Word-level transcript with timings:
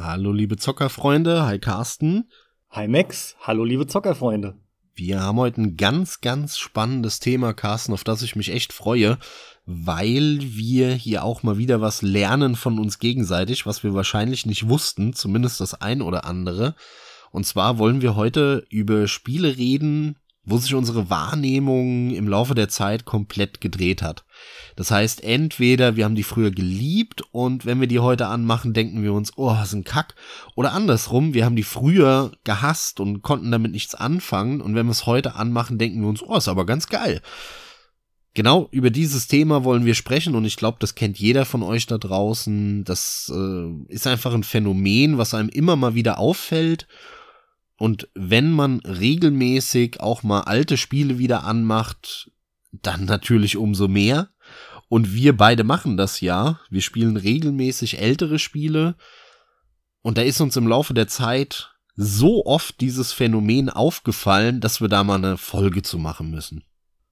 Hallo 0.00 0.30
liebe 0.30 0.56
Zockerfreunde, 0.56 1.44
hi 1.44 1.58
Carsten. 1.58 2.30
Hi 2.70 2.86
Max, 2.86 3.34
hallo 3.40 3.64
liebe 3.64 3.88
Zockerfreunde. 3.88 4.54
Wir 4.94 5.20
haben 5.20 5.38
heute 5.38 5.60
ein 5.60 5.76
ganz, 5.76 6.20
ganz 6.20 6.56
spannendes 6.56 7.18
Thema, 7.18 7.52
Carsten, 7.52 7.92
auf 7.92 8.04
das 8.04 8.22
ich 8.22 8.36
mich 8.36 8.52
echt 8.52 8.72
freue, 8.72 9.18
weil 9.66 10.38
wir 10.40 10.92
hier 10.92 11.24
auch 11.24 11.42
mal 11.42 11.58
wieder 11.58 11.80
was 11.80 12.00
lernen 12.02 12.54
von 12.54 12.78
uns 12.78 13.00
gegenseitig, 13.00 13.66
was 13.66 13.82
wir 13.82 13.92
wahrscheinlich 13.92 14.46
nicht 14.46 14.68
wussten, 14.68 15.14
zumindest 15.14 15.60
das 15.60 15.74
ein 15.74 16.00
oder 16.00 16.26
andere. 16.26 16.76
Und 17.32 17.44
zwar 17.44 17.78
wollen 17.78 18.00
wir 18.00 18.14
heute 18.14 18.64
über 18.70 19.08
Spiele 19.08 19.56
reden, 19.56 20.16
wo 20.48 20.56
sich 20.56 20.74
unsere 20.74 21.10
Wahrnehmung 21.10 22.10
im 22.10 22.26
Laufe 22.26 22.54
der 22.54 22.68
Zeit 22.68 23.04
komplett 23.04 23.60
gedreht 23.60 24.02
hat. 24.02 24.24
Das 24.76 24.90
heißt, 24.90 25.22
entweder 25.22 25.96
wir 25.96 26.04
haben 26.04 26.14
die 26.14 26.22
früher 26.22 26.50
geliebt 26.50 27.22
und 27.32 27.66
wenn 27.66 27.80
wir 27.80 27.86
die 27.86 27.98
heute 27.98 28.26
anmachen, 28.26 28.72
denken 28.72 29.02
wir 29.02 29.12
uns, 29.12 29.32
oh, 29.36 29.54
ist 29.62 29.74
ein 29.74 29.84
Kack. 29.84 30.14
Oder 30.54 30.72
andersrum, 30.72 31.34
wir 31.34 31.44
haben 31.44 31.56
die 31.56 31.62
früher 31.62 32.32
gehasst 32.44 32.98
und 33.00 33.22
konnten 33.22 33.50
damit 33.50 33.72
nichts 33.72 33.94
anfangen 33.94 34.60
und 34.60 34.74
wenn 34.74 34.86
wir 34.86 34.92
es 34.92 35.06
heute 35.06 35.34
anmachen, 35.34 35.78
denken 35.78 36.00
wir 36.00 36.08
uns, 36.08 36.22
oh, 36.22 36.36
ist 36.36 36.48
aber 36.48 36.64
ganz 36.64 36.86
geil. 36.86 37.20
Genau 38.34 38.68
über 38.70 38.90
dieses 38.90 39.26
Thema 39.26 39.64
wollen 39.64 39.84
wir 39.84 39.94
sprechen 39.94 40.34
und 40.34 40.44
ich 40.44 40.56
glaube, 40.56 40.78
das 40.80 40.94
kennt 40.94 41.18
jeder 41.18 41.44
von 41.44 41.62
euch 41.62 41.86
da 41.86 41.98
draußen. 41.98 42.84
Das 42.84 43.32
äh, 43.34 43.92
ist 43.92 44.06
einfach 44.06 44.32
ein 44.32 44.44
Phänomen, 44.44 45.18
was 45.18 45.34
einem 45.34 45.48
immer 45.48 45.76
mal 45.76 45.94
wieder 45.94 46.18
auffällt 46.18 46.86
und 47.78 48.08
wenn 48.14 48.50
man 48.50 48.80
regelmäßig 48.80 50.00
auch 50.00 50.24
mal 50.24 50.42
alte 50.42 50.76
Spiele 50.76 51.18
wieder 51.18 51.44
anmacht, 51.44 52.30
dann 52.72 53.04
natürlich 53.04 53.56
umso 53.56 53.86
mehr. 53.86 54.30
Und 54.88 55.14
wir 55.14 55.36
beide 55.36 55.64
machen 55.64 55.96
das 55.96 56.20
ja. 56.20 56.58
Wir 56.70 56.80
spielen 56.80 57.16
regelmäßig 57.16 57.98
ältere 57.98 58.40
Spiele. 58.40 58.96
Und 60.02 60.18
da 60.18 60.22
ist 60.22 60.40
uns 60.40 60.56
im 60.56 60.66
Laufe 60.66 60.92
der 60.92 61.06
Zeit 61.06 61.70
so 61.94 62.44
oft 62.46 62.80
dieses 62.80 63.12
Phänomen 63.12 63.70
aufgefallen, 63.70 64.60
dass 64.60 64.80
wir 64.80 64.88
da 64.88 65.04
mal 65.04 65.16
eine 65.16 65.36
Folge 65.36 65.82
zu 65.82 65.98
machen 65.98 66.30
müssen. 66.30 66.64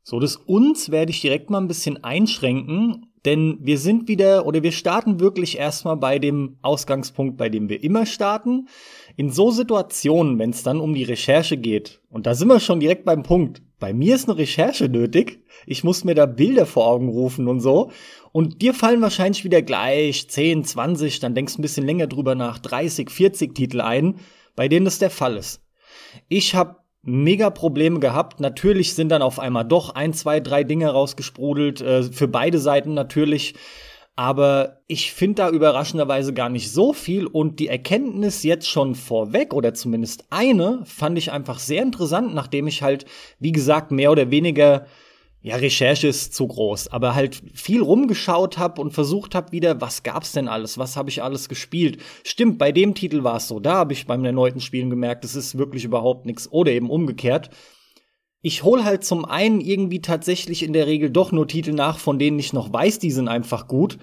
So, 0.03 0.21
das 0.21 0.37
uns 0.37 0.91
werde 0.91 1.11
ich 1.11 1.21
direkt 1.21 1.51
mal 1.51 1.61
ein 1.61 1.69
bisschen 1.69 2.03
einschränken, 2.05 3.13
denn 3.25 3.59
wir 3.61 3.77
sind 3.77 4.07
wieder 4.07 4.47
oder 4.47 4.63
wir 4.63 4.71
starten 4.71 5.19
wirklich 5.19 5.59
erstmal 5.59 5.97
bei 5.97 6.21
dem 6.21 6.59
Ausgangspunkt, 6.63 7.37
bei 7.37 7.49
dem 7.49 7.69
wir 7.69 7.83
immer 7.83 8.07
starten. 8.07 8.69
In 9.17 9.31
so 9.31 9.51
Situationen, 9.51 10.39
wenn 10.39 10.51
es 10.51 10.63
dann 10.63 10.79
um 10.79 10.95
die 10.95 11.03
Recherche 11.03 11.57
geht, 11.57 12.01
und 12.11 12.27
da 12.27 12.35
sind 12.35 12.49
wir 12.49 12.61
schon 12.61 12.81
direkt 12.81 13.07
beim 13.07 13.23
Punkt, 13.23 13.63
bei 13.79 13.95
mir 13.95 14.15
ist 14.15 14.29
eine 14.29 14.39
Recherche 14.39 14.89
nötig, 14.91 15.41
ich 15.67 15.85
muss 15.85 16.05
mir 16.05 16.15
da 16.15 16.27
Bilder 16.27 16.67
vor 16.67 16.87
Augen 16.87 17.09
rufen 17.09 17.49
und 17.49 17.61
so, 17.61 17.91
und 18.33 18.61
dir 18.61 18.75
fallen 18.75 19.01
wahrscheinlich 19.01 19.45
wieder 19.45 19.63
gleich 19.63 20.29
10, 20.29 20.65
20, 20.65 21.21
dann 21.21 21.35
denkst 21.35 21.55
du 21.55 21.61
ein 21.61 21.63
bisschen 21.63 21.87
länger 21.87 22.07
drüber 22.07 22.35
nach, 22.35 22.59
30, 22.59 23.11
40 23.11 23.55
Titel 23.55 23.81
ein, 23.81 24.17
bei 24.55 24.69
denen 24.69 24.85
das 24.85 24.99
der 24.99 25.11
Fall 25.11 25.37
ist. 25.39 25.63
Ich 26.29 26.55
habe 26.55 26.77
mega 27.07 27.51
Probleme 27.51 28.01
gehabt. 28.01 28.41
Natürlich 28.41 28.95
sind 28.95 29.11
dann 29.11 29.23
auf 29.23 29.39
einmal 29.39 29.65
doch 29.65 29.95
ein, 29.95 30.13
zwei, 30.13 30.41
drei 30.41 30.65
Dinge 30.65 30.91
rausgesprudelt, 30.91 31.81
äh, 31.81 32.03
für 32.03 32.29
beide 32.29 32.59
Seiten 32.59 32.95
natürlich. 32.95 33.55
Aber 34.19 34.81
ich 34.89 35.13
finde 35.13 35.43
da 35.43 35.51
überraschenderweise 35.51 36.33
gar 36.33 36.49
nicht 36.49 36.73
so 36.73 36.95
viel 36.95 37.27
und 37.27 37.61
die 37.61 37.69
Erkenntnis 37.69 38.43
jetzt 38.43 38.67
schon 38.67 38.95
vorweg 38.95 39.53
oder 39.53 39.75
zumindest 39.75 40.25
eine 40.31 40.83
fand 40.87 41.19
ich 41.19 41.33
einfach 41.33 41.59
sehr 41.59 41.83
interessant, 41.83 42.35
nachdem 42.35 42.67
ich 42.67 42.83
halt, 42.83 43.05
wie 43.41 43.53
gesagt, 43.53 43.91
mehr 43.91 44.11
oder 44.11 44.31
weniger 44.31 44.87
ja, 45.43 45.57
Recherche 45.57 46.09
ist 46.09 46.35
zu 46.35 46.49
groß, 46.49 46.89
aber 46.89 47.15
halt 47.15 47.41
viel 47.55 47.83
rumgeschaut 47.83 48.57
habe 48.57 48.81
und 48.81 48.93
versucht 48.93 49.35
habe 49.35 49.53
wieder, 49.53 49.83
was 49.83 50.03
gab's 50.03 50.33
denn 50.33 50.49
alles, 50.49 50.79
was 50.79 50.97
habe 50.97 51.11
ich 51.11 51.23
alles 51.23 51.51
gespielt. 51.51 51.99
Stimmt, 52.25 52.57
bei 52.57 52.73
dem 52.73 52.95
Titel 52.95 53.23
war 53.23 53.37
es 53.37 53.47
so, 53.47 53.61
da 53.61 53.75
habe 53.75 53.93
ich 53.93 54.07
beim 54.07 54.25
erneuten 54.25 54.61
Spielen 54.61 54.89
gemerkt, 54.89 55.27
es 55.27 55.37
ist 55.37 55.59
wirklich 55.59 55.85
überhaupt 55.85 56.25
nichts 56.25 56.51
oder 56.51 56.73
eben 56.73 56.89
umgekehrt 56.89 57.51
ich 58.43 58.63
hole 58.63 58.85
halt 58.85 59.05
zum 59.05 59.25
einen 59.25 59.61
irgendwie 59.61 60.01
tatsächlich 60.01 60.63
in 60.63 60.73
der 60.73 60.87
Regel 60.87 61.11
doch 61.11 61.33
nur 61.33 61.49
Titel 61.49 61.73
nach, 61.73 61.99
von 61.99 62.19
denen 62.19 62.39
ich 62.39 62.53
noch 62.53 62.73
weiß, 62.73 62.99
die 62.99 63.11
sind 63.11 63.29
einfach 63.29 63.67
gut. 63.67 63.99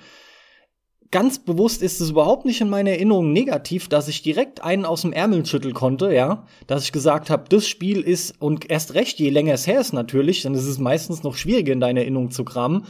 Ganz 1.12 1.38
bewusst 1.38 1.84
ist 1.84 2.02
es 2.02 2.10
überhaupt 2.10 2.46
nicht 2.46 2.60
in 2.60 2.70
meiner 2.70 2.90
Erinnerung 2.90 3.32
negativ, 3.32 3.88
dass 3.88 4.08
ich 4.08 4.24
direkt 4.24 4.64
einen 4.64 4.84
aus 4.84 5.04
dem 5.04 5.14
Ärmel 5.14 5.46
schütteln 5.46 5.76
konnte, 5.76 6.12
ja. 6.12 6.48
Dass 6.66 6.86
ich 6.86 6.92
gesagt 6.92 7.30
habe, 7.30 7.48
das 7.50 7.68
Spiel 7.68 8.02
ist, 8.02 8.42
und 8.42 8.70
erst 8.70 8.96
recht, 8.96 9.20
je 9.20 9.30
länger 9.30 9.54
es 9.54 9.68
her 9.68 9.80
ist 9.80 9.94
natürlich, 9.94 10.42
dann 10.42 10.56
ist 10.56 10.66
es 10.66 10.80
meistens 10.80 11.22
noch 11.22 11.36
schwieriger 11.36 11.72
in 11.72 11.80
deiner 11.80 12.02
Erinnerung 12.02 12.32
zu 12.32 12.44
kramen. 12.44 12.88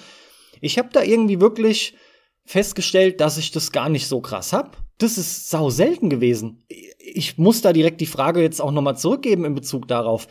Ich 0.61 0.77
habe 0.77 0.87
da 0.93 1.03
irgendwie 1.03 1.41
wirklich 1.41 1.95
festgestellt, 2.45 3.19
dass 3.19 3.37
ich 3.37 3.51
das 3.51 3.73
gar 3.73 3.89
nicht 3.89 4.07
so 4.07 4.21
krass 4.21 4.53
hab. 4.53 4.77
Das 4.97 5.17
ist 5.17 5.49
sau 5.49 5.69
selten 5.69 6.09
gewesen. 6.09 6.63
Ich 6.97 7.37
muss 7.37 7.61
da 7.61 7.73
direkt 7.73 7.99
die 7.99 8.05
Frage 8.05 8.41
jetzt 8.41 8.61
auch 8.61 8.71
noch 8.71 8.81
mal 8.81 8.95
zurückgeben 8.95 9.43
in 9.43 9.55
Bezug 9.55 9.87
darauf. 9.89 10.27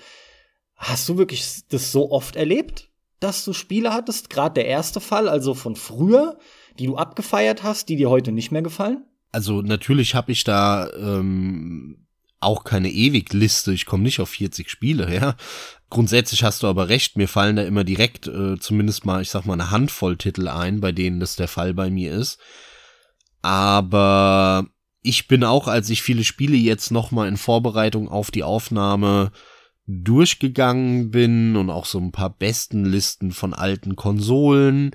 Hast 0.83 1.09
du 1.09 1.17
wirklich 1.17 1.61
das 1.69 1.93
so 1.93 2.11
oft 2.11 2.35
erlebt, 2.35 2.91
dass 3.21 3.45
du 3.45 3.53
Spiele 3.53 3.95
hattest? 3.95 4.31
Gerade 4.31 4.55
der 4.55 4.67
erste 4.67 5.01
Fall, 5.01 5.29
also 5.29 5.55
von 5.55 5.77
früher, 5.77 6.39
die 6.77 6.87
du 6.87 6.97
abgefeiert 6.97 7.63
hast, 7.63 7.89
die 7.89 7.95
dir 7.95 8.11
heute 8.11 8.33
nicht 8.33 8.51
mehr 8.51 8.63
gefallen? 8.63 9.05
Also 9.31 9.63
natürlich 9.63 10.17
habe 10.17 10.33
ich 10.33 10.43
da 10.43 10.91
ähm, 10.95 12.09
auch 12.41 12.65
keine 12.65 12.91
Ewigliste. 12.91 13.73
Ich 13.73 13.87
komme 13.87 14.03
nicht 14.03 14.19
auf 14.19 14.31
40 14.31 14.69
Spiele, 14.69 15.15
ja. 15.15 15.37
Grundsätzlich 15.89 16.43
hast 16.43 16.65
du 16.65 16.67
aber 16.67 16.89
recht, 16.89 17.17
mir 17.17 17.29
fallen 17.29 17.55
da 17.55 17.63
immer 17.63 17.85
direkt 17.85 18.27
äh, 18.27 18.59
zumindest 18.59 19.07
mal, 19.07 19.23
ich 19.23 19.31
sag 19.31 19.47
mal, 19.47 19.53
eine 19.53 19.71
Handvoll 19.71 20.17
Titel 20.17 20.49
ein, 20.49 20.81
bei 20.81 20.91
denen 20.91 21.21
das 21.21 21.37
der 21.37 21.49
Fall 21.49 21.75
bei 21.75 21.91
mir 21.91 22.13
ist. 22.13 22.41
Aber 23.41 24.67
ich 25.01 25.29
bin 25.29 25.45
auch, 25.45 25.69
als 25.69 25.91
ich 25.91 26.03
viele 26.03 26.25
Spiele 26.25 26.57
jetzt 26.57 26.91
noch 26.91 27.13
mal 27.13 27.29
in 27.29 27.37
Vorbereitung 27.37 28.09
auf 28.09 28.33
die 28.33 28.43
Aufnahme 28.43 29.31
durchgegangen 29.87 31.11
bin 31.11 31.57
und 31.57 31.71
auch 31.71 31.87
so 31.87 31.99
ein 31.99 32.13
paar 32.13 32.31
besten 32.31 32.85
Listen 32.85 33.33
von 33.33 33.53
alten 33.53 33.97
Konsolen, 33.97 34.93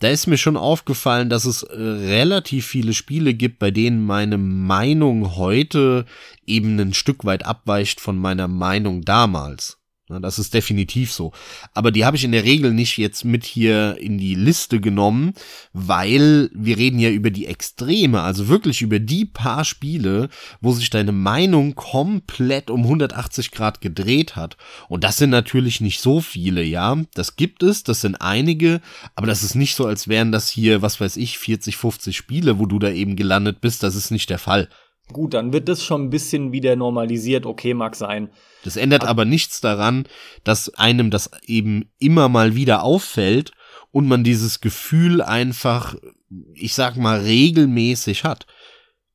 da 0.00 0.08
ist 0.08 0.26
mir 0.26 0.36
schon 0.36 0.56
aufgefallen, 0.56 1.30
dass 1.30 1.46
es 1.46 1.62
äh, 1.62 1.74
relativ 1.74 2.66
viele 2.66 2.92
Spiele 2.92 3.32
gibt, 3.32 3.58
bei 3.58 3.70
denen 3.70 4.04
meine 4.04 4.36
Meinung 4.36 5.36
heute 5.36 6.04
eben 6.46 6.78
ein 6.78 6.92
Stück 6.92 7.24
weit 7.24 7.46
abweicht 7.46 8.00
von 8.00 8.18
meiner 8.18 8.48
Meinung 8.48 9.02
damals. 9.02 9.78
Das 10.08 10.38
ist 10.38 10.54
definitiv 10.54 11.12
so. 11.12 11.32
Aber 11.74 11.90
die 11.90 12.04
habe 12.04 12.16
ich 12.16 12.22
in 12.22 12.30
der 12.30 12.44
Regel 12.44 12.72
nicht 12.72 12.96
jetzt 12.96 13.24
mit 13.24 13.44
hier 13.44 13.96
in 13.98 14.18
die 14.18 14.36
Liste 14.36 14.80
genommen, 14.80 15.34
weil 15.72 16.48
wir 16.54 16.76
reden 16.76 17.00
ja 17.00 17.10
über 17.10 17.30
die 17.30 17.46
Extreme, 17.46 18.22
also 18.22 18.46
wirklich 18.46 18.82
über 18.82 19.00
die 19.00 19.24
paar 19.24 19.64
Spiele, 19.64 20.28
wo 20.60 20.72
sich 20.72 20.90
deine 20.90 21.10
Meinung 21.10 21.74
komplett 21.74 22.70
um 22.70 22.82
180 22.82 23.50
Grad 23.50 23.80
gedreht 23.80 24.36
hat. 24.36 24.56
Und 24.88 25.02
das 25.02 25.16
sind 25.16 25.30
natürlich 25.30 25.80
nicht 25.80 26.00
so 26.00 26.20
viele, 26.20 26.62
ja. 26.62 26.96
Das 27.14 27.34
gibt 27.34 27.64
es, 27.64 27.82
das 27.82 28.00
sind 28.00 28.14
einige, 28.20 28.80
aber 29.16 29.26
das 29.26 29.42
ist 29.42 29.56
nicht 29.56 29.74
so, 29.74 29.86
als 29.86 30.06
wären 30.06 30.30
das 30.30 30.48
hier, 30.48 30.82
was 30.82 31.00
weiß 31.00 31.16
ich, 31.16 31.36
40, 31.38 31.76
50 31.76 32.16
Spiele, 32.16 32.60
wo 32.60 32.66
du 32.66 32.78
da 32.78 32.90
eben 32.90 33.16
gelandet 33.16 33.60
bist. 33.60 33.82
Das 33.82 33.96
ist 33.96 34.12
nicht 34.12 34.30
der 34.30 34.38
Fall. 34.38 34.68
Gut, 35.12 35.34
dann 35.34 35.52
wird 35.52 35.68
das 35.68 35.84
schon 35.84 36.04
ein 36.04 36.10
bisschen 36.10 36.52
wieder 36.52 36.74
normalisiert, 36.74 37.46
okay, 37.46 37.74
mag 37.74 37.94
sein. 37.94 38.30
Das 38.64 38.76
ändert 38.76 39.02
aber, 39.02 39.10
aber 39.10 39.24
nichts 39.24 39.60
daran, 39.60 40.06
dass 40.42 40.74
einem 40.74 41.10
das 41.10 41.30
eben 41.46 41.90
immer 41.98 42.28
mal 42.28 42.56
wieder 42.56 42.82
auffällt 42.82 43.52
und 43.92 44.08
man 44.08 44.24
dieses 44.24 44.60
Gefühl 44.60 45.22
einfach, 45.22 45.94
ich 46.54 46.74
sag 46.74 46.96
mal, 46.96 47.20
regelmäßig 47.20 48.24
hat. 48.24 48.46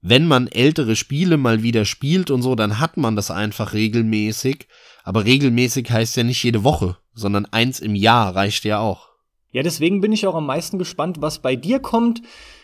Wenn 0.02 0.26
man 0.28 0.48
ältere 0.48 0.96
Spiele 0.96 1.38
mal 1.38 1.62
wieder 1.62 1.86
spielt 1.86 2.32
und 2.32 2.42
so, 2.42 2.56
dann 2.56 2.80
hat 2.80 2.98
man 2.98 3.16
das 3.16 3.30
einfach 3.30 3.74
regelmäßig. 3.74 4.68
Aber 5.04 5.26
regelmäßig 5.26 5.92
heißt 5.92 6.16
ja 6.18 6.24
nicht 6.24 6.44
jede 6.44 6.64
Woche, 6.64 6.98
sondern 7.14 7.46
eins 7.46 7.80
im 7.80 7.96
Jahr 7.96 8.36
reicht 8.36 8.64
ja 8.64 8.80
auch. 8.80 9.10
Ja, 9.52 9.62
deswegen 9.64 10.02
bin 10.02 10.14
ich 10.14 10.26
auch 10.26 10.36
am 10.36 10.46
meisten 10.46 10.80
gespannt, 10.80 11.18
was 11.20 11.40
bei 11.40 11.56
dir 11.56 11.80
kommt. 11.80 12.22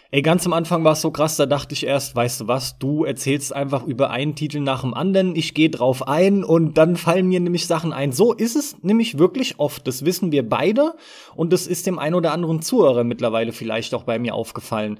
Ey, 0.09 0.21
ganz 0.21 0.45
am 0.45 0.53
Anfang 0.53 0.85
war 0.85 0.93
es 0.93 1.01
so 1.01 1.11
krass, 1.11 1.35
da 1.35 1.45
dachte 1.45 1.73
ich 1.73 1.85
erst, 1.85 2.15
weißt 2.15 2.39
du 2.39 2.47
was, 2.47 2.79
du 2.79 3.03
erzählst 3.03 3.53
einfach 3.53 3.83
über 3.83 4.09
einen 4.09 4.35
Titel 4.35 4.61
nach 4.61 4.79
dem 4.79 4.93
anderen, 4.93 5.35
ich 5.35 5.53
gehe 5.53 5.69
drauf 5.69 6.07
ein 6.07 6.45
und 6.45 6.77
dann 6.77 6.95
fallen 6.95 7.27
mir 7.27 7.41
nämlich 7.41 7.67
Sachen 7.67 7.91
ein. 7.91 8.13
So 8.13 8.31
ist 8.31 8.55
es 8.55 8.81
nämlich 8.81 9.17
wirklich 9.17 9.59
oft, 9.59 9.85
das 9.85 10.05
wissen 10.05 10.31
wir 10.31 10.47
beide 10.47 10.93
und 11.35 11.51
das 11.51 11.67
ist 11.67 11.87
dem 11.87 11.99
ein 11.99 12.13
oder 12.13 12.31
anderen 12.31 12.61
Zuhörer 12.61 13.03
mittlerweile 13.03 13.51
vielleicht 13.51 13.93
auch 13.93 14.03
bei 14.03 14.17
mir 14.17 14.33
aufgefallen. 14.33 14.97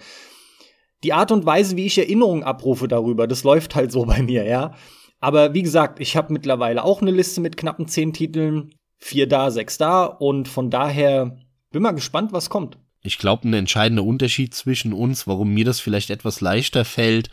Die 1.06 1.14
Art 1.14 1.31
und 1.31 1.46
Weise, 1.46 1.78
wie 1.78 1.86
ich 1.86 1.98
Erinnerungen 1.98 2.44
abrufe 2.44 2.90
darüber, 2.90 3.28
das 3.28 3.46
läuft 3.46 3.76
halt 3.76 3.94
so 3.94 4.06
bei 4.08 4.22
mir, 4.22 4.44
ja. 4.44 4.74
Aber 5.22 5.54
wie 5.54 5.64
gesagt, 5.64 6.02
ich 6.02 6.18
habe 6.18 6.34
mittlerweile 6.34 6.84
auch 6.84 7.02
eine 7.02 7.12
Liste 7.12 7.40
mit 7.40 7.56
knappen 7.56 7.88
zehn 7.88 8.12
Titeln, 8.12 8.76
vier 8.98 9.30
da, 9.30 9.52
sechs 9.52 9.78
da 9.78 10.04
und 10.04 10.50
von 10.50 10.70
daher 10.70 11.38
bin 11.72 11.81
mal 11.81 11.92
gespannt, 11.92 12.34
was 12.34 12.50
kommt 12.50 12.78
ich 13.07 13.18
glaube, 13.18 13.48
ein 13.48 13.54
entscheidender 13.54 14.04
Unterschied 14.04 14.54
zwischen 14.54 14.92
uns, 14.92 15.27
warum 15.27 15.54
mir 15.54 15.63
das 15.63 15.80
vielleicht 15.80 16.09
etwas 16.09 16.42
leichter 16.42 16.83
fällt, 16.83 17.30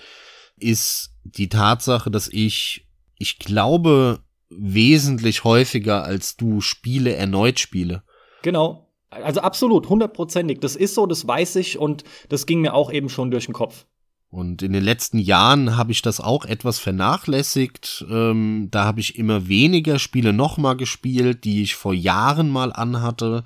ist 0.56 1.10
die 1.24 1.48
Tatsache, 1.48 2.10
dass 2.12 2.28
ich, 2.28 2.86
ich 3.18 3.40
glaube, 3.40 4.20
wesentlich 4.48 5.42
häufiger 5.42 6.04
als 6.04 6.36
du 6.36 6.60
Spiele 6.60 7.14
erneut 7.16 7.58
spiele. 7.58 8.04
Genau. 8.42 8.88
Also 9.10 9.40
absolut, 9.40 9.88
hundertprozentig. 9.88 10.60
Das 10.60 10.76
ist 10.76 10.94
so, 10.94 11.06
das 11.06 11.26
weiß 11.26 11.56
ich 11.56 11.76
und 11.78 12.04
das 12.28 12.46
ging 12.46 12.60
mir 12.60 12.74
auch 12.74 12.92
eben 12.92 13.08
schon 13.08 13.32
durch 13.32 13.46
den 13.46 13.54
Kopf. 13.54 13.86
Und 14.34 14.62
in 14.62 14.72
den 14.72 14.82
letzten 14.82 15.18
Jahren 15.18 15.76
habe 15.76 15.92
ich 15.92 16.02
das 16.02 16.18
auch 16.18 16.44
etwas 16.44 16.80
vernachlässigt. 16.80 18.04
Ähm, 18.10 18.66
da 18.72 18.82
habe 18.82 18.98
ich 18.98 19.16
immer 19.16 19.46
weniger 19.46 20.00
Spiele 20.00 20.32
nochmal 20.32 20.76
gespielt, 20.76 21.44
die 21.44 21.62
ich 21.62 21.76
vor 21.76 21.94
Jahren 21.94 22.50
mal 22.50 22.72
anhatte. 22.72 23.44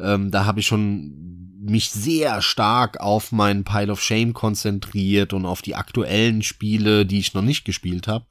Ähm, 0.00 0.32
da 0.32 0.44
habe 0.44 0.58
ich 0.58 0.66
schon 0.66 1.60
mich 1.60 1.88
sehr 1.92 2.42
stark 2.42 2.98
auf 2.98 3.30
meinen 3.30 3.62
Pile 3.62 3.92
of 3.92 4.02
Shame 4.02 4.32
konzentriert 4.32 5.32
und 5.34 5.46
auf 5.46 5.62
die 5.62 5.76
aktuellen 5.76 6.42
Spiele, 6.42 7.06
die 7.06 7.20
ich 7.20 7.34
noch 7.34 7.42
nicht 7.42 7.64
gespielt 7.64 8.08
habe. 8.08 8.26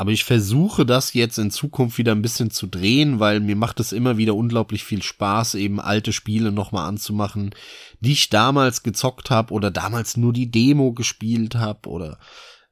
Aber 0.00 0.12
ich 0.12 0.22
versuche 0.22 0.86
das 0.86 1.12
jetzt 1.12 1.38
in 1.38 1.50
Zukunft 1.50 1.98
wieder 1.98 2.12
ein 2.12 2.22
bisschen 2.22 2.52
zu 2.52 2.68
drehen, 2.68 3.18
weil 3.18 3.40
mir 3.40 3.56
macht 3.56 3.80
es 3.80 3.90
immer 3.90 4.16
wieder 4.16 4.36
unglaublich 4.36 4.84
viel 4.84 5.02
Spaß, 5.02 5.56
eben 5.56 5.80
alte 5.80 6.12
Spiele 6.12 6.52
nochmal 6.52 6.88
anzumachen, 6.88 7.50
die 7.98 8.12
ich 8.12 8.30
damals 8.30 8.84
gezockt 8.84 9.30
habe 9.30 9.52
oder 9.52 9.72
damals 9.72 10.16
nur 10.16 10.32
die 10.32 10.52
Demo 10.52 10.92
gespielt 10.92 11.56
habe 11.56 11.88
oder 11.88 12.20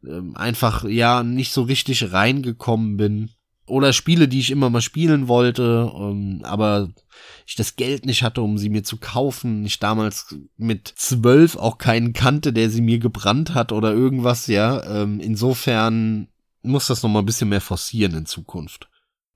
ähm, 0.07 0.37
einfach 0.37 0.85
ja 0.85 1.25
nicht 1.25 1.53
so 1.53 1.63
richtig 1.63 2.13
reingekommen 2.13 2.97
bin. 2.97 3.31
Oder 3.67 3.93
Spiele, 3.93 4.29
die 4.29 4.39
ich 4.39 4.53
immer 4.53 4.71
mal 4.71 4.81
spielen 4.81 5.27
wollte, 5.27 5.93
ähm, 5.97 6.43
aber 6.45 6.91
ich 7.45 7.57
das 7.57 7.75
Geld 7.75 8.07
nicht 8.07 8.23
hatte, 8.23 8.41
um 8.41 8.57
sie 8.57 8.71
mir 8.71 8.85
zu 8.85 8.99
kaufen. 8.99 9.67
Ich 9.67 9.81
damals 9.81 10.37
mit 10.57 10.87
zwölf 10.95 11.57
auch 11.57 11.79
keinen 11.79 12.13
kannte, 12.13 12.53
der 12.53 12.71
sie 12.71 12.83
mir 12.83 13.01
gebrannt 13.01 13.55
hat 13.55 13.73
oder 13.73 13.93
irgendwas, 13.93 14.47
ja. 14.47 15.03
Ähm, 15.03 15.19
insofern 15.19 16.29
muss 16.67 16.87
das 16.87 17.03
noch 17.03 17.11
mal 17.11 17.21
ein 17.21 17.27
bisschen 17.27 17.49
mehr 17.49 17.61
forcieren 17.61 18.15
in 18.15 18.27
Zukunft. 18.27 18.89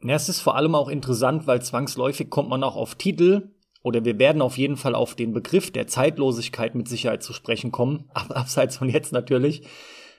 Ja, 0.02 0.14
es 0.14 0.28
ist 0.28 0.40
vor 0.40 0.56
allem 0.56 0.74
auch 0.74 0.88
interessant, 0.88 1.46
weil 1.46 1.62
zwangsläufig 1.62 2.30
kommt 2.30 2.48
man 2.48 2.64
auch 2.64 2.76
auf 2.76 2.94
Titel 2.94 3.50
oder 3.82 4.04
wir 4.04 4.18
werden 4.18 4.42
auf 4.42 4.58
jeden 4.58 4.76
Fall 4.76 4.94
auf 4.94 5.14
den 5.14 5.32
Begriff 5.32 5.70
der 5.70 5.86
Zeitlosigkeit 5.86 6.74
mit 6.74 6.88
Sicherheit 6.88 7.22
zu 7.22 7.32
sprechen 7.32 7.70
kommen, 7.70 8.08
abseits 8.14 8.76
von 8.76 8.88
jetzt 8.88 9.12
natürlich. 9.12 9.62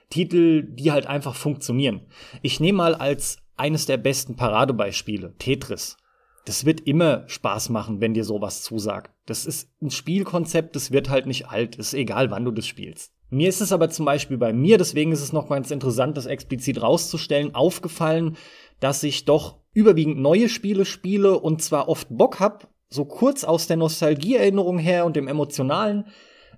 Titel, 0.10 0.64
die 0.64 0.92
halt 0.92 1.08
einfach 1.08 1.36
funktionieren. 1.36 2.02
Ich 2.42 2.60
nehme 2.60 2.78
mal 2.78 2.96
als 2.96 3.38
eines 3.56 3.86
der 3.86 3.98
besten 3.98 4.36
Paradebeispiele 4.36 5.36
Tetris. 5.38 5.98
Das 6.46 6.66
wird 6.66 6.82
immer 6.82 7.28
Spaß 7.28 7.70
machen, 7.70 8.02
wenn 8.02 8.14
dir 8.14 8.24
sowas 8.24 8.64
zusagt. 8.64 9.12
Das 9.26 9.46
ist 9.46 9.70
ein 9.82 9.92
Spielkonzept, 9.92 10.76
das 10.76 10.92
wird 10.92 11.10
halt 11.10 11.28
nicht 11.28 11.48
alt. 11.48 11.76
Ist 11.76 11.94
egal, 11.94 12.32
wann 12.32 12.46
du 12.46 12.52
das 12.52 12.66
spielst. 12.66 13.14
Mir 13.34 13.48
ist 13.48 13.62
es 13.62 13.72
aber 13.72 13.90
zum 13.90 14.06
Beispiel 14.06 14.38
bei 14.38 14.52
mir, 14.52 14.78
deswegen 14.78 15.14
ist 15.14 15.22
es 15.22 15.32
noch 15.32 15.48
ganz 15.48 15.72
interessant, 15.72 16.18
das 16.18 16.26
explizit 16.26 16.82
rauszustellen, 16.82 17.56
aufgefallen, 17.56 18.36
dass 18.82 19.04
ich 19.04 19.24
doch 19.24 19.56
überwiegend 19.72 20.20
neue 20.20 20.50
Spiele 20.50 20.84
spiele 20.84 21.40
und 21.40 21.62
zwar 21.62 21.88
oft 21.88 22.08
Bock 22.10 22.42
hab, 22.42 22.68
so 22.90 23.06
kurz 23.06 23.46
aus 23.46 23.68
der 23.68 23.78
Nostalgieerinnerung 23.78 24.78
her 24.80 25.06
und 25.06 25.16
dem 25.16 25.30
emotionalen 25.30 26.08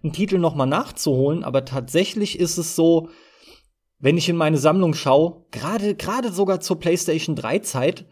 einen 0.02 0.14
Titel 0.14 0.40
nochmal 0.40 0.66
nachzuholen, 0.66 1.44
aber 1.44 1.64
tatsächlich 1.64 2.40
ist 2.40 2.58
es 2.58 2.76
so, 2.76 3.10
wenn 4.00 4.18
ich 4.18 4.28
in 4.28 4.36
meine 4.36 4.58
Sammlung 4.58 4.96
schaue, 4.96 5.46
gerade 5.52 5.94
gerade 5.94 6.32
sogar 6.32 6.60
zur 6.60 6.80
PlayStation 6.80 7.36
3 7.36 7.60
Zeit, 7.60 8.06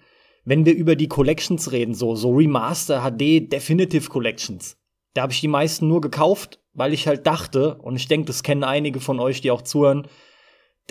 wenn 0.45 0.65
wir 0.65 0.75
über 0.75 0.95
die 0.95 1.07
Collections 1.07 1.71
reden, 1.71 1.95
so 1.95 2.15
so 2.15 2.31
Remaster 2.31 3.01
HD 3.01 3.51
Definitive 3.51 4.07
Collections, 4.07 4.77
da 5.15 5.23
habe 5.23 5.33
ich 5.33 5.41
die 5.41 5.47
meisten 5.47 5.87
nur 5.87 5.99
gekauft, 5.99 6.60
weil 6.73 6.93
ich 6.93 7.07
halt 7.07 7.27
dachte, 7.27 7.75
und 7.75 7.95
ich 7.95 8.07
denke, 8.07 8.27
das 8.27 8.43
kennen 8.43 8.63
einige 8.63 8.99
von 8.99 9.19
euch, 9.19 9.41
die 9.41 9.51
auch 9.51 9.61
zuhören, 9.61 10.07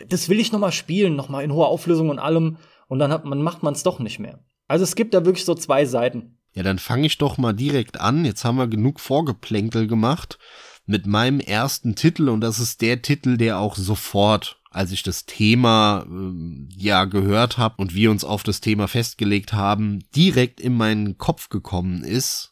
das 0.08 0.28
will 0.28 0.40
ich 0.40 0.52
noch 0.52 0.60
mal 0.60 0.72
spielen, 0.72 1.16
noch 1.16 1.28
mal 1.28 1.42
in 1.42 1.52
hoher 1.52 1.68
Auflösung 1.68 2.08
und 2.08 2.18
allem, 2.18 2.58
und 2.88 2.98
dann 2.98 3.12
hat 3.12 3.24
man, 3.24 3.42
macht 3.42 3.62
man 3.62 3.74
es 3.74 3.82
doch 3.82 3.98
nicht 3.98 4.18
mehr. 4.18 4.40
Also 4.66 4.84
es 4.84 4.94
gibt 4.94 5.14
da 5.14 5.24
wirklich 5.24 5.44
so 5.44 5.54
zwei 5.54 5.84
Seiten. 5.84 6.38
Ja, 6.52 6.62
dann 6.62 6.78
fange 6.78 7.06
ich 7.06 7.18
doch 7.18 7.38
mal 7.38 7.52
direkt 7.52 8.00
an. 8.00 8.24
Jetzt 8.24 8.44
haben 8.44 8.58
wir 8.58 8.66
genug 8.66 9.00
Vorgeplänkel 9.00 9.86
gemacht 9.86 10.38
mit 10.86 11.06
meinem 11.06 11.40
ersten 11.40 11.94
Titel 11.94 12.28
und 12.28 12.40
das 12.40 12.58
ist 12.58 12.80
der 12.80 13.02
Titel, 13.02 13.36
der 13.36 13.58
auch 13.58 13.76
sofort, 13.76 14.60
als 14.70 14.90
ich 14.90 15.02
das 15.02 15.24
Thema 15.24 16.04
äh, 16.08 16.74
ja 16.76 17.04
gehört 17.04 17.58
habe 17.58 17.76
und 17.78 17.94
wir 17.94 18.10
uns 18.10 18.24
auf 18.24 18.42
das 18.42 18.60
Thema 18.60 18.88
festgelegt 18.88 19.52
haben, 19.52 20.00
direkt 20.16 20.60
in 20.60 20.76
meinen 20.76 21.16
Kopf 21.16 21.48
gekommen 21.48 22.02
ist. 22.02 22.49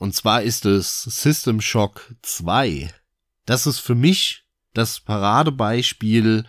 Und 0.00 0.14
zwar 0.14 0.40
ist 0.40 0.64
es 0.64 1.02
System 1.02 1.60
Shock 1.60 2.14
2. 2.22 2.90
Das 3.44 3.66
ist 3.66 3.80
für 3.80 3.94
mich 3.94 4.46
das 4.72 4.98
Paradebeispiel, 4.98 6.46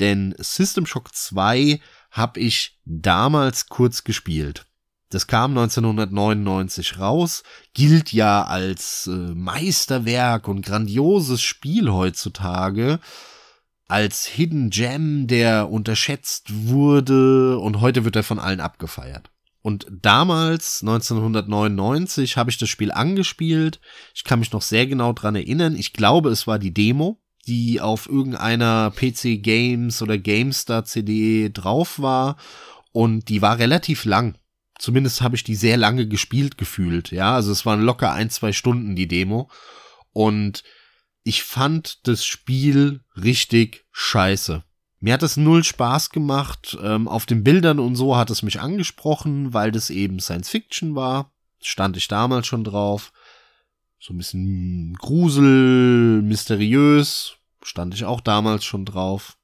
denn 0.00 0.34
System 0.38 0.86
Shock 0.86 1.14
2 1.14 1.78
habe 2.10 2.40
ich 2.40 2.80
damals 2.86 3.66
kurz 3.66 4.02
gespielt. 4.02 4.64
Das 5.10 5.26
kam 5.26 5.50
1999 5.58 6.98
raus, 6.98 7.42
gilt 7.74 8.14
ja 8.14 8.44
als 8.44 9.06
äh, 9.08 9.10
Meisterwerk 9.10 10.48
und 10.48 10.64
grandioses 10.64 11.42
Spiel 11.42 11.92
heutzutage, 11.92 12.98
als 13.88 14.24
Hidden 14.24 14.70
Gem, 14.70 15.26
der 15.26 15.68
unterschätzt 15.68 16.46
wurde 16.66 17.58
und 17.58 17.82
heute 17.82 18.06
wird 18.06 18.16
er 18.16 18.24
von 18.24 18.38
allen 18.38 18.60
abgefeiert. 18.60 19.30
Und 19.66 19.88
damals, 19.90 20.80
1999, 20.82 22.36
habe 22.36 22.50
ich 22.50 22.56
das 22.56 22.68
Spiel 22.68 22.92
angespielt. 22.92 23.80
Ich 24.14 24.22
kann 24.22 24.38
mich 24.38 24.52
noch 24.52 24.62
sehr 24.62 24.86
genau 24.86 25.12
dran 25.12 25.34
erinnern. 25.34 25.74
Ich 25.74 25.92
glaube, 25.92 26.30
es 26.30 26.46
war 26.46 26.60
die 26.60 26.72
Demo, 26.72 27.20
die 27.48 27.80
auf 27.80 28.08
irgendeiner 28.08 28.92
PC 28.92 29.42
Games 29.42 30.02
oder 30.02 30.18
GameStar 30.18 30.84
CD 30.84 31.50
drauf 31.52 31.98
war. 31.98 32.36
Und 32.92 33.28
die 33.28 33.42
war 33.42 33.58
relativ 33.58 34.04
lang. 34.04 34.38
Zumindest 34.78 35.20
habe 35.20 35.34
ich 35.34 35.42
die 35.42 35.56
sehr 35.56 35.76
lange 35.76 36.06
gespielt 36.06 36.58
gefühlt. 36.58 37.10
Ja, 37.10 37.34
also 37.34 37.50
es 37.50 37.66
waren 37.66 37.82
locker 37.82 38.12
ein, 38.12 38.30
zwei 38.30 38.52
Stunden 38.52 38.94
die 38.94 39.08
Demo. 39.08 39.50
Und 40.12 40.62
ich 41.24 41.42
fand 41.42 42.06
das 42.06 42.24
Spiel 42.24 43.00
richtig 43.16 43.84
scheiße. 43.90 44.62
Mir 45.06 45.12
hat 45.12 45.22
es 45.22 45.36
null 45.36 45.62
Spaß 45.62 46.10
gemacht. 46.10 46.76
Ähm, 46.82 47.06
auf 47.06 47.26
den 47.26 47.44
Bildern 47.44 47.78
und 47.78 47.94
so 47.94 48.16
hat 48.16 48.28
es 48.28 48.42
mich 48.42 48.60
angesprochen, 48.60 49.54
weil 49.54 49.70
das 49.70 49.88
eben 49.88 50.18
Science 50.18 50.48
Fiction 50.48 50.96
war. 50.96 51.30
Stand 51.62 51.96
ich 51.96 52.08
damals 52.08 52.48
schon 52.48 52.64
drauf. 52.64 53.12
So 54.00 54.12
ein 54.12 54.18
bisschen 54.18 54.94
Grusel, 54.94 56.22
mysteriös. 56.22 57.36
Stand 57.62 57.94
ich 57.94 58.04
auch 58.04 58.20
damals 58.20 58.64
schon 58.64 58.84
drauf. 58.84 59.38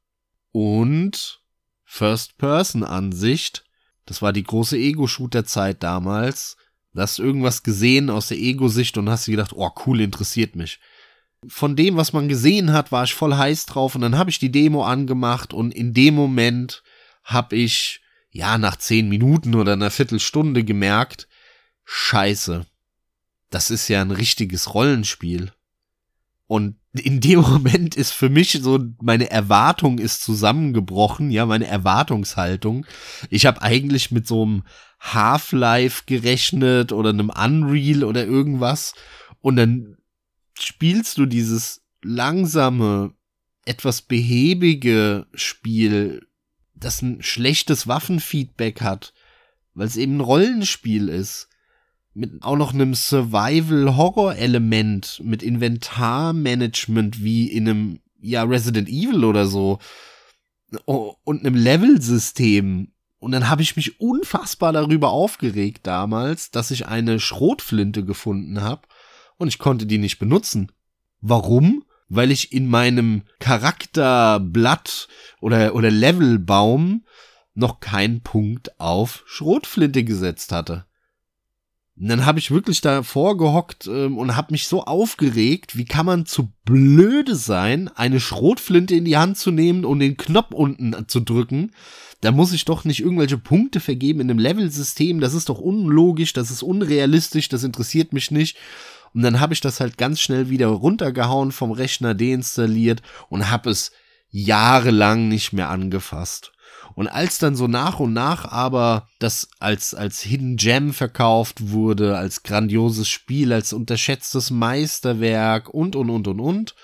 Und 0.50 1.40
First-Person-Ansicht. 1.84 3.64
Das 4.04 4.20
war 4.20 4.32
die 4.32 4.42
große 4.42 4.76
Ego-Shooter-Zeit 4.76 5.80
damals. 5.84 6.56
Da 6.92 7.02
hast 7.02 7.20
du 7.20 7.22
irgendwas 7.22 7.62
gesehen 7.62 8.10
aus 8.10 8.26
der 8.26 8.38
Ego-Sicht 8.38 8.98
und 8.98 9.08
hast 9.08 9.26
gedacht, 9.26 9.52
oh 9.54 9.70
cool, 9.86 10.00
interessiert 10.00 10.56
mich 10.56 10.80
von 11.46 11.76
dem, 11.76 11.96
was 11.96 12.12
man 12.12 12.28
gesehen 12.28 12.72
hat, 12.72 12.92
war 12.92 13.04
ich 13.04 13.14
voll 13.14 13.34
heiß 13.34 13.66
drauf 13.66 13.94
und 13.94 14.00
dann 14.00 14.16
habe 14.16 14.30
ich 14.30 14.38
die 14.38 14.52
Demo 14.52 14.84
angemacht 14.84 15.52
und 15.52 15.74
in 15.74 15.92
dem 15.92 16.14
Moment 16.14 16.82
habe 17.24 17.56
ich, 17.56 18.00
ja, 18.30 18.58
nach 18.58 18.76
zehn 18.76 19.08
Minuten 19.08 19.54
oder 19.54 19.72
einer 19.72 19.90
Viertelstunde 19.90 20.64
gemerkt, 20.64 21.28
scheiße, 21.84 22.66
das 23.50 23.70
ist 23.70 23.88
ja 23.88 24.00
ein 24.00 24.10
richtiges 24.10 24.74
Rollenspiel. 24.74 25.52
Und 26.46 26.76
in 26.92 27.20
dem 27.20 27.40
Moment 27.48 27.96
ist 27.96 28.12
für 28.12 28.28
mich 28.28 28.58
so, 28.62 28.78
meine 29.00 29.30
Erwartung 29.30 29.98
ist 29.98 30.22
zusammengebrochen, 30.22 31.30
ja, 31.30 31.46
meine 31.46 31.66
Erwartungshaltung. 31.66 32.86
Ich 33.30 33.46
habe 33.46 33.62
eigentlich 33.62 34.10
mit 34.10 34.26
so 34.26 34.42
einem 34.42 34.62
Half-Life 35.00 36.04
gerechnet 36.06 36.92
oder 36.92 37.10
einem 37.10 37.30
Unreal 37.30 38.04
oder 38.04 38.24
irgendwas. 38.24 38.94
Und 39.40 39.56
dann 39.56 39.96
spielst 40.64 41.18
du 41.18 41.26
dieses 41.26 41.82
langsame, 42.02 43.12
etwas 43.64 44.02
behäbige 44.02 45.26
Spiel, 45.34 46.26
das 46.74 47.00
ein 47.02 47.22
schlechtes 47.22 47.86
Waffenfeedback 47.86 48.80
hat, 48.80 49.14
weil 49.74 49.86
es 49.86 49.96
eben 49.96 50.16
ein 50.16 50.20
Rollenspiel 50.20 51.08
ist, 51.08 51.48
mit 52.14 52.42
auch 52.42 52.56
noch 52.56 52.74
einem 52.74 52.94
Survival-Horror-Element, 52.94 55.22
mit 55.24 55.42
Inventarmanagement 55.42 57.22
wie 57.22 57.46
in 57.46 57.68
einem, 57.68 58.00
ja, 58.20 58.42
Resident 58.42 58.88
Evil 58.88 59.24
oder 59.24 59.46
so, 59.46 59.78
und 60.84 61.40
einem 61.40 61.54
Level-System. 61.54 62.88
Und 63.18 63.32
dann 63.32 63.48
habe 63.48 63.62
ich 63.62 63.76
mich 63.76 63.98
unfassbar 64.00 64.72
darüber 64.72 65.10
aufgeregt 65.10 65.86
damals, 65.86 66.50
dass 66.50 66.72
ich 66.72 66.88
eine 66.88 67.20
Schrotflinte 67.20 68.04
gefunden 68.04 68.62
habe 68.62 68.88
und 69.42 69.48
ich 69.48 69.58
konnte 69.58 69.86
die 69.86 69.98
nicht 69.98 70.18
benutzen. 70.18 70.72
Warum? 71.20 71.84
Weil 72.08 72.30
ich 72.30 72.52
in 72.52 72.68
meinem 72.68 73.22
Charakterblatt 73.40 75.08
oder, 75.40 75.74
oder 75.74 75.90
Levelbaum 75.90 77.04
noch 77.54 77.80
keinen 77.80 78.22
Punkt 78.22 78.80
auf 78.80 79.22
Schrotflinte 79.26 80.04
gesetzt 80.04 80.52
hatte. 80.52 80.86
Und 82.00 82.08
dann 82.08 82.24
habe 82.24 82.38
ich 82.38 82.50
wirklich 82.50 82.80
davor 82.80 83.36
gehockt 83.36 83.86
ähm, 83.86 84.16
und 84.16 84.34
habe 84.34 84.52
mich 84.52 84.66
so 84.66 84.84
aufgeregt, 84.84 85.76
wie 85.76 85.84
kann 85.84 86.06
man 86.06 86.24
zu 86.24 86.52
blöde 86.64 87.36
sein, 87.36 87.88
eine 87.94 88.18
Schrotflinte 88.18 88.94
in 88.94 89.04
die 89.04 89.18
Hand 89.18 89.36
zu 89.36 89.50
nehmen 89.50 89.84
und 89.84 89.98
den 89.98 90.16
Knopf 90.16 90.52
unten 90.52 91.06
zu 91.08 91.20
drücken. 91.20 91.72
Da 92.22 92.30
muss 92.30 92.52
ich 92.52 92.64
doch 92.64 92.84
nicht 92.84 93.00
irgendwelche 93.00 93.36
Punkte 93.36 93.80
vergeben 93.80 94.20
in 94.20 94.30
einem 94.30 94.38
Level-System. 94.38 95.20
Das 95.20 95.34
ist 95.34 95.48
doch 95.48 95.58
unlogisch, 95.58 96.32
das 96.32 96.50
ist 96.50 96.62
unrealistisch, 96.62 97.48
das 97.48 97.64
interessiert 97.64 98.12
mich 98.12 98.30
nicht. 98.30 98.56
Und 99.14 99.22
dann 99.22 99.40
habe 99.40 99.54
ich 99.54 99.60
das 99.60 99.80
halt 99.80 99.98
ganz 99.98 100.20
schnell 100.20 100.48
wieder 100.48 100.68
runtergehauen, 100.68 101.52
vom 101.52 101.70
Rechner 101.70 102.14
deinstalliert 102.14 103.02
und 103.28 103.50
habe 103.50 103.70
es 103.70 103.92
jahrelang 104.30 105.28
nicht 105.28 105.52
mehr 105.52 105.68
angefasst. 105.68 106.52
Und 106.94 107.08
als 107.08 107.38
dann 107.38 107.54
so 107.54 107.68
nach 107.68 108.00
und 108.00 108.12
nach 108.12 108.44
aber 108.50 109.08
das 109.18 109.48
als, 109.60 109.94
als 109.94 110.20
Hidden 110.20 110.56
Gem 110.56 110.92
verkauft 110.92 111.70
wurde, 111.70 112.18
als 112.18 112.42
grandioses 112.42 113.08
Spiel, 113.08 113.52
als 113.52 113.72
unterschätztes 113.72 114.50
Meisterwerk 114.50 115.68
und, 115.72 115.96
und, 115.96 116.10
und, 116.10 116.28
und, 116.28 116.40
und, 116.40 116.74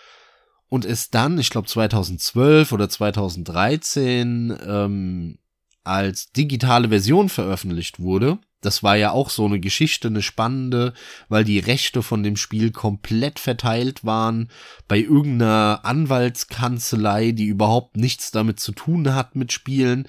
und 0.69 0.85
es 0.85 1.11
dann, 1.11 1.39
ich 1.39 1.51
glaube 1.51 1.69
2012 1.69 2.73
oder 2.73 2.89
2013, 2.89 4.57
ähm, 4.67 5.39
als 5.85 6.33
digitale 6.33 6.89
Version 6.89 7.29
veröffentlicht 7.29 7.99
wurde, 7.99 8.39
das 8.61 8.83
war 8.83 8.97
ja 8.97 9.13
auch 9.13 9.31
so 9.31 9.45
eine 9.45 9.61
Geschichte, 9.61 10.09
eine 10.09 10.23
spannende, 10.23 10.93
weil 11.29 11.45
die 11.45 11.61
Rechte 11.61 12.03
von 12.03 12.23
dem 12.23 12.37
Spiel 12.37 12.73
komplett 12.73 13.39
verteilt 13.39 14.05
waren 14.05 14.51
bei 14.89 14.99
irgendeiner 14.99 15.81
Anwaltskanzlei, 15.85 17.33
die 17.33 17.47
überhaupt 17.47 17.97
nichts 17.97 18.33
damit 18.33 18.59
zu 18.59 18.73
tun 18.73 19.15
hat 19.15 19.37
mit 19.37 19.53
Spielen. 19.53 20.09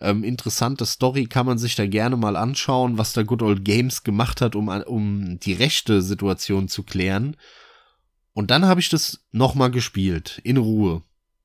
Ähm, 0.00 0.24
interessante 0.24 0.86
Story 0.86 1.26
kann 1.26 1.46
man 1.46 1.58
sich 1.58 1.76
da 1.76 1.86
gerne 1.86 2.16
mal 2.16 2.36
anschauen, 2.36 2.98
was 2.98 3.12
da 3.12 3.22
Good 3.22 3.42
Old 3.42 3.64
Games 3.64 4.02
gemacht 4.02 4.40
hat, 4.40 4.56
um, 4.56 4.68
um 4.68 5.38
die 5.38 5.52
rechte 5.52 6.02
Situation 6.02 6.68
zu 6.68 6.82
klären. 6.82 7.36
Und 8.32 8.50
dann 8.50 8.66
habe 8.66 8.80
ich 8.80 8.88
das 8.88 9.24
nochmal 9.30 9.70
gespielt, 9.70 10.40
in 10.42 10.56
Ruhe, 10.56 11.02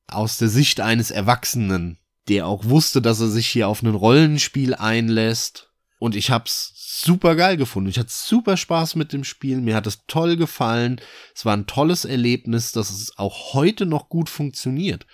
aus 0.07 0.37
der 0.37 0.49
Sicht 0.49 0.81
eines 0.81 1.11
Erwachsenen, 1.11 1.99
der 2.27 2.47
auch 2.47 2.65
wusste, 2.65 3.03
dass 3.03 3.19
er 3.19 3.27
sich 3.27 3.45
hier 3.45 3.67
auf 3.67 3.83
ein 3.83 3.93
Rollenspiel 3.93 4.73
einlässt 4.73 5.68
und 5.99 6.15
ich 6.15 6.31
hab's 6.31 6.71
super 7.03 7.35
geil 7.35 7.57
gefunden. 7.57 7.89
Ich 7.89 7.99
hatte 7.99 8.11
super 8.11 8.57
Spaß 8.57 8.95
mit 8.95 9.13
dem 9.13 9.23
Spiel. 9.23 9.61
Mir 9.61 9.75
hat 9.75 9.85
es 9.85 10.05
toll 10.07 10.37
gefallen. 10.37 10.99
Es 11.35 11.45
war 11.45 11.55
ein 11.55 11.67
tolles 11.67 12.05
Erlebnis, 12.05 12.71
dass 12.71 12.89
es 12.89 13.17
auch 13.17 13.53
heute 13.53 13.85
noch 13.85 14.09
gut 14.09 14.29
funktioniert. 14.29 15.05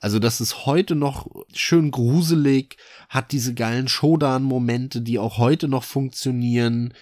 Also, 0.00 0.18
das 0.18 0.40
ist 0.40 0.66
heute 0.66 0.96
noch 0.96 1.26
schön 1.54 1.90
gruselig, 1.90 2.76
hat 3.08 3.32
diese 3.32 3.54
geilen 3.54 3.88
Showdown-Momente, 3.88 5.00
die 5.00 5.18
auch 5.18 5.38
heute 5.38 5.66
noch 5.66 5.84
funktionieren. 5.84 6.92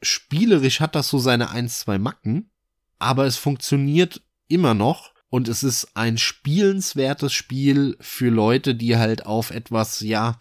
Spielerisch 0.00 0.80
hat 0.80 0.94
das 0.94 1.08
so 1.08 1.18
seine 1.18 1.50
ein, 1.50 1.68
zwei 1.68 1.98
Macken, 1.98 2.50
aber 2.98 3.24
es 3.24 3.36
funktioniert 3.36 4.22
immer 4.48 4.74
noch 4.74 5.12
und 5.28 5.48
es 5.48 5.62
ist 5.62 5.96
ein 5.96 6.18
spielenswertes 6.18 7.32
Spiel 7.32 7.96
für 8.00 8.28
Leute, 8.28 8.74
die 8.74 8.96
halt 8.96 9.26
auf 9.26 9.50
etwas, 9.50 10.00
ja, 10.00 10.36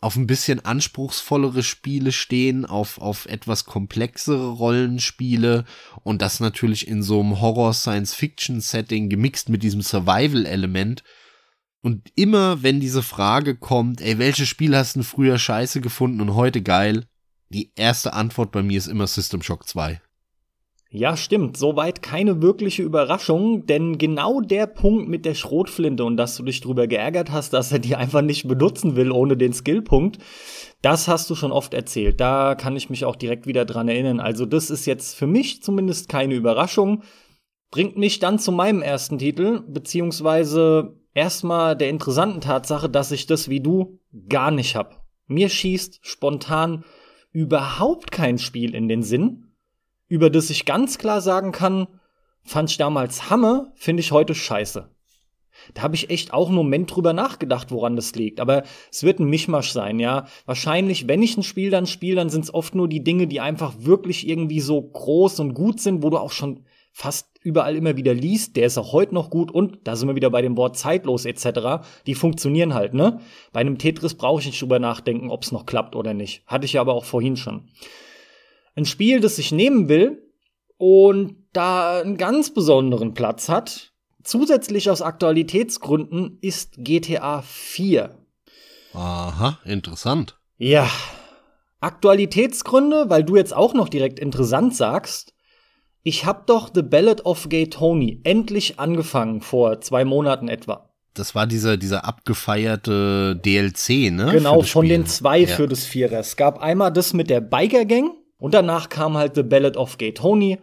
auf 0.00 0.16
ein 0.16 0.26
bisschen 0.26 0.64
anspruchsvollere 0.64 1.62
Spiele 1.62 2.12
stehen, 2.12 2.64
auf, 2.66 2.98
auf 2.98 3.26
etwas 3.26 3.64
komplexere 3.64 4.50
Rollenspiele 4.50 5.64
und 6.02 6.22
das 6.22 6.40
natürlich 6.40 6.86
in 6.86 7.02
so 7.02 7.20
einem 7.20 7.40
Horror-Science-Fiction-Setting 7.40 9.08
gemixt 9.08 9.48
mit 9.48 9.62
diesem 9.62 9.82
Survival-Element. 9.82 11.02
Und 11.82 12.10
immer, 12.14 12.62
wenn 12.62 12.80
diese 12.80 13.02
Frage 13.02 13.56
kommt, 13.56 14.00
ey, 14.00 14.18
welches 14.18 14.48
Spiel 14.48 14.76
hast 14.76 14.96
du 14.96 15.02
früher 15.02 15.38
scheiße 15.38 15.80
gefunden 15.80 16.20
und 16.20 16.34
heute 16.34 16.62
geil? 16.62 17.06
Die 17.48 17.72
erste 17.76 18.12
Antwort 18.12 18.52
bei 18.52 18.62
mir 18.62 18.76
ist 18.76 18.88
immer 18.88 19.06
System 19.06 19.42
Shock 19.42 19.68
2. 19.68 20.00
Ja, 20.90 21.16
stimmt. 21.16 21.56
Soweit 21.56 22.00
keine 22.00 22.42
wirkliche 22.42 22.82
Überraschung, 22.82 23.66
denn 23.66 23.98
genau 23.98 24.40
der 24.40 24.66
Punkt 24.68 25.08
mit 25.08 25.24
der 25.24 25.34
Schrotflinte 25.34 26.04
und 26.04 26.16
dass 26.16 26.36
du 26.36 26.44
dich 26.44 26.60
drüber 26.60 26.86
geärgert 26.86 27.32
hast, 27.32 27.52
dass 27.52 27.72
er 27.72 27.80
die 27.80 27.96
einfach 27.96 28.22
nicht 28.22 28.46
benutzen 28.46 28.94
will 28.94 29.10
ohne 29.10 29.36
den 29.36 29.52
Skillpunkt, 29.52 30.18
das 30.82 31.08
hast 31.08 31.28
du 31.28 31.34
schon 31.34 31.50
oft 31.50 31.74
erzählt. 31.74 32.20
Da 32.20 32.54
kann 32.54 32.76
ich 32.76 32.88
mich 32.88 33.04
auch 33.04 33.16
direkt 33.16 33.48
wieder 33.48 33.64
dran 33.64 33.88
erinnern. 33.88 34.20
Also 34.20 34.46
das 34.46 34.70
ist 34.70 34.86
jetzt 34.86 35.16
für 35.16 35.26
mich 35.26 35.60
zumindest 35.60 36.08
keine 36.08 36.34
Überraschung. 36.34 37.02
Bringt 37.72 37.96
mich 37.96 38.20
dann 38.20 38.38
zu 38.38 38.52
meinem 38.52 38.80
ersten 38.80 39.18
Titel, 39.18 39.64
beziehungsweise 39.66 41.00
erstmal 41.14 41.76
der 41.76 41.90
interessanten 41.90 42.40
Tatsache, 42.40 42.88
dass 42.88 43.10
ich 43.10 43.26
das 43.26 43.48
wie 43.48 43.60
du 43.60 43.98
gar 44.28 44.52
nicht 44.52 44.76
hab. 44.76 45.04
Mir 45.26 45.48
schießt 45.48 45.98
spontan 46.02 46.84
überhaupt 47.32 48.12
kein 48.12 48.38
Spiel 48.38 48.72
in 48.72 48.86
den 48.86 49.02
Sinn 49.02 49.45
über 50.08 50.30
das 50.30 50.50
ich 50.50 50.64
ganz 50.64 50.98
klar 50.98 51.20
sagen 51.20 51.52
kann, 51.52 51.86
fand 52.44 52.70
ich 52.70 52.76
damals 52.76 53.30
Hammer, 53.30 53.72
finde 53.74 54.00
ich 54.00 54.12
heute 54.12 54.34
scheiße. 54.34 54.88
Da 55.74 55.82
habe 55.82 55.94
ich 55.94 56.10
echt 56.10 56.32
auch 56.32 56.48
einen 56.48 56.56
Moment 56.56 56.94
drüber 56.94 57.12
nachgedacht, 57.12 57.70
woran 57.70 57.96
das 57.96 58.14
liegt. 58.14 58.40
Aber 58.40 58.62
es 58.90 59.02
wird 59.02 59.20
ein 59.20 59.28
Mischmasch 59.28 59.70
sein, 59.70 59.98
ja. 59.98 60.26
Wahrscheinlich, 60.44 61.08
wenn 61.08 61.22
ich 61.22 61.36
ein 61.36 61.42
Spiel 61.42 61.70
dann 61.70 61.86
spiele, 61.86 62.16
dann 62.16 62.28
sind 62.28 62.44
es 62.44 62.54
oft 62.54 62.74
nur 62.74 62.88
die 62.88 63.02
Dinge, 63.02 63.26
die 63.26 63.40
einfach 63.40 63.74
wirklich 63.78 64.28
irgendwie 64.28 64.60
so 64.60 64.80
groß 64.80 65.40
und 65.40 65.54
gut 65.54 65.80
sind, 65.80 66.02
wo 66.02 66.10
du 66.10 66.18
auch 66.18 66.32
schon 66.32 66.64
fast 66.92 67.28
überall 67.42 67.76
immer 67.76 67.98
wieder 67.98 68.14
liest, 68.14 68.56
der 68.56 68.66
ist 68.66 68.78
auch 68.78 68.92
heute 68.92 69.14
noch 69.14 69.28
gut 69.28 69.50
und 69.50 69.80
da 69.84 69.96
sind 69.96 70.08
wir 70.08 70.14
wieder 70.14 70.30
bei 70.30 70.40
dem 70.40 70.56
Wort 70.56 70.78
zeitlos 70.78 71.26
etc. 71.26 71.84
Die 72.06 72.14
funktionieren 72.14 72.72
halt, 72.72 72.94
ne? 72.94 73.20
Bei 73.52 73.60
einem 73.60 73.76
Tetris 73.76 74.14
brauche 74.14 74.40
ich 74.40 74.46
nicht 74.46 74.62
drüber 74.62 74.78
nachdenken, 74.78 75.28
ob 75.30 75.42
es 75.42 75.52
noch 75.52 75.66
klappt 75.66 75.94
oder 75.94 76.14
nicht. 76.14 76.42
Hatte 76.46 76.64
ich 76.64 76.72
ja 76.72 76.80
aber 76.80 76.94
auch 76.94 77.04
vorhin 77.04 77.36
schon. 77.36 77.68
Ein 78.76 78.84
Spiel, 78.84 79.20
das 79.20 79.38
ich 79.38 79.52
nehmen 79.52 79.88
will 79.88 80.22
und 80.76 81.34
da 81.54 82.02
einen 82.02 82.18
ganz 82.18 82.52
besonderen 82.52 83.14
Platz 83.14 83.48
hat, 83.48 83.92
zusätzlich 84.22 84.90
aus 84.90 85.00
Aktualitätsgründen, 85.00 86.36
ist 86.42 86.74
GTA 86.76 87.40
4. 87.40 88.14
Aha, 88.92 89.58
interessant. 89.64 90.38
Ja. 90.58 90.90
Aktualitätsgründe, 91.80 93.08
weil 93.08 93.24
du 93.24 93.36
jetzt 93.36 93.56
auch 93.56 93.72
noch 93.72 93.88
direkt 93.88 94.18
interessant 94.18 94.76
sagst. 94.76 95.32
Ich 96.02 96.26
hab 96.26 96.46
doch 96.46 96.70
The 96.72 96.82
Ballad 96.82 97.24
of 97.24 97.48
Gay 97.48 97.70
Tony 97.70 98.20
endlich 98.24 98.78
angefangen 98.78 99.40
vor 99.40 99.80
zwei 99.80 100.04
Monaten 100.04 100.48
etwa. 100.48 100.90
Das 101.14 101.34
war 101.34 101.46
dieser, 101.46 101.78
dieser 101.78 102.04
abgefeierte 102.04 103.40
DLC, 103.42 104.12
ne? 104.12 104.32
Genau, 104.32 104.60
von 104.60 104.86
den 104.86 105.06
zwei 105.06 105.38
ja. 105.40 105.46
für 105.46 105.66
das 105.66 105.86
Vierer. 105.86 106.18
Es 106.18 106.36
gab 106.36 106.60
einmal 106.60 106.92
das 106.92 107.14
mit 107.14 107.30
der 107.30 107.40
Biker 107.40 107.86
Gang 107.86 108.12
und 108.38 108.54
danach 108.54 108.88
kam 108.88 109.16
halt 109.16 109.34
The 109.34 109.42
Ballad 109.42 109.76
of 109.76 109.98
Gay 109.98 110.12
Tony. 110.12 110.58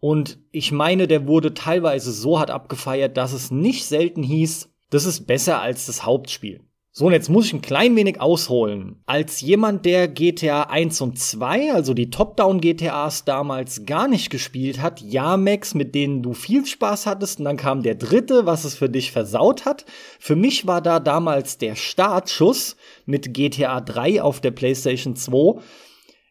Und 0.00 0.38
ich 0.52 0.72
meine, 0.72 1.08
der 1.08 1.26
wurde 1.26 1.54
teilweise 1.54 2.12
so 2.12 2.38
hart 2.38 2.50
abgefeiert, 2.50 3.16
dass 3.16 3.32
es 3.32 3.50
nicht 3.50 3.84
selten 3.84 4.22
hieß, 4.22 4.70
das 4.90 5.04
ist 5.04 5.26
besser 5.26 5.60
als 5.60 5.86
das 5.86 6.06
Hauptspiel. 6.06 6.60
So, 6.90 7.06
und 7.06 7.12
jetzt 7.12 7.28
muss 7.28 7.46
ich 7.46 7.52
ein 7.52 7.60
klein 7.60 7.94
wenig 7.94 8.20
ausholen. 8.20 9.02
Als 9.06 9.40
jemand, 9.40 9.84
der 9.84 10.08
GTA 10.08 10.62
1 10.62 11.00
und 11.00 11.16
2, 11.16 11.72
also 11.72 11.94
die 11.94 12.10
Top-Down-GTAs 12.10 13.24
damals 13.24 13.86
gar 13.86 14.08
nicht 14.08 14.30
gespielt 14.30 14.80
hat, 14.80 15.00
ja, 15.00 15.36
Max, 15.36 15.74
mit 15.74 15.94
denen 15.94 16.24
du 16.24 16.32
viel 16.32 16.66
Spaß 16.66 17.06
hattest, 17.06 17.38
und 17.38 17.44
dann 17.44 17.56
kam 17.56 17.84
der 17.84 17.94
dritte, 17.94 18.46
was 18.46 18.64
es 18.64 18.74
für 18.74 18.88
dich 18.88 19.12
versaut 19.12 19.64
hat. 19.64 19.84
Für 20.18 20.34
mich 20.34 20.66
war 20.66 20.80
da 20.80 20.98
damals 20.98 21.58
der 21.58 21.76
Startschuss 21.76 22.76
mit 23.06 23.32
GTA 23.32 23.80
3 23.80 24.20
auf 24.20 24.40
der 24.40 24.50
PlayStation 24.50 25.14
2 25.14 25.60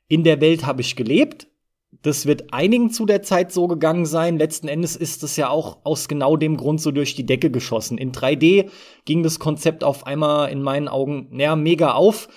in 0.08 0.24
der 0.24 0.42
Welt 0.42 0.66
habe 0.66 0.82
ich 0.82 0.96
gelebt. 0.96 1.48
Das 2.02 2.26
wird 2.26 2.54
einigen 2.54 2.90
zu 2.90 3.06
der 3.06 3.24
Zeit 3.24 3.52
so 3.52 3.68
gegangen 3.68 4.06
sein. 4.06 4.38
Letzten 4.38 4.68
Endes 4.68 4.96
ist 4.96 5.24
es 5.24 5.36
ja 5.36 5.50
auch 5.50 5.80
aus 5.84 6.08
genau 6.08 6.38
dem 6.38 6.58
Grund 6.58 6.82
so 6.82 6.92
durch 6.92 7.16
die 7.16 7.26
Decke 7.26 7.50
geschossen. 7.50 7.98
In 7.98 8.12
3D 8.12 8.70
ging 9.06 9.24
das 9.24 9.40
Konzept 9.40 9.84
auf 9.84 10.06
einmal 10.06 10.52
in 10.52 10.62
meinen 10.62 10.88
Augen, 10.88 11.28
naja, 11.32 11.56
mega 11.56 11.94
auf. 11.94 12.28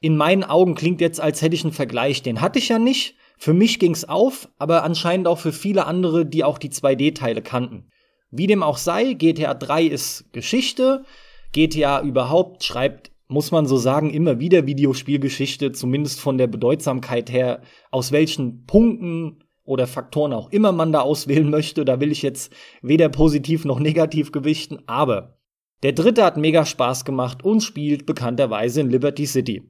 In 0.00 0.16
meinen 0.16 0.44
Augen 0.44 0.74
klingt 0.74 1.00
jetzt, 1.00 1.20
als 1.20 1.42
hätte 1.42 1.54
ich 1.54 1.64
einen 1.64 1.72
Vergleich. 1.72 2.22
Den 2.22 2.40
hatte 2.40 2.58
ich 2.58 2.68
ja 2.68 2.78
nicht. 2.78 3.16
Für 3.36 3.52
mich 3.52 3.78
ging's 3.78 4.04
auf, 4.04 4.48
aber 4.58 4.84
anscheinend 4.84 5.26
auch 5.26 5.38
für 5.38 5.52
viele 5.52 5.86
andere, 5.86 6.26
die 6.26 6.44
auch 6.44 6.58
die 6.58 6.70
2D-Teile 6.70 7.42
kannten. 7.42 7.90
Wie 8.30 8.46
dem 8.46 8.62
auch 8.62 8.76
sei, 8.76 9.14
GTA 9.14 9.54
3 9.54 9.84
ist 9.84 10.32
Geschichte. 10.32 11.04
GTA 11.52 12.02
überhaupt 12.02 12.64
schreibt 12.64 13.09
muss 13.30 13.52
man 13.52 13.66
so 13.66 13.76
sagen, 13.76 14.10
immer 14.10 14.40
wieder 14.40 14.66
Videospielgeschichte, 14.66 15.72
zumindest 15.72 16.20
von 16.20 16.36
der 16.36 16.48
Bedeutsamkeit 16.48 17.30
her, 17.30 17.62
aus 17.90 18.12
welchen 18.12 18.66
Punkten 18.66 19.44
oder 19.64 19.86
Faktoren 19.86 20.32
auch 20.32 20.50
immer 20.50 20.72
man 20.72 20.92
da 20.92 21.00
auswählen 21.00 21.48
möchte. 21.48 21.84
Da 21.84 22.00
will 22.00 22.10
ich 22.10 22.22
jetzt 22.22 22.52
weder 22.82 23.08
positiv 23.08 23.64
noch 23.64 23.78
negativ 23.78 24.32
gewichten, 24.32 24.80
aber 24.86 25.38
der 25.82 25.92
dritte 25.92 26.24
hat 26.24 26.36
mega 26.36 26.66
Spaß 26.66 27.04
gemacht 27.04 27.44
und 27.44 27.62
spielt 27.62 28.04
bekannterweise 28.04 28.80
in 28.80 28.90
Liberty 28.90 29.26
City. 29.26 29.62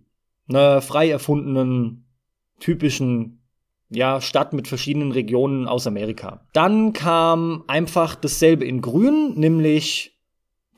Einer 0.48 0.80
frei 0.80 1.10
erfundenen, 1.10 2.06
typischen 2.58 3.42
ja, 3.90 4.20
Stadt 4.20 4.52
mit 4.52 4.68
verschiedenen 4.68 5.12
Regionen 5.12 5.68
aus 5.68 5.86
Amerika. 5.86 6.46
Dann 6.52 6.92
kam 6.92 7.64
einfach 7.66 8.14
dasselbe 8.14 8.64
in 8.64 8.80
Grün, 8.80 9.34
nämlich 9.34 10.19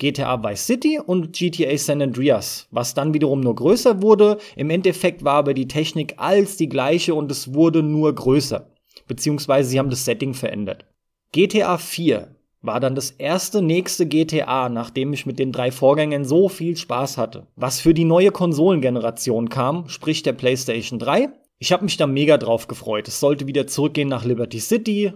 GTA 0.02 0.42
Vice 0.42 0.66
City 0.66 0.99
und 0.99 1.32
GTA 1.32 1.78
San 1.78 2.02
Andreas, 2.02 2.66
was 2.73 2.92
dann 2.92 3.14
wiederum 3.14 3.38
nur 3.38 3.54
größer 3.54 4.02
wurde. 4.02 4.38
Im 4.56 4.68
Endeffekt 4.68 5.23
war 5.23 5.35
aber 5.35 5.54
die 5.54 5.68
Technik 5.68 6.14
als 6.16 6.56
die 6.56 6.68
gleiche 6.68 7.14
und 7.14 7.30
es 7.30 7.54
wurde 7.54 7.85
nur 7.85 8.12
größer. 8.12 8.66
Beziehungsweise 9.06 9.71
sie 9.71 9.78
haben 9.78 9.90
das 9.90 10.04
Setting 10.04 10.35
verändert. 10.35 10.87
GTA 11.30 11.78
4 11.78 12.35
war 12.62 12.80
dann 12.80 12.97
das 12.97 13.12
erste 13.12 13.62
nächste 13.62 14.06
GTA, 14.06 14.68
nachdem 14.68 15.12
ich 15.12 15.25
mit 15.25 15.38
den 15.38 15.52
drei 15.52 15.71
Vorgängern 15.71 16.25
so 16.25 16.49
viel 16.49 16.76
Spaß 16.76 17.16
hatte. 17.16 17.47
Was 17.54 17.78
für 17.78 17.94
die 17.94 18.04
neue 18.04 18.32
Konsolengeneration 18.32 19.50
kam, 19.50 19.88
sprich 19.88 20.25
der 20.25 20.32
PlayStation 20.32 20.99
3. 20.99 21.28
Ich 21.61 21.71
habe 21.71 21.85
mich 21.85 21.97
da 21.97 22.09
mega 22.09 22.38
drauf 22.38 22.66
gefreut. 22.66 23.06
Es 23.06 23.21
sollte 23.21 23.47
wieder 23.47 23.68
zurückgehen 23.68 24.09
nach 24.09 24.25
Liberty 24.25 24.59
City, 24.59 25.12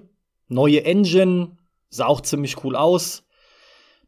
neue 0.47 0.85
Engine, 0.85 1.57
sah 1.91 2.07
auch 2.07 2.21
ziemlich 2.21 2.63
cool 2.63 2.77
aus. 2.77 3.26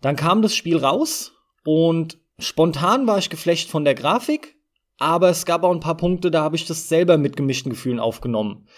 Dann 0.01 0.17
kam 0.17 0.43
das 0.43 0.55
Spiel 0.55 0.77
raus 0.77 1.33
und 1.65 2.19
spontan 2.39 3.07
war 3.07 3.19
ich 3.19 3.31
geflecht 3.31 3.71
von 3.71 3.85
der 3.85 3.95
Grafik, 3.95 4.57
aber 4.99 5.31
es 5.31 5.47
gab 5.47 5.65
auch 5.65 5.73
ein 5.73 5.81
paar 5.81 5.97
Punkte, 5.97 6.31
da 6.31 6.43
habe 6.43 6.57
ich 6.57 6.67
das 6.67 6.89
selber 6.89 7.19
mit 7.19 7.37
gemischten 7.37 7.71
Gefühlen 7.71 8.01
aufgenommen. 8.01 8.69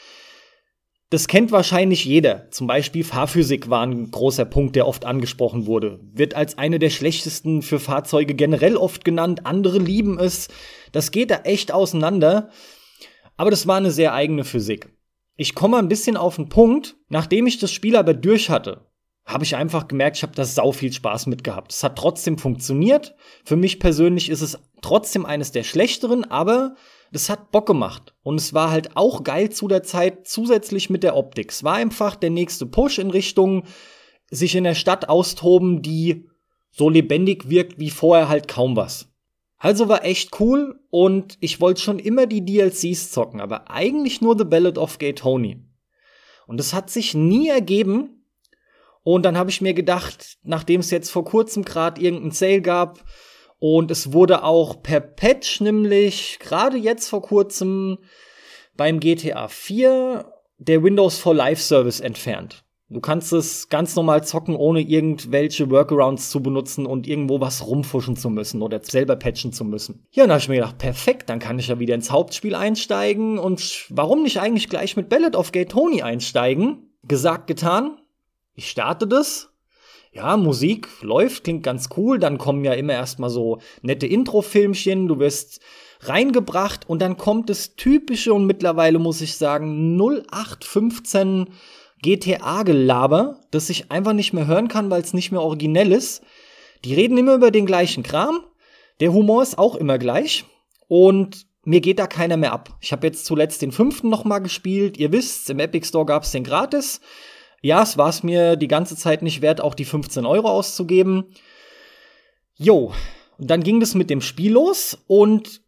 Das 1.11 1.27
kennt 1.27 1.51
wahrscheinlich 1.51 2.05
jeder. 2.05 2.49
Zum 2.53 2.69
Beispiel 2.69 3.03
Fahrphysik 3.03 3.69
war 3.69 3.85
ein 3.85 4.13
großer 4.13 4.45
Punkt, 4.45 4.77
der 4.77 4.87
oft 4.87 5.05
angesprochen 5.05 5.67
wurde. 5.67 5.99
Wird 6.13 6.35
als 6.35 6.57
eine 6.57 6.79
der 6.79 6.91
schlechtesten 6.91 7.63
für 7.63 7.81
Fahrzeuge 7.81 8.35
generell 8.35 8.77
oft 8.77 9.05
genannt. 9.05 9.45
Andere 9.45 9.79
lieben 9.79 10.21
es. 10.21 10.47
Das 10.93 11.11
geht 11.11 11.33
da 11.33 11.41
echt 11.43 11.73
auseinander. 11.73 12.51
Aber 13.37 13.51
das 13.51 13.67
war 13.67 13.77
eine 13.77 13.91
sehr 13.91 14.15
eigene 14.15 14.45
Physik. 14.45 14.89
Ich 15.35 15.57
komme 15.57 15.79
ein 15.79 15.89
bisschen 15.89 16.17
auf 16.17 16.37
den 16.37 16.49
Punkt, 16.49 16.97
nachdem 17.09 17.49
ich 17.49 17.59
das 17.59 17.73
Spiel 17.73 17.97
aber 17.97 18.15
durch 18.15 18.49
hatte, 18.49 18.87
habe 19.25 19.45
ich 19.45 19.55
einfach 19.57 19.87
gemerkt, 19.87 20.17
ich 20.17 20.23
habe 20.23 20.35
da 20.35 20.45
sau 20.45 20.73
viel 20.73 20.93
Spaß 20.93 21.27
mit 21.27 21.45
gehabt. 21.45 21.73
Es 21.73 21.85
hat 21.85 21.97
trotzdem 21.97 22.39
funktioniert. 22.39 23.15
Für 23.45 23.57
mich 23.57 23.79
persönlich 23.79 24.29
ist 24.29 24.41
es 24.41 24.59
trotzdem 24.83 25.25
eines 25.25 25.53
der 25.53 25.63
schlechteren, 25.63 26.25
aber 26.25 26.75
das 27.13 27.29
hat 27.29 27.51
Bock 27.51 27.67
gemacht. 27.67 28.15
Und 28.23 28.37
es 28.37 28.55
war 28.55 28.71
halt 28.71 28.97
auch 28.97 29.25
geil 29.25 29.51
zu 29.51 29.69
der 29.69 29.83
Zeit 29.83 30.27
zusätzlich 30.27 30.91
mit 30.91 31.03
der 31.03 31.17
Optik. 31.17 31.51
Es 31.51 31.65
war 31.65 31.75
einfach 31.75 32.17
der 32.17 32.31
nächste 32.31 32.67
Push 32.67 32.99
in 32.99 33.11
Richtung 33.11 33.65
sich 34.31 34.55
in 34.55 34.65
der 34.65 34.75
Stadt 34.75 35.09
austoben, 35.09 35.83
die 35.83 36.29
so 36.71 36.89
lebendig 36.89 37.51
wirkt 37.51 37.79
wie 37.79 37.91
vorher 37.91 38.29
halt 38.29 38.49
kaum 38.49 38.77
was. 38.77 39.09
Also 39.59 39.89
war 39.89 40.05
echt 40.05 40.41
cool 40.41 40.81
und 40.89 41.37
ich 41.41 41.61
wollte 41.61 41.83
schon 41.83 41.99
immer 41.99 42.27
die 42.27 42.45
DLCs 42.45 43.11
zocken, 43.11 43.41
aber 43.41 43.71
eigentlich 43.71 44.21
nur 44.23 44.39
The 44.39 44.45
Ballad 44.45 44.79
of 44.79 44.99
Gay 44.99 45.13
Tony. 45.13 45.63
Und 46.47 46.59
es 46.61 46.73
hat 46.73 46.91
sich 46.91 47.15
nie 47.15 47.49
ergeben. 47.49 48.20
Und 49.03 49.25
dann 49.25 49.39
habe 49.39 49.51
ich 49.51 49.61
mir 49.61 49.75
gedacht, 49.75 50.39
nachdem 50.43 50.81
es 50.81 50.91
jetzt 50.91 51.11
vor 51.11 51.25
kurzem 51.25 51.65
gerade 51.65 52.01
irgendeinen 52.01 52.33
Sale 52.33 52.63
gab, 52.63 53.05
und 53.61 53.91
es 53.91 54.15
wurde 54.15 54.43
auch 54.43 54.83
per 54.83 55.01
Patch, 55.01 55.61
nämlich 55.61 56.39
gerade 56.41 56.79
jetzt 56.79 57.09
vor 57.09 57.21
kurzem 57.21 57.99
beim 58.75 59.01
GTA 59.01 59.49
4 59.49 60.25
der 60.57 60.83
Windows 60.83 61.19
for 61.19 61.35
Live 61.35 61.61
Service 61.61 62.01
entfernt. 62.01 62.65
Du 62.89 63.01
kannst 63.01 63.33
es 63.33 63.69
ganz 63.69 63.95
normal 63.95 64.25
zocken, 64.25 64.57
ohne 64.57 64.81
irgendwelche 64.81 65.71
Workarounds 65.71 66.31
zu 66.31 66.43
benutzen 66.43 66.87
und 66.87 67.07
irgendwo 67.07 67.41
was 67.41 67.65
rumfuschen 67.65 68.17
zu 68.17 68.31
müssen 68.31 68.63
oder 68.63 68.81
selber 68.83 69.15
patchen 69.15 69.53
zu 69.53 69.65
müssen. 69.65 70.07
Ja, 70.11 70.25
dann 70.25 70.33
habe 70.33 70.41
ich 70.41 70.49
mir 70.49 70.57
gedacht, 70.57 70.79
perfekt, 70.79 71.29
dann 71.29 71.39
kann 71.39 71.59
ich 71.59 71.69
ja 71.69 71.79
wieder 71.79 71.95
ins 71.95 72.11
Hauptspiel 72.11 72.57
einsteigen 72.57 73.39
und 73.39 73.87
warum 73.91 74.25
nicht 74.25 74.41
eigentlich 74.41 74.69
gleich 74.69 74.97
mit 74.97 75.09
Ballad 75.09 75.37
of 75.37 75.53
Gay 75.53 75.67
Tony 75.67 76.03
einsteigen? 76.03 76.91
Gesagt, 77.07 77.47
getan. 77.47 77.99
Ich 78.55 78.71
starte 78.71 79.07
das 79.07 79.51
ja, 80.13 80.37
Musik 80.37 80.89
läuft, 81.03 81.45
klingt 81.45 81.63
ganz 81.63 81.89
cool, 81.97 82.19
dann 82.19 82.39
kommen 82.39 82.65
ja 82.65 82.73
immer 82.73 82.95
erstmal 82.95 83.31
so 83.31 83.59
nette 83.83 84.07
Intro-Filmchen, 84.07 85.07
du 85.07 85.19
wirst 85.19 85.61
reingebracht 86.01 86.89
und 86.89 87.01
dann 87.01 87.17
kommt 87.17 87.49
das 87.49 87.77
typische 87.77 88.35
und 88.35 88.47
mittlerweile 88.47 88.99
muss 88.99 89.21
ich 89.21 89.37
sagen 89.37 89.97
0815 89.97 91.51
GTA-Gelaber, 92.03 93.39
das 93.51 93.71
ich 93.71 93.91
einfach 93.91 94.15
nicht 94.15 94.33
mehr 94.33 94.47
hören 94.47 94.69
kann, 94.69 94.91
weil 94.91 95.03
es 95.03 95.15
nicht 95.15 95.31
mehr 95.31 95.43
originell 95.43 95.93
ist. 95.93 96.23
Die 96.85 96.95
reden 96.95 97.19
immer 97.19 97.35
über 97.35 97.51
den 97.51 97.67
gleichen 97.67 98.03
Kram, 98.03 98.41
der 99.01 99.13
Humor 99.13 99.43
ist 99.43 99.59
auch 99.59 99.77
immer 99.77 99.99
gleich 99.99 100.45
und 100.89 101.47
mir 101.63 101.83
geht 101.83 101.99
da 101.99 102.07
keiner 102.07 102.39
mehr 102.39 102.53
ab. 102.53 102.77
Ich 102.81 102.91
habe 102.91 103.07
jetzt 103.07 103.27
zuletzt 103.27 103.63
den 103.63 103.71
fünften 103.71 104.09
noch 104.09 104.25
mal 104.25 104.39
gespielt. 104.39 104.97
Ihr 104.97 105.13
wisst, 105.13 105.51
im 105.51 105.61
Epic 105.61 105.87
Store 105.87 106.07
gab's 106.07 106.33
den 106.33 106.43
gratis 106.43 107.03
ja, 107.61 107.83
es 107.83 107.99
war 107.99 108.09
es 108.09 108.23
mir 108.23 108.57
die 108.57 108.69
ganze 108.69 108.97
Zeit 108.97 109.23
nicht 109.23 109.43
wert, 109.43 109.61
auch 109.61 109.75
die 109.75 109.85
15 109.85 110.25
Euro 110.27 110.49
auszugeben. 110.49 111.25
Jo, 112.55 112.93
und 113.39 113.51
dann 113.51 113.63
ging 113.63 113.81
das 113.81 113.95
mit 113.95 114.11
dem 114.11 114.21
Spiel 114.21 114.53
los 114.53 114.99
und 115.07 115.63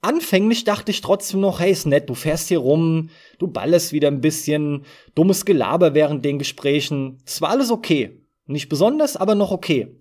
anfänglich 0.00 0.64
dachte 0.64 0.90
ich 0.90 1.00
trotzdem 1.00 1.40
noch, 1.40 1.60
hey, 1.60 1.72
ist 1.72 1.86
nett, 1.86 2.08
du 2.08 2.14
fährst 2.14 2.48
hier 2.48 2.58
rum, 2.58 3.08
du 3.38 3.46
ballest 3.46 3.92
wieder 3.92 4.08
ein 4.08 4.20
bisschen, 4.20 4.84
dummes 5.14 5.44
Gelaber 5.44 5.94
während 5.94 6.24
den 6.24 6.38
Gesprächen. 6.38 7.22
Es 7.24 7.40
war 7.40 7.50
alles 7.50 7.70
okay. 7.70 8.20
Nicht 8.46 8.68
besonders, 8.68 9.16
aber 9.16 9.34
noch 9.34 9.50
okay. 9.50 9.96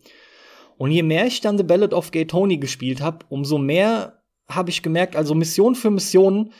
Und 0.77 0.91
je 0.91 1.03
mehr 1.03 1.25
ich 1.25 1.39
dann 1.39 1.57
The 1.57 1.63
Ballad 1.63 1.93
of 1.93 2.11
Gay 2.11 2.25
Tony 2.25 2.57
gespielt 2.57 2.99
habe, 2.99 3.25
umso 3.29 3.57
mehr 3.57 4.21
habe 4.49 4.69
ich 4.69 4.83
gemerkt, 4.83 5.15
also 5.15 5.33
Mission 5.33 5.75
für 5.75 5.91
Mission 5.91 6.51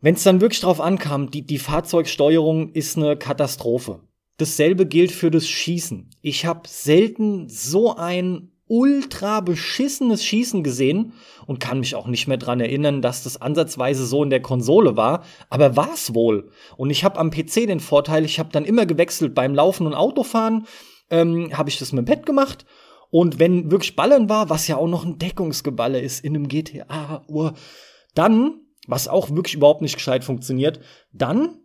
wenn 0.00 0.14
es 0.14 0.22
dann 0.22 0.40
wirklich 0.40 0.60
drauf 0.60 0.80
ankam, 0.80 1.30
die, 1.30 1.42
die 1.42 1.58
Fahrzeugsteuerung 1.58 2.72
ist 2.72 2.96
eine 2.96 3.16
Katastrophe. 3.16 4.00
Dasselbe 4.38 4.86
gilt 4.86 5.12
für 5.12 5.30
das 5.30 5.48
Schießen. 5.48 6.10
Ich 6.22 6.46
habe 6.46 6.62
selten 6.66 7.48
so 7.48 7.96
ein 7.96 8.52
ultra 8.66 9.40
beschissenes 9.40 10.24
Schießen 10.24 10.62
gesehen 10.62 11.12
und 11.46 11.58
kann 11.58 11.80
mich 11.80 11.96
auch 11.96 12.06
nicht 12.06 12.28
mehr 12.28 12.36
dran 12.36 12.60
erinnern, 12.60 13.02
dass 13.02 13.24
das 13.24 13.42
ansatzweise 13.42 14.06
so 14.06 14.22
in 14.22 14.30
der 14.30 14.42
Konsole 14.42 14.96
war, 14.96 15.24
aber 15.50 15.76
war's 15.76 16.14
wohl. 16.14 16.50
Und 16.76 16.90
ich 16.90 17.02
habe 17.02 17.18
am 17.18 17.30
PC 17.30 17.66
den 17.66 17.80
Vorteil, 17.80 18.24
ich 18.24 18.38
habe 18.38 18.50
dann 18.52 18.64
immer 18.64 18.86
gewechselt 18.86 19.34
beim 19.34 19.54
Laufen 19.54 19.86
und 19.86 19.94
Autofahren, 19.94 20.66
ähm, 21.10 21.50
habe 21.52 21.68
ich 21.68 21.78
das 21.78 21.92
mit 21.92 22.06
dem 22.06 22.14
Pad 22.14 22.24
gemacht 22.24 22.64
und 23.10 23.40
wenn 23.40 23.72
wirklich 23.72 23.96
Ballern 23.96 24.28
war, 24.28 24.50
was 24.50 24.68
ja 24.68 24.76
auch 24.76 24.86
noch 24.86 25.04
ein 25.04 25.18
Deckungsgeballe 25.18 26.00
ist 26.00 26.24
in 26.24 26.36
einem 26.36 26.48
GTA, 26.48 27.24
uh, 27.28 27.50
dann 28.14 28.60
was 28.86 29.08
auch 29.08 29.30
wirklich 29.30 29.54
überhaupt 29.54 29.82
nicht 29.82 29.96
gescheit 29.96 30.24
funktioniert. 30.24 30.80
Dann 31.12 31.58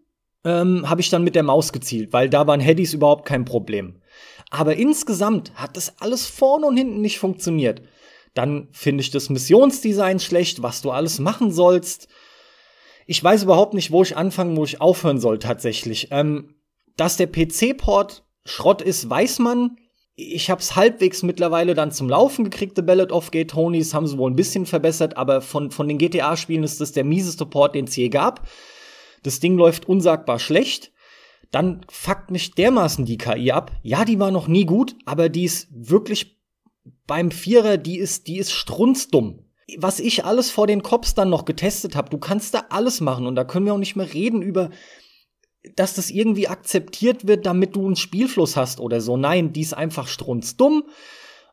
ähm, 0.44 0.90
habe 0.90 1.02
ich 1.02 1.10
dann 1.10 1.24
mit 1.24 1.36
der 1.36 1.44
Maus 1.44 1.74
gezielt, 1.74 2.14
weil 2.14 2.30
da 2.30 2.48
waren 2.48 2.60
Headies 2.60 2.94
überhaupt 2.94 3.26
kein 3.26 3.46
Problem. 3.46 4.02
Aber 4.52 4.76
insgesamt 4.76 5.54
hat 5.56 5.76
das 5.76 6.00
alles 6.00 6.28
vorne 6.28 6.68
und 6.68 6.78
hinten 6.78 7.02
nicht 7.02 7.20
funktioniert. 7.20 7.82
Dann 8.34 8.68
finde 8.72 9.02
ich 9.02 9.12
das 9.12 9.30
Missionsdesign 9.30 10.20
schlecht, 10.20 10.62
was 10.62 10.82
du 10.82 10.92
alles 10.92 11.20
machen 11.20 11.52
sollst. 11.52 12.08
Ich 13.08 13.24
weiß 13.24 13.44
überhaupt 13.44 13.74
nicht, 13.74 13.92
wo 13.92 14.04
ich 14.04 14.18
anfangen, 14.18 14.58
wo 14.58 14.64
ich 14.64 14.82
aufhören 14.82 15.20
soll 15.20 15.40
tatsächlich. 15.40 16.10
Ähm, 16.12 16.56
dass 16.98 17.18
der 17.18 17.28
PC-Port 17.28 18.24
Schrott 18.46 18.82
ist, 18.82 19.10
weiß 19.10 19.40
man 19.40 19.78
ich 20.16 20.50
habe 20.50 20.62
es 20.62 20.76
halbwegs 20.76 21.24
mittlerweile 21.24 21.74
dann 21.74 21.92
zum 21.92 22.10
Laufen 22.10 22.46
gekriegt, 22.46 22.78
The 22.78 22.82
Ballad 22.82 23.12
of 23.12 23.32
Gay 23.32 23.46
Tonys, 23.46 23.94
haben 23.94 24.08
sie 24.08 24.18
wohl 24.18 24.32
ein 24.32 24.36
bisschen 24.38 24.66
verbessert, 24.66 25.18
aber 25.18 25.42
von, 25.42 25.72
von 25.72 25.88
den 25.88 25.98
GTA-Spielen 25.98 26.64
ist 26.64 26.80
das 26.80 26.94
der 26.94 27.04
mieseste 27.04 27.46
Port, 27.46 27.76
den 27.76 27.86
es 27.86 27.96
je 27.96 28.10
gab. 28.10 28.48
Das 29.24 29.40
Ding 29.40 29.58
läuft 29.58 29.90
unsagbar 29.90 30.40
schlecht. 30.40 30.94
Dann 31.52 31.82
fuckt 31.90 32.32
mich 32.32 32.52
dermaßen 32.52 33.06
die 33.06 33.18
KI 33.18 33.52
ab. 33.52 33.72
Ja, 33.84 34.06
die 34.06 34.20
war 34.20 34.32
noch 34.32 34.48
nie 34.48 34.66
gut, 34.66 34.96
aber 35.06 35.30
die 35.30 35.44
ist 35.44 35.68
wirklich 35.72 36.40
beim 37.08 37.32
Vierer, 37.32 37.78
die 37.78 37.98
ist, 37.98 38.28
die 38.28 38.38
ist 38.38 38.52
strunzdumm. 38.52 39.42
Was 39.78 40.00
ich 40.00 40.26
alles 40.26 40.52
vor 40.52 40.68
den 40.68 40.84
Cops 40.84 41.16
dann 41.16 41.30
noch 41.30 41.46
getestet 41.46 41.96
habe, 41.96 42.10
du 42.10 42.20
kannst 42.20 42.54
da 42.54 42.66
alles 42.70 43.02
machen 43.02 43.26
und 43.26 43.36
da 43.36 43.44
können 43.44 43.66
wir 43.66 43.74
auch 43.74 43.80
nicht 43.80 43.96
mehr 43.96 44.14
reden 44.14 44.42
über 44.42 44.70
dass 45.76 45.96
das 45.96 46.10
irgendwie 46.10 46.48
akzeptiert 46.48 47.28
wird, 47.28 47.46
damit 47.46 47.76
du 47.76 47.86
einen 47.86 47.96
Spielfluss 47.96 48.56
hast 48.56 48.80
oder 48.80 49.02
so. 49.02 49.18
Nein, 49.18 49.54
die 49.54 49.62
ist 49.62 49.74
einfach 49.74 50.08
strunzdumm. 50.08 50.84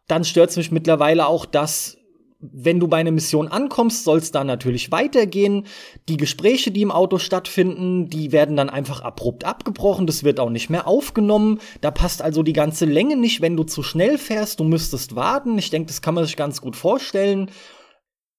Dann 0.09 0.25
stört 0.25 0.51
es 0.51 0.57
mich 0.57 0.71
mittlerweile 0.71 1.27
auch, 1.27 1.47
dass 1.47 1.99
wenn 2.43 2.81
du 2.81 2.89
bei 2.89 2.97
einer 2.97 3.13
Mission 3.13 3.47
ankommst, 3.47 4.03
soll 4.03 4.19
es 4.19 4.33
da 4.33 4.43
natürlich 4.43 4.91
weitergehen. 4.91 5.67
Die 6.09 6.17
Gespräche, 6.17 6.73
die 6.73 6.83
im 6.83 6.91
Auto 6.91 7.19
stattfinden, 7.19 8.09
die 8.09 8.33
werden 8.33 8.57
dann 8.57 8.69
einfach 8.69 9.01
abrupt 9.01 9.45
abgebrochen. 9.45 10.09
Das 10.09 10.25
wird 10.25 10.41
auch 10.41 10.51
nicht 10.51 10.69
mehr 10.69 10.89
aufgenommen. 10.89 11.61
Da 11.81 11.93
passt 11.93 12.21
also 12.21 12.43
die 12.43 12.53
ganze 12.53 12.85
Länge 12.85 13.17
nicht, 13.17 13.41
wenn 13.43 13.57
du 13.57 13.63
zu 13.63 13.85
schnell 13.85 14.19
fährst. 14.19 14.59
Du 14.59 14.65
müsstest 14.65 15.15
warten. 15.15 15.57
Ich 15.57 15.71
denke, 15.71 15.87
das 15.87 16.03
kann 16.03 16.15
man 16.15 16.25
sich 16.25 16.37
ganz 16.37 16.61
gut 16.61 16.75
vorstellen 16.75 17.49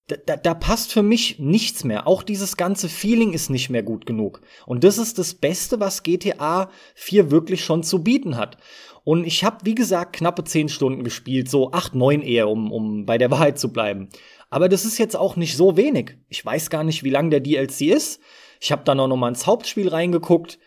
da, 0.08 0.36
da, 0.36 0.52
passt 0.52 0.92
für 0.92 1.02
mich 1.02 1.38
nichts 1.38 1.82
mehr. 1.82 2.06
Auch 2.06 2.22
dieses 2.22 2.58
ganze 2.58 2.90
Feeling 2.90 3.32
ist 3.32 3.48
nicht 3.48 3.70
mehr 3.70 3.82
gut 3.82 4.04
genug. 4.04 4.42
Und 4.66 4.84
das 4.84 4.98
ist 4.98 5.18
das 5.18 5.34
Beste, 5.34 5.80
was 5.80 6.02
GTA 6.02 6.70
4 6.94 7.30
wirklich 7.30 7.64
schon 7.64 7.82
zu 7.82 8.02
bieten 8.02 8.36
hat. 8.36 8.58
Und 9.04 9.26
ich 9.26 9.44
habe, 9.44 9.64
wie 9.64 9.74
gesagt, 9.74 10.16
knappe 10.16 10.44
10 10.44 10.68
Stunden 10.68 11.04
gespielt, 11.04 11.48
so 11.48 11.72
8, 11.72 11.94
9 11.94 12.20
eher, 12.20 12.48
um, 12.48 12.70
um 12.70 13.06
bei 13.06 13.16
der 13.16 13.30
Wahrheit 13.30 13.58
zu 13.58 13.72
bleiben. 13.72 14.10
Aber 14.50 14.68
das 14.68 14.84
ist 14.84 14.98
jetzt 14.98 15.16
auch 15.16 15.36
nicht 15.36 15.56
so 15.56 15.76
wenig. 15.76 16.16
Ich 16.28 16.44
weiß 16.44 16.68
gar 16.68 16.84
nicht, 16.84 17.02
wie 17.02 17.10
lang 17.10 17.30
der 17.30 17.40
DLC 17.40 17.82
ist. 17.82 18.20
Ich 18.60 18.72
habe 18.72 18.84
dann 18.84 19.00
auch 19.00 19.08
noch 19.08 19.16
mal 19.16 19.28
ins 19.28 19.46
Hauptspiel 19.46 19.88
reingeguckt. 19.88 20.58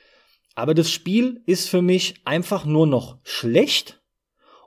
Aber 0.56 0.74
das 0.74 0.90
Spiel 0.92 1.42
ist 1.46 1.70
für 1.70 1.84
mich 1.84 2.16
einfach 2.26 2.66
nur 2.66 2.88
noch 2.88 3.20
schlecht 3.24 3.97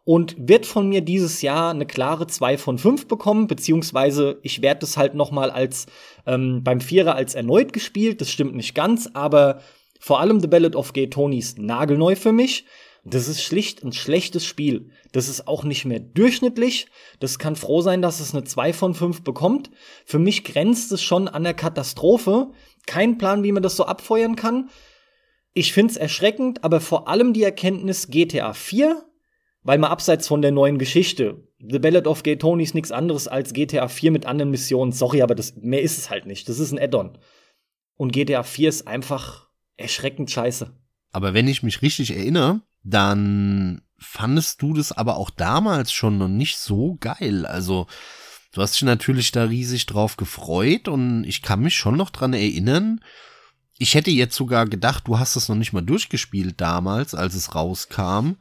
und 0.05 0.37
wird 0.39 0.67
von 0.67 0.89
mir 0.89 1.01
dieses 1.01 1.43
Jahr 1.43 1.71
eine 1.71 1.87
klare 1.87 2.27
2 2.27 2.59
von 2.59 2.79
5 2.79 3.07
bekommen, 3.07 3.47
beziehungsweise 3.47 4.39
ich 4.43 4.63
werde 4.63 4.85
es 4.85 4.97
halt 4.97 5.15
noch 5.15 5.31
mal 5.31 5.51
als 5.51 5.87
ähm, 6.27 6.63
beim 6.65 6.81
Vierer 6.81 7.15
als 7.15 7.35
erneut 7.35 7.73
gespielt. 7.73 8.21
Das 8.21 8.31
stimmt 8.31 8.55
nicht 8.55 8.75
ganz, 8.75 9.09
aber 9.13 9.61
vor 9.99 10.21
allem 10.21 10.41
The 10.41 10.49
Ballad 10.49 10.77
of 10.77 10.93
Gay 10.93 11.11
Tony 11.11 11.39
ist 11.39 11.59
nagelneu 11.59 12.17
für 12.17 12.33
mich. 12.33 12.65
Das 13.05 13.29
ist 13.29 13.43
schlicht 13.43 13.83
ein 13.83 13.93
schlechtes 13.93 14.45
Spiel. 14.45 14.91
Das 15.13 15.29
ist 15.29 15.49
auch 15.49 15.65
nicht 15.65 15.85
mehr 15.85 16.01
durchschnittlich. 16.01 16.87
Das 17.19 17.39
kann 17.39 17.57
froh 17.57 17.81
sein, 17.81 18.03
dass 18.03 18.21
es 18.21 18.35
eine 18.35 18.45
2 18.45 18.73
von 18.73 18.95
5 18.95 19.23
bekommt. 19.23 19.71
Für 20.05 20.19
mich 20.19 20.45
grenzt 20.45 20.93
es 20.93 21.03
schon 21.03 21.29
an 21.29 21.45
der 21.45 21.55
Katastrophe. 21.55 22.51
Kein 22.87 23.17
Plan, 23.17 23.43
wie 23.43 23.53
man 23.53 23.63
das 23.63 23.77
so 23.77 23.87
abfeuern 23.87 24.37
kann. 24.37 24.69
Ich 25.53 25.73
find's 25.73 25.97
erschreckend, 25.97 26.63
aber 26.63 26.81
vor 26.81 27.09
allem 27.09 27.33
die 27.33 27.43
Erkenntnis 27.43 28.09
GTA 28.09 28.53
4, 28.53 29.03
weil 29.63 29.79
man 29.79 29.91
abseits 29.91 30.27
von 30.27 30.43
der 30.43 30.53
neuen 30.53 30.79
Geschichte, 30.79 31.47
The 31.59 31.79
Ballad 31.79 32.07
of 32.07 32.23
Gay 32.23 32.37
Tony 32.37 32.63
ist 32.63 32.75
nichts 32.75 32.93
anderes 32.93 33.29
als 33.29 33.53
GTA 33.53 33.89
4 33.89 34.11
mit 34.11 34.27
anderen 34.27 34.51
Missionen. 34.51 34.93
Sorry, 34.93 35.23
aber 35.23 35.35
das, 35.35 35.55
mehr 35.57 35.83
ist 35.83 35.99
es 35.99 36.11
halt 36.11 36.27
nicht. 36.27 36.49
Das 36.49 36.59
ist 36.59 36.73
ein 36.73 36.79
Add-on. 36.79 37.19
Und 37.97 38.13
GTA 38.13 38.43
4 38.43 38.69
ist 38.69 38.89
einfach 38.89 39.49
erschreckend 39.77 40.31
scheiße. 40.31 40.75
Aber 41.13 41.35
wenn 41.35 41.49
ich 41.49 41.63
mich 41.63 41.83
richtig 41.83 42.17
erinnere, 42.17 42.63
dann 42.83 43.83
fandest 43.99 44.63
du 44.63 44.73
das 44.73 44.93
aber 44.93 45.17
auch 45.17 45.29
damals 45.29 45.93
schon 45.93 46.17
noch 46.17 46.29
nicht 46.29 46.57
so 46.57 46.97
geil. 47.01 47.45
Also, 47.45 47.87
du 48.53 48.63
hast 48.63 48.77
dich 48.77 48.83
natürlich 48.83 49.33
da 49.33 49.45
riesig 49.45 49.85
drauf 49.85 50.17
gefreut 50.17 50.89
und 50.89 51.25
ich 51.25 51.43
kann 51.43 51.61
mich 51.61 51.75
schon 51.75 51.97
noch 51.97 52.11
dran 52.11 52.33
erinnern. 52.33 53.05
Ich 53.77 53.95
hätte 53.95 54.11
jetzt 54.11 54.37
sogar 54.37 54.67
gedacht, 54.67 55.07
du 55.07 55.19
hast 55.19 55.37
es 55.37 55.49
noch 55.49 55.57
nicht 55.57 55.75
mal 55.75 55.83
durchgespielt 55.83 56.61
damals, 56.61 57.15
als 57.15 57.35
es 57.35 57.55
rauskam. 57.55 58.37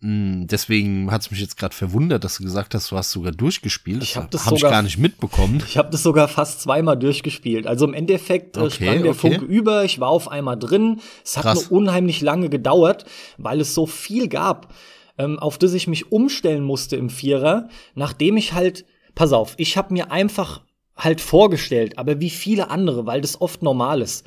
Hm, 0.00 0.46
deswegen 0.46 1.10
hat 1.10 1.22
es 1.22 1.30
mich 1.30 1.40
jetzt 1.40 1.56
gerade 1.56 1.74
verwundert, 1.74 2.22
dass 2.22 2.36
du 2.36 2.44
gesagt 2.44 2.74
hast, 2.74 2.90
du 2.90 2.96
hast 2.96 3.12
sogar 3.12 3.32
durchgespielt. 3.32 4.02
Ich 4.02 4.16
habe 4.16 4.28
das 4.30 4.44
hab 4.44 4.50
sogar 4.50 4.70
ich 4.70 4.74
gar 4.74 4.82
nicht 4.82 4.98
mitbekommen. 4.98 5.62
Ich 5.66 5.78
habe 5.78 5.90
das 5.90 6.02
sogar 6.02 6.28
fast 6.28 6.60
zweimal 6.60 6.98
durchgespielt. 6.98 7.66
Also 7.66 7.86
im 7.86 7.94
Endeffekt 7.94 8.58
äh, 8.58 8.60
okay, 8.60 8.70
sprang 8.70 9.02
der 9.02 9.12
okay. 9.12 9.38
Funke 9.38 9.44
über. 9.46 9.84
Ich 9.84 9.98
war 9.98 10.10
auf 10.10 10.30
einmal 10.30 10.58
drin. 10.58 11.00
Es 11.24 11.38
hat 11.38 11.44
Krass. 11.44 11.70
nur 11.70 11.80
unheimlich 11.80 12.20
lange 12.20 12.50
gedauert, 12.50 13.06
weil 13.38 13.60
es 13.60 13.74
so 13.74 13.86
viel 13.86 14.28
gab, 14.28 14.74
ähm, 15.16 15.38
auf 15.38 15.56
das 15.56 15.72
ich 15.72 15.86
mich 15.86 16.12
umstellen 16.12 16.62
musste 16.62 16.96
im 16.96 17.08
Vierer, 17.08 17.68
nachdem 17.94 18.36
ich 18.36 18.52
halt, 18.52 18.84
pass 19.14 19.32
auf, 19.32 19.54
ich 19.56 19.78
habe 19.78 19.94
mir 19.94 20.12
einfach 20.12 20.60
halt 20.94 21.22
vorgestellt, 21.22 21.96
aber 21.98 22.20
wie 22.20 22.30
viele 22.30 22.70
andere, 22.70 23.06
weil 23.06 23.22
das 23.22 23.40
oft 23.40 23.62
normal 23.62 24.02
ist. 24.02 24.26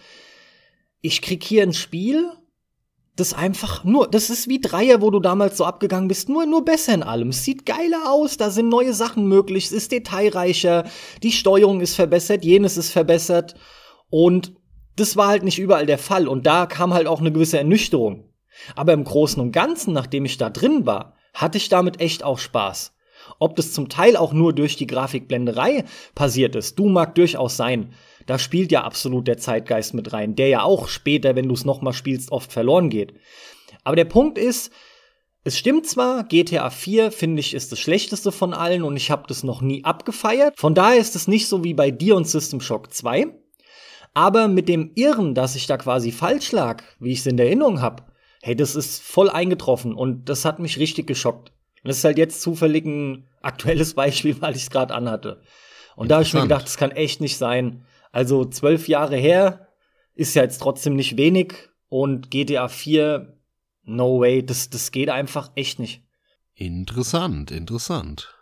Ich 1.02 1.22
krieg 1.22 1.44
hier 1.44 1.64
ein 1.64 1.74
Spiel 1.74 2.32
das 3.20 3.34
einfach 3.34 3.84
nur, 3.84 4.08
das 4.08 4.30
ist 4.30 4.48
wie 4.48 4.62
Dreier, 4.62 5.02
wo 5.02 5.10
du 5.12 5.20
damals 5.20 5.58
so 5.58 5.66
abgegangen 5.66 6.08
bist, 6.08 6.30
nur, 6.30 6.46
nur 6.46 6.66
besser 6.66 6.94
in 6.94 7.04
allem. 7.04 7.30
Es 7.30 7.44
sieht 7.44 7.66
geiler 7.66 8.12
aus, 8.12 8.38
da 8.38 8.50
sind 8.50 8.70
neue 8.70 8.94
Sachen 8.94 9.28
möglich, 9.28 9.66
es 9.66 9.72
ist 9.72 9.92
detailreicher, 9.92 10.86
die 11.24 11.32
Steuerung 11.32 11.82
ist 11.82 11.96
verbessert, 11.96 12.44
jenes 12.46 12.78
ist 12.78 12.92
verbessert 12.92 13.56
und 14.10 14.54
das 14.96 15.16
war 15.16 15.28
halt 15.28 15.44
nicht 15.44 15.60
überall 15.60 15.86
der 15.86 15.98
Fall 15.98 16.28
und 16.28 16.46
da 16.46 16.66
kam 16.66 16.94
halt 16.94 17.08
auch 17.08 17.20
eine 17.20 17.32
gewisse 17.32 17.58
Ernüchterung. 17.58 18.26
Aber 18.76 18.94
im 18.94 19.04
Großen 19.04 19.42
und 19.42 19.52
Ganzen, 19.52 19.94
nachdem 19.94 20.26
ich 20.26 20.38
da 20.38 20.50
drin 20.50 20.86
war, 20.86 21.16
hatte 21.34 21.58
ich 21.58 21.70
damit 21.70 22.02
echt 22.02 22.24
auch 22.24 22.40
Spaß. 22.40 22.94
Ob 23.40 23.56
das 23.56 23.74
zum 23.74 23.90
Teil 23.90 24.18
auch 24.18 24.34
nur 24.34 24.54
durch 24.54 24.76
die 24.76 24.88
Grafikblenderei 24.88 25.86
passiert 26.16 26.56
ist, 26.56 26.78
du 26.80 26.90
mag 26.90 27.16
durchaus 27.16 27.58
sein 27.58 27.94
da 28.30 28.38
spielt 28.38 28.72
ja 28.72 28.84
absolut 28.84 29.28
der 29.28 29.40
Zeitgeist 29.40 29.96
mit 29.96 30.14
rein, 30.14 30.36
der 30.36 30.50
ja 30.50 30.62
auch 30.62 30.88
später, 30.88 31.36
wenn 31.36 31.48
du 31.48 31.56
es 31.56 31.66
nochmal 31.66 31.94
spielst, 31.94 32.32
oft 32.32 32.54
verloren 32.54 32.92
geht. 32.92 33.16
Aber 33.84 33.96
der 33.96 34.06
Punkt 34.06 34.38
ist, 34.38 34.72
es 35.44 35.58
stimmt 35.58 35.88
zwar, 35.88 36.26
GTA 36.26 36.70
4 36.70 37.12
finde 37.12 37.40
ich 37.40 37.56
ist 37.56 37.72
das 37.72 37.80
schlechteste 37.80 38.32
von 38.32 38.54
allen 38.54 38.84
und 38.84 38.96
ich 38.98 39.10
habe 39.10 39.24
das 39.28 39.44
noch 39.44 39.62
nie 39.62 39.84
abgefeiert. 39.84 40.60
Von 40.60 40.76
daher 40.76 41.00
ist 41.00 41.16
es 41.16 41.28
nicht 41.28 41.48
so 41.48 41.64
wie 41.64 41.74
bei 41.74 41.90
dir 41.90 42.16
und 42.16 42.28
System 42.28 42.62
Shock 42.62 42.94
2. 42.94 43.34
Aber 44.14 44.48
mit 44.48 44.70
dem 44.70 44.92
Irren, 44.94 45.34
dass 45.34 45.56
ich 45.56 45.66
da 45.66 45.78
quasi 45.78 46.12
falsch 46.12 46.52
lag, 46.52 46.84
wie 47.00 47.14
ich 47.14 47.20
es 47.20 47.26
in 47.26 47.38
der 47.38 47.48
Erinnerung 47.48 47.82
habe, 47.82 48.04
hey, 48.44 48.56
das 48.56 48.76
ist 48.76 49.02
voll 49.02 49.32
eingetroffen 49.32 49.96
und 49.96 50.30
das 50.30 50.46
hat 50.46 50.60
mich 50.60 50.78
richtig 50.78 51.08
geschockt. 51.08 51.52
Und 51.84 51.88
das 51.88 51.98
ist 51.98 52.04
halt 52.04 52.20
jetzt 52.20 52.44
zufällig 52.44 52.86
ein 52.86 53.28
aktuelles 53.42 53.94
Beispiel, 53.96 54.40
weil 54.40 54.56
ich 54.56 54.64
es 54.64 54.70
gerade 54.70 54.94
anhatte. 54.94 55.42
Und 55.96 56.12
da 56.12 56.16
habe 56.16 56.24
ich 56.24 56.34
mir 56.36 56.44
gedacht, 56.44 56.66
das 56.66 56.78
kann 56.78 56.92
echt 56.92 57.22
nicht 57.22 57.38
sein. 57.38 57.86
Also 58.12 58.46
zwölf 58.46 58.88
Jahre 58.88 59.18
her 59.18 59.68
ist 60.16 60.36
ja 60.36 60.44
jetzt 60.44 60.60
trotzdem 60.60 60.96
nicht 60.96 61.18
wenig 61.18 61.70
und 61.88 62.32
GTA 62.32 62.68
4, 62.68 63.38
no 63.84 64.20
way, 64.20 64.46
das, 64.46 64.70
das 64.70 64.92
geht 64.92 65.10
einfach 65.10 65.52
echt 65.56 65.80
nicht. 65.80 66.04
Interessant, 66.56 67.52
interessant. 67.52 68.36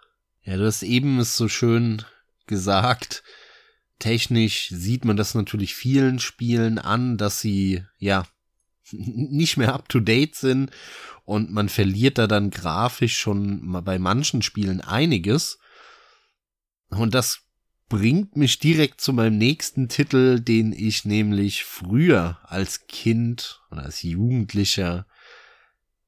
Ja, 0.43 0.57
du 0.57 0.65
hast 0.65 0.83
eben 0.83 1.19
es 1.19 1.37
so 1.37 1.47
schön 1.47 2.03
gesagt. 2.47 3.23
Technisch 3.99 4.69
sieht 4.69 5.05
man 5.05 5.17
das 5.17 5.35
natürlich 5.35 5.75
vielen 5.75 6.19
Spielen 6.19 6.79
an, 6.79 7.17
dass 7.17 7.41
sie, 7.41 7.83
ja, 7.99 8.25
nicht 8.91 9.57
mehr 9.57 9.73
up 9.73 9.89
to 9.89 9.99
date 9.99 10.35
sind 10.35 10.71
und 11.25 11.51
man 11.51 11.67
verliert 11.67 12.17
da 12.17 12.27
dann 12.27 12.51
grafisch 12.51 13.19
schon 13.19 13.83
bei 13.83 13.99
manchen 13.99 14.41
Spielen 14.41 14.79
einiges. 14.79 15.59
Und 16.89 17.13
das 17.13 17.41
bringt 17.89 18.35
mich 18.35 18.59
direkt 18.59 19.01
zu 19.01 19.13
meinem 19.13 19.37
nächsten 19.37 19.87
Titel, 19.87 20.39
den 20.39 20.73
ich 20.73 21.05
nämlich 21.05 21.63
früher 21.63 22.39
als 22.43 22.87
Kind 22.87 23.61
oder 23.71 23.83
als 23.83 24.01
Jugendlicher 24.03 25.05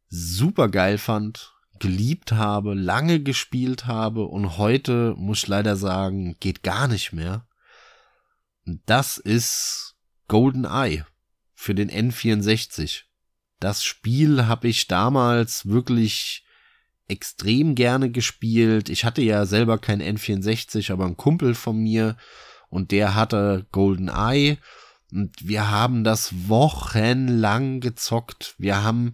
super 0.10 0.68
geil 0.70 0.98
fand, 0.98 1.54
geliebt 1.80 2.34
habe, 2.34 2.74
lange 2.74 3.22
gespielt 3.22 3.86
habe 3.86 4.26
und 4.26 4.58
heute 4.58 5.14
muss 5.18 5.44
ich 5.44 5.48
leider 5.48 5.78
sagen, 5.78 6.36
geht 6.40 6.64
gar 6.64 6.88
nicht 6.88 7.14
mehr. 7.14 7.48
Und 8.66 8.82
das 8.86 9.18
ist 9.18 9.96
Golden 10.28 10.66
Eye 10.66 11.06
für 11.56 11.74
den 11.74 11.90
N64. 11.90 13.04
Das 13.60 13.84
Spiel 13.84 14.48
habe 14.48 14.68
ich 14.68 14.88
damals 14.88 15.68
wirklich 15.68 16.44
extrem 17.10 17.76
gerne 17.76 18.10
gespielt. 18.10 18.90
Ich 18.90 19.04
hatte 19.04 19.22
ja 19.22 19.46
selber 19.46 19.78
kein 19.78 20.02
N64, 20.02 20.92
aber 20.92 21.06
ein 21.06 21.18
Kumpel 21.18 21.56
von 21.56 21.78
mir 21.78 22.16
und 22.70 22.92
der 22.92 23.16
hatte 23.16 23.66
Golden 23.72 24.10
Eye 24.10 24.58
und 25.12 25.48
wir 25.48 25.70
haben 25.70 26.04
das 26.04 26.48
wochenlang 26.48 27.80
gezockt. 27.80 28.56
Wir 28.58 28.84
haben 28.84 29.14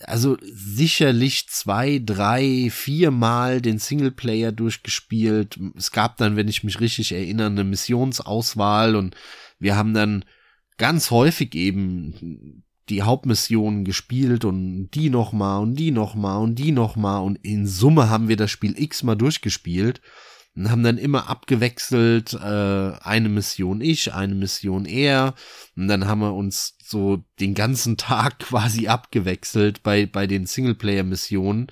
also 0.00 0.36
sicherlich 0.42 1.48
zwei, 1.48 2.00
drei, 2.04 2.70
viermal 2.70 3.60
den 3.60 3.78
Singleplayer 3.78 4.52
durchgespielt. 4.52 5.58
Es 5.76 5.90
gab 5.90 6.16
dann, 6.18 6.36
wenn 6.36 6.46
ich 6.46 6.62
mich 6.62 6.78
richtig 6.78 7.10
erinnere, 7.10 7.48
eine 7.48 7.64
Missionsauswahl 7.64 8.94
und 8.94 9.16
wir 9.58 9.76
haben 9.76 9.94
dann 9.94 10.24
ganz 10.76 11.10
häufig 11.10 11.56
eben 11.56 12.62
die 12.88 13.02
Hauptmissionen 13.02 13.84
gespielt 13.84 14.44
und 14.44 14.90
die 14.90 15.10
nochmal 15.10 15.62
und 15.62 15.74
die 15.74 15.90
nochmal 15.90 16.42
und 16.42 16.56
die 16.56 16.72
nochmal 16.72 17.22
und 17.22 17.36
in 17.42 17.66
Summe 17.66 18.08
haben 18.08 18.28
wir 18.28 18.36
das 18.36 18.50
Spiel 18.50 18.74
x-mal 18.78 19.16
durchgespielt 19.16 20.00
und 20.56 20.70
haben 20.70 20.82
dann 20.82 20.98
immer 20.98 21.28
abgewechselt, 21.28 22.34
äh, 22.34 22.92
eine 23.00 23.28
Mission 23.28 23.80
ich, 23.80 24.12
eine 24.12 24.34
Mission 24.34 24.86
er 24.86 25.34
und 25.76 25.88
dann 25.88 26.06
haben 26.06 26.20
wir 26.20 26.34
uns 26.34 26.76
so 26.84 27.24
den 27.40 27.54
ganzen 27.54 27.96
Tag 27.98 28.40
quasi 28.40 28.88
abgewechselt 28.88 29.82
bei, 29.82 30.06
bei 30.06 30.26
den 30.26 30.46
Singleplayer-Missionen 30.46 31.68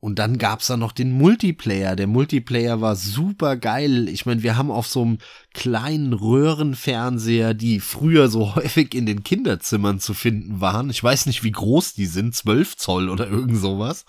und 0.00 0.20
dann 0.20 0.38
gab's 0.38 0.68
da 0.68 0.76
noch 0.76 0.92
den 0.92 1.10
Multiplayer. 1.10 1.96
Der 1.96 2.06
Multiplayer 2.06 2.80
war 2.80 2.94
super 2.94 3.56
geil. 3.56 4.08
Ich 4.08 4.26
meine, 4.26 4.44
wir 4.44 4.56
haben 4.56 4.70
auf 4.70 4.86
so 4.86 5.02
einem 5.02 5.18
kleinen 5.54 6.12
Röhrenfernseher, 6.12 7.52
die 7.52 7.80
früher 7.80 8.28
so 8.28 8.54
häufig 8.54 8.94
in 8.94 9.06
den 9.06 9.24
Kinderzimmern 9.24 9.98
zu 9.98 10.14
finden 10.14 10.60
waren. 10.60 10.88
Ich 10.88 11.02
weiß 11.02 11.26
nicht, 11.26 11.42
wie 11.42 11.50
groß 11.50 11.94
die 11.94 12.06
sind, 12.06 12.34
12 12.34 12.76
Zoll 12.76 13.08
oder 13.08 13.28
irgend 13.28 13.58
sowas. 13.58 14.04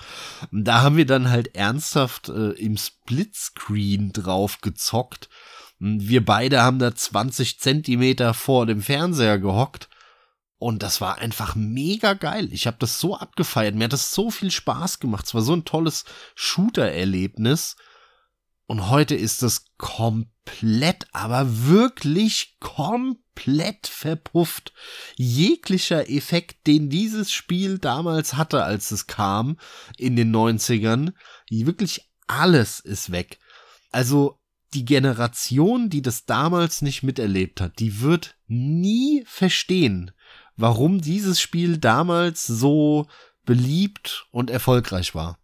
Da 0.52 0.82
haben 0.82 0.98
wir 0.98 1.08
dann 1.08 1.32
halt 1.32 1.56
ernsthaft 1.56 2.30
äh, 2.30 2.52
im 2.52 2.78
Splitscreen 2.78 4.12
drauf 4.12 4.62
gezockt. 4.62 5.28
Wir 5.80 6.24
beide 6.24 6.62
haben 6.62 6.78
da 6.78 6.94
20 6.94 7.60
Zentimeter 7.60 8.36
vor 8.36 8.68
dem 8.68 8.82
Fernseher 8.82 9.40
gehockt 9.40 9.89
und 10.60 10.84
das 10.84 11.00
war 11.00 11.18
einfach 11.20 11.56
mega 11.56 12.14
geil. 12.14 12.50
Ich 12.52 12.68
habe 12.68 12.78
das 12.80 13.00
so 13.00 13.16
abgefeiert. 13.16 13.76
Mir 13.76 13.86
hat 13.86 13.94
das 13.94 14.14
so 14.14 14.30
viel 14.30 14.52
Spaß 14.52 15.00
gemacht. 15.00 15.26
Es 15.26 15.34
war 15.34 15.42
so 15.42 15.54
ein 15.54 15.64
tolles 15.64 16.04
Shooter-Erlebnis. 16.36 17.78
Und 18.66 18.90
heute 18.90 19.16
ist 19.16 19.42
es 19.42 19.66
komplett, 19.78 21.08
aber 21.14 21.66
wirklich 21.66 22.58
komplett 22.60 23.88
verpufft. 23.88 24.74
Jeglicher 25.16 26.10
Effekt, 26.10 26.68
den 26.68 26.90
dieses 26.90 27.32
Spiel 27.32 27.80
damals 27.80 28.36
hatte, 28.36 28.64
als 28.64 28.92
es 28.92 29.08
kam, 29.08 29.58
in 29.98 30.18
den 30.18 30.36
90ern, 30.36 31.14
wirklich 31.50 32.12
alles 32.28 32.82
ist 32.82 33.12
weg. 33.12 33.40
Also 33.92 34.40
die 34.74 34.86
Generation, 34.86 35.90
die 35.90 36.02
das 36.02 36.26
damals 36.26 36.82
nicht 36.82 37.02
miterlebt 37.02 37.62
hat, 37.62 37.80
die 37.80 38.02
wird 38.02 38.38
nie 38.46 39.24
verstehen, 39.26 40.12
warum 40.60 41.02
dieses 41.02 41.40
Spiel 41.40 41.78
damals 41.78 42.46
so 42.46 43.08
beliebt 43.46 44.28
und 44.32 44.50
erfolgreich 44.50 45.16
war. 45.16 45.40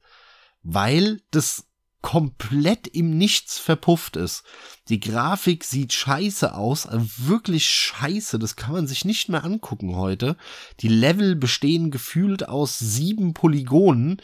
Weil 0.62 1.22
das 1.32 1.68
komplett 2.02 2.88
im 2.88 3.18
Nichts 3.18 3.58
verpufft 3.58 4.16
ist. 4.16 4.44
Die 4.90 5.00
Grafik 5.00 5.64
sieht 5.64 5.92
scheiße 5.92 6.54
aus, 6.54 6.86
also 6.86 7.08
wirklich 7.18 7.68
scheiße, 7.68 8.38
das 8.38 8.56
kann 8.56 8.74
man 8.74 8.86
sich 8.86 9.06
nicht 9.06 9.28
mehr 9.28 9.44
angucken 9.44 9.96
heute. 9.96 10.38
Die 10.82 10.88
Level 10.88 11.36
bestehen 11.36 11.90
gefühlt 11.90 12.48
aus 12.48 12.78
sieben 12.78 13.34
Polygonen. 13.34 14.22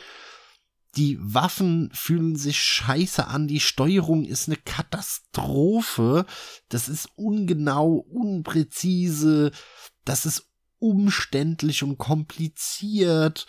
Die 0.96 1.18
Waffen 1.22 1.90
fühlen 1.92 2.36
sich 2.36 2.60
scheiße 2.60 3.26
an, 3.26 3.48
die 3.48 3.62
Steuerung 3.62 4.26
ist 4.26 4.48
eine 4.48 4.58
Katastrophe. 4.58 6.28
Das 6.70 6.88
ist 6.88 7.10
ungenau, 7.16 7.94
unpräzise, 7.96 9.52
das 10.06 10.28
ist 10.28 10.51
umständlich 10.82 11.84
und 11.84 11.98
kompliziert 11.98 13.48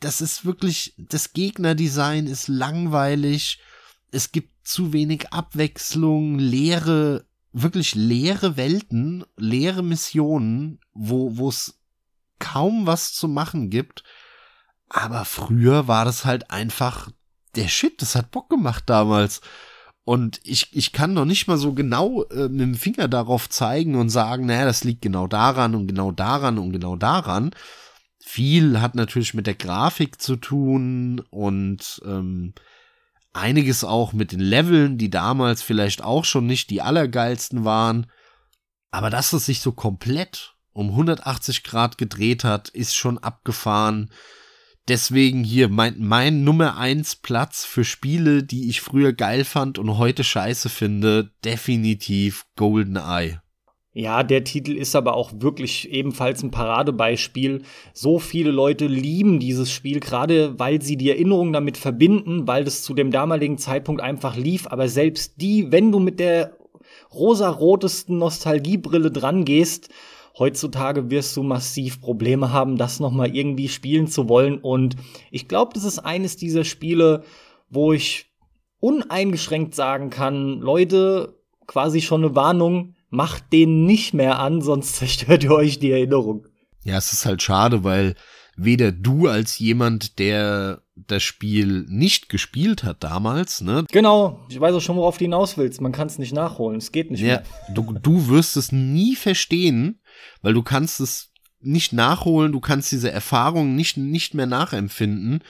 das 0.00 0.20
ist 0.20 0.44
wirklich, 0.44 0.94
das 0.98 1.32
Gegnerdesign 1.32 2.26
ist 2.26 2.48
langweilig. 2.48 3.60
Es 4.10 4.32
gibt 4.32 4.66
zu 4.66 4.92
wenig 4.92 5.32
Abwechslung, 5.32 6.38
leere, 6.38 7.26
wirklich 7.52 7.94
leere 7.94 8.56
Welten, 8.56 9.24
leere 9.36 9.82
Missionen, 9.82 10.80
wo, 10.92 11.36
wo 11.36 11.48
es 11.48 11.78
kaum 12.38 12.86
was 12.86 13.12
zu 13.12 13.28
machen 13.28 13.70
gibt. 13.70 14.04
Aber 14.88 15.24
früher 15.24 15.86
war 15.86 16.04
das 16.04 16.24
halt 16.24 16.50
einfach 16.50 17.10
der 17.54 17.68
Shit, 17.68 18.00
das 18.02 18.14
hat 18.14 18.30
Bock 18.30 18.48
gemacht 18.48 18.84
damals. 18.86 19.40
Und 20.08 20.40
ich, 20.42 20.74
ich 20.74 20.92
kann 20.92 21.12
noch 21.12 21.26
nicht 21.26 21.48
mal 21.48 21.58
so 21.58 21.74
genau 21.74 22.22
äh, 22.30 22.48
mit 22.48 22.62
dem 22.62 22.74
Finger 22.76 23.08
darauf 23.08 23.50
zeigen 23.50 23.94
und 23.94 24.08
sagen, 24.08 24.46
naja, 24.46 24.64
das 24.64 24.82
liegt 24.82 25.02
genau 25.02 25.26
daran 25.26 25.74
und 25.74 25.86
genau 25.86 26.12
daran 26.12 26.56
und 26.56 26.72
genau 26.72 26.96
daran, 26.96 27.50
viel 28.18 28.80
hat 28.80 28.94
natürlich 28.94 29.34
mit 29.34 29.46
der 29.46 29.56
Grafik 29.56 30.18
zu 30.18 30.36
tun 30.36 31.20
und 31.28 32.00
ähm, 32.06 32.54
einiges 33.34 33.84
auch 33.84 34.14
mit 34.14 34.32
den 34.32 34.40
Leveln, 34.40 34.96
die 34.96 35.10
damals 35.10 35.60
vielleicht 35.60 36.02
auch 36.02 36.24
schon 36.24 36.46
nicht 36.46 36.70
die 36.70 36.80
allergeilsten 36.80 37.66
waren. 37.66 38.06
Aber 38.90 39.10
dass 39.10 39.34
es 39.34 39.44
sich 39.44 39.60
so 39.60 39.72
komplett 39.72 40.54
um 40.72 40.88
180 40.88 41.64
Grad 41.64 41.98
gedreht 41.98 42.44
hat, 42.44 42.70
ist 42.70 42.96
schon 42.96 43.18
abgefahren. 43.18 44.10
Deswegen 44.88 45.44
hier 45.44 45.68
mein, 45.68 45.96
mein 45.98 46.44
Nummer 46.44 46.78
eins 46.78 47.14
Platz 47.14 47.66
für 47.66 47.84
Spiele, 47.84 48.42
die 48.42 48.70
ich 48.70 48.80
früher 48.80 49.12
geil 49.12 49.44
fand 49.44 49.78
und 49.78 49.98
heute 49.98 50.24
scheiße 50.24 50.70
finde, 50.70 51.30
definitiv 51.44 52.46
GoldenEye. 52.56 53.42
Ja, 53.92 54.22
der 54.22 54.44
Titel 54.44 54.76
ist 54.76 54.96
aber 54.96 55.14
auch 55.14 55.32
wirklich 55.40 55.90
ebenfalls 55.90 56.42
ein 56.42 56.50
Paradebeispiel. 56.50 57.62
So 57.92 58.18
viele 58.18 58.50
Leute 58.50 58.86
lieben 58.86 59.40
dieses 59.40 59.70
Spiel, 59.70 60.00
gerade 60.00 60.58
weil 60.58 60.80
sie 60.80 60.96
die 60.96 61.10
Erinnerung 61.10 61.52
damit 61.52 61.76
verbinden, 61.76 62.46
weil 62.46 62.64
das 62.64 62.82
zu 62.82 62.94
dem 62.94 63.10
damaligen 63.10 63.58
Zeitpunkt 63.58 64.00
einfach 64.00 64.36
lief. 64.36 64.68
Aber 64.68 64.88
selbst 64.88 65.34
die, 65.42 65.70
wenn 65.70 65.92
du 65.92 65.98
mit 65.98 66.20
der 66.20 66.56
rosarotesten 67.12 68.16
Nostalgiebrille 68.18 69.10
dran 69.10 69.44
gehst, 69.44 69.88
heutzutage 70.38 71.10
wirst 71.10 71.36
du 71.36 71.42
massiv 71.42 72.00
Probleme 72.00 72.52
haben, 72.52 72.76
das 72.76 73.00
nochmal 73.00 73.34
irgendwie 73.34 73.68
spielen 73.68 74.06
zu 74.06 74.28
wollen. 74.28 74.58
Und 74.58 74.96
ich 75.30 75.48
glaube, 75.48 75.72
das 75.74 75.84
ist 75.84 75.98
eines 75.98 76.36
dieser 76.36 76.64
Spiele, 76.64 77.24
wo 77.68 77.92
ich 77.92 78.26
uneingeschränkt 78.80 79.74
sagen 79.74 80.10
kann, 80.10 80.60
Leute, 80.60 81.36
quasi 81.66 82.00
schon 82.00 82.24
eine 82.24 82.34
Warnung, 82.34 82.94
macht 83.10 83.52
den 83.52 83.84
nicht 83.84 84.14
mehr 84.14 84.38
an, 84.38 84.60
sonst 84.62 84.96
zerstört 84.96 85.44
ihr 85.44 85.52
euch 85.52 85.78
die 85.78 85.90
Erinnerung. 85.90 86.46
Ja, 86.84 86.96
es 86.96 87.12
ist 87.12 87.26
halt 87.26 87.42
schade, 87.42 87.84
weil 87.84 88.14
weder 88.56 88.92
du 88.92 89.28
als 89.28 89.58
jemand, 89.58 90.18
der 90.18 90.82
das 90.96 91.22
Spiel 91.22 91.86
nicht 91.88 92.28
gespielt 92.28 92.82
hat 92.82 93.04
damals, 93.04 93.60
ne? 93.60 93.84
Genau, 93.92 94.40
ich 94.48 94.58
weiß 94.60 94.74
auch 94.74 94.80
schon, 94.80 94.96
worauf 94.96 95.18
du 95.18 95.24
hinaus 95.24 95.56
willst. 95.56 95.80
Man 95.80 95.92
kann 95.92 96.08
es 96.08 96.18
nicht 96.18 96.32
nachholen, 96.32 96.78
es 96.78 96.90
geht 96.90 97.10
nicht 97.10 97.20
ja, 97.20 97.26
mehr. 97.26 97.44
Du, 97.72 97.94
du 98.02 98.28
wirst 98.28 98.56
es 98.56 98.72
nie 98.72 99.14
verstehen, 99.14 100.00
weil 100.42 100.54
du 100.54 100.62
kannst 100.62 101.00
es 101.00 101.32
nicht 101.60 101.92
nachholen, 101.92 102.52
du 102.52 102.60
kannst 102.60 102.92
diese 102.92 103.10
Erfahrung 103.10 103.74
nicht, 103.74 103.96
nicht 103.96 104.34
mehr 104.34 104.46
nachempfinden. 104.46 105.42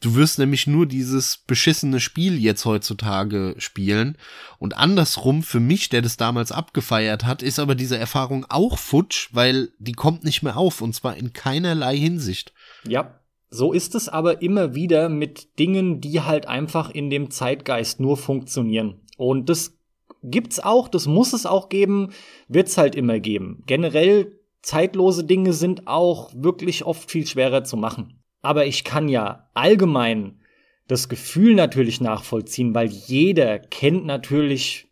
Du 0.00 0.14
wirst 0.14 0.38
nämlich 0.38 0.68
nur 0.68 0.86
dieses 0.86 1.38
beschissene 1.38 1.98
Spiel 1.98 2.38
jetzt 2.38 2.64
heutzutage 2.64 3.56
spielen. 3.58 4.16
Und 4.58 4.76
andersrum, 4.76 5.42
für 5.42 5.58
mich, 5.58 5.88
der 5.88 6.02
das 6.02 6.16
damals 6.16 6.52
abgefeiert 6.52 7.24
hat, 7.24 7.42
ist 7.42 7.58
aber 7.58 7.74
diese 7.74 7.98
Erfahrung 7.98 8.46
auch 8.48 8.78
futsch, 8.78 9.30
weil 9.32 9.70
die 9.80 9.94
kommt 9.94 10.22
nicht 10.22 10.42
mehr 10.42 10.56
auf. 10.56 10.82
Und 10.82 10.94
zwar 10.94 11.16
in 11.16 11.32
keinerlei 11.32 11.96
Hinsicht. 11.96 12.52
Ja, 12.86 13.18
so 13.50 13.72
ist 13.72 13.96
es 13.96 14.08
aber 14.08 14.40
immer 14.40 14.76
wieder 14.76 15.08
mit 15.08 15.58
Dingen, 15.58 16.00
die 16.00 16.20
halt 16.20 16.46
einfach 16.46 16.90
in 16.90 17.10
dem 17.10 17.32
Zeitgeist 17.32 17.98
nur 17.98 18.16
funktionieren. 18.16 19.00
Und 19.16 19.48
das 19.48 19.77
gibt's 20.22 20.60
auch, 20.60 20.88
das 20.88 21.06
muss 21.06 21.32
es 21.32 21.46
auch 21.46 21.68
geben, 21.68 22.10
wird's 22.48 22.78
halt 22.78 22.94
immer 22.94 23.20
geben. 23.20 23.62
Generell 23.66 24.38
zeitlose 24.62 25.24
Dinge 25.24 25.52
sind 25.52 25.86
auch 25.86 26.30
wirklich 26.34 26.84
oft 26.84 27.10
viel 27.10 27.26
schwerer 27.26 27.64
zu 27.64 27.76
machen. 27.76 28.22
Aber 28.42 28.66
ich 28.66 28.84
kann 28.84 29.08
ja 29.08 29.48
allgemein 29.54 30.40
das 30.86 31.08
Gefühl 31.08 31.54
natürlich 31.54 32.00
nachvollziehen, 32.00 32.74
weil 32.74 32.88
jeder 32.88 33.58
kennt 33.58 34.06
natürlich 34.06 34.88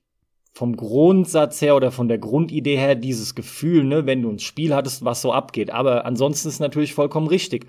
vom 0.52 0.76
Grundsatz 0.76 1.60
her 1.60 1.76
oder 1.76 1.92
von 1.92 2.08
der 2.08 2.18
Grundidee 2.18 2.76
her 2.76 2.94
dieses 2.94 3.34
Gefühl, 3.34 3.84
ne, 3.84 4.06
wenn 4.06 4.22
du 4.22 4.30
ein 4.30 4.38
Spiel 4.38 4.74
hattest, 4.74 5.04
was 5.04 5.20
so 5.20 5.32
abgeht. 5.32 5.70
Aber 5.70 6.06
ansonsten 6.06 6.48
ist 6.48 6.60
natürlich 6.60 6.94
vollkommen 6.94 7.26
richtig. 7.26 7.66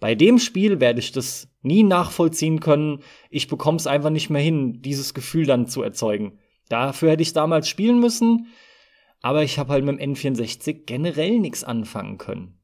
Bei 0.00 0.14
dem 0.14 0.38
Spiel 0.38 0.80
werde 0.80 1.00
ich 1.00 1.12
das 1.12 1.48
nie 1.62 1.82
nachvollziehen 1.82 2.60
können. 2.60 3.00
Ich 3.28 3.48
bekomme 3.48 3.76
es 3.76 3.86
einfach 3.86 4.08
nicht 4.08 4.30
mehr 4.30 4.40
hin, 4.40 4.80
dieses 4.80 5.12
Gefühl 5.12 5.44
dann 5.44 5.66
zu 5.66 5.82
erzeugen. 5.82 6.38
Dafür 6.70 7.10
hätte 7.10 7.22
ich 7.22 7.34
damals 7.34 7.68
spielen 7.68 7.98
müssen, 8.00 8.46
aber 9.20 9.42
ich 9.42 9.58
habe 9.58 9.72
halt 9.72 9.84
mit 9.84 10.00
dem 10.00 10.14
N64 10.14 10.84
generell 10.86 11.38
nichts 11.38 11.64
anfangen 11.64 12.16
können. 12.16 12.58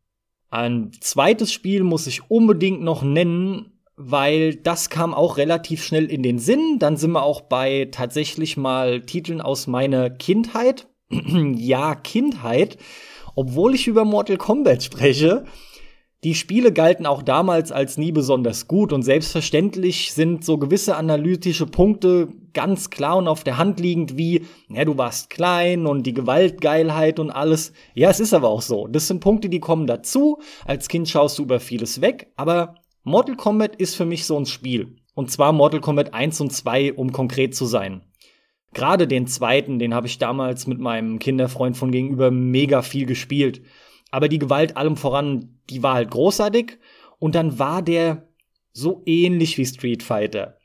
Ein 0.49 0.93
zweites 1.01 1.53
Spiel 1.53 1.83
muss 1.83 2.07
ich 2.07 2.31
unbedingt 2.31 2.81
noch 2.81 3.03
nennen, 3.03 3.73
weil 3.97 4.55
das 4.55 4.91
kam 4.91 5.13
auch 5.13 5.39
relativ 5.39 5.85
schnell 5.85 6.07
in 6.07 6.23
den 6.23 6.39
Sinn. 6.39 6.79
Dann 6.79 6.97
sind 6.97 7.11
wir 7.13 7.25
auch 7.25 7.43
bei 7.43 7.89
tatsächlich 7.91 8.57
mal 8.57 9.03
Titeln 9.03 9.41
aus 9.41 9.67
meiner 9.67 10.09
Kindheit. 10.09 10.89
ja, 11.11 11.97
Kindheit. 11.97 12.79
Obwohl 13.35 13.75
ich 13.75 13.89
über 13.89 14.05
Mortal 14.05 14.37
Kombat 14.37 14.85
spreche, 14.85 15.45
die 16.25 16.35
Spiele 16.35 16.73
galten 16.73 17.07
auch 17.07 17.23
damals 17.23 17.71
als 17.71 17.99
nie 17.99 18.11
besonders 18.11 18.67
gut 18.67 18.93
und 18.93 19.03
selbstverständlich 19.03 20.13
sind 20.13 20.45
so 20.45 20.59
gewisse 20.59 20.97
analytische 20.97 21.67
Punkte 21.67 22.29
ganz 22.55 22.89
klar 22.89 23.19
und 23.19 23.29
auf 23.29 23.45
der 23.45 23.59
Hand 23.59 23.81
liegend 23.81 24.17
wie, 24.17 24.47
ja, 24.69 24.85
du 24.85 24.97
warst 24.97 25.29
klein 25.29 25.87
und 25.87 26.05
die 26.05 26.15
Gewaltgeilheit 26.15 27.21
und 27.21 27.31
alles. 27.31 27.73
Ja, 27.95 28.09
es 28.09 28.19
ist 28.19 28.33
aber 28.33 28.49
auch 28.49 28.63
so. 28.63 28.87
Das 28.87 29.09
sind 29.09 29.21
Punkte, 29.21 29.51
die 29.51 29.61
kommen 29.61 29.87
dazu. 29.87 30.39
Als 30.65 30.89
Kind 30.89 31.09
schaust 31.09 31.39
du 31.39 31.43
über 31.43 31.61
vieles 31.61 32.01
weg, 32.01 32.33
aber 32.37 32.77
Mortal 33.05 33.37
Kombat 33.37 33.77
ist 33.77 33.95
für 33.95 34.07
mich 34.07 34.25
so 34.25 34.39
ein 34.39 34.47
Spiel. 34.47 34.97
Und 35.15 35.31
zwar 35.31 35.53
Mortal 35.53 35.81
Kombat 35.81 36.15
1 36.15 36.41
und 36.41 36.53
2, 36.53 36.95
um 36.95 37.13
konkret 37.13 37.55
zu 37.55 37.67
sein. 37.67 38.03
Gerade 38.73 39.07
den 39.07 39.27
zweiten, 39.27 39.79
den 39.79 39.95
habe 39.95 40.07
ich 40.07 40.19
damals 40.19 40.67
mit 40.67 40.81
meinem 40.81 41.19
Kinderfreund 41.19 41.77
von 41.77 41.93
gegenüber 41.93 42.31
mega 42.31 42.83
viel 42.83 43.07
gespielt. 43.07 43.63
Aber 44.17 44.31
die 44.31 44.39
Gewalt 44.39 44.79
allem 44.79 44.97
voran, 44.97 45.59
die 45.69 45.83
war 45.83 45.93
halt 45.93 46.11
großartig. 46.11 46.79
Und 47.19 47.35
dann 47.35 47.59
war 47.59 47.83
der 47.83 48.27
so 48.73 49.03
ähnlich 49.05 49.59
wie 49.59 49.67
Street 49.67 50.03
Fighter. 50.03 50.57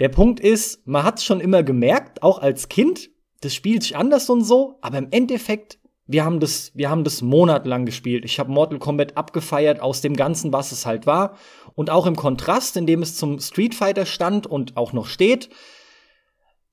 Der 0.00 0.08
Punkt 0.08 0.40
ist, 0.40 0.86
man 0.86 1.04
hat's 1.04 1.22
schon 1.22 1.40
immer 1.40 1.62
gemerkt, 1.62 2.22
auch 2.22 2.38
als 2.38 2.70
Kind, 2.70 3.10
das 3.42 3.54
spielt 3.54 3.82
sich 3.82 3.96
anders 3.96 4.30
und 4.30 4.44
so, 4.44 4.78
aber 4.80 4.96
im 4.96 5.08
Endeffekt, 5.10 5.78
wir 6.06 6.24
haben 6.24 6.40
das, 6.40 6.72
wir 6.74 6.88
haben 6.88 7.04
das 7.04 7.20
monatelang 7.20 7.84
gespielt. 7.84 8.24
Ich 8.24 8.38
habe 8.38 8.50
Mortal 8.50 8.78
Kombat 8.78 9.14
abgefeiert 9.18 9.80
aus 9.80 10.00
dem 10.00 10.16
Ganzen, 10.16 10.54
was 10.54 10.72
es 10.72 10.86
halt 10.86 11.04
war. 11.04 11.36
Und 11.74 11.90
auch 11.90 12.06
im 12.06 12.16
Kontrast, 12.16 12.78
in 12.78 12.86
dem 12.86 13.02
es 13.02 13.14
zum 13.14 13.40
Street 13.40 13.74
Fighter 13.74 14.06
stand 14.06 14.46
und 14.46 14.78
auch 14.78 14.94
noch 14.94 15.06
steht. 15.06 15.50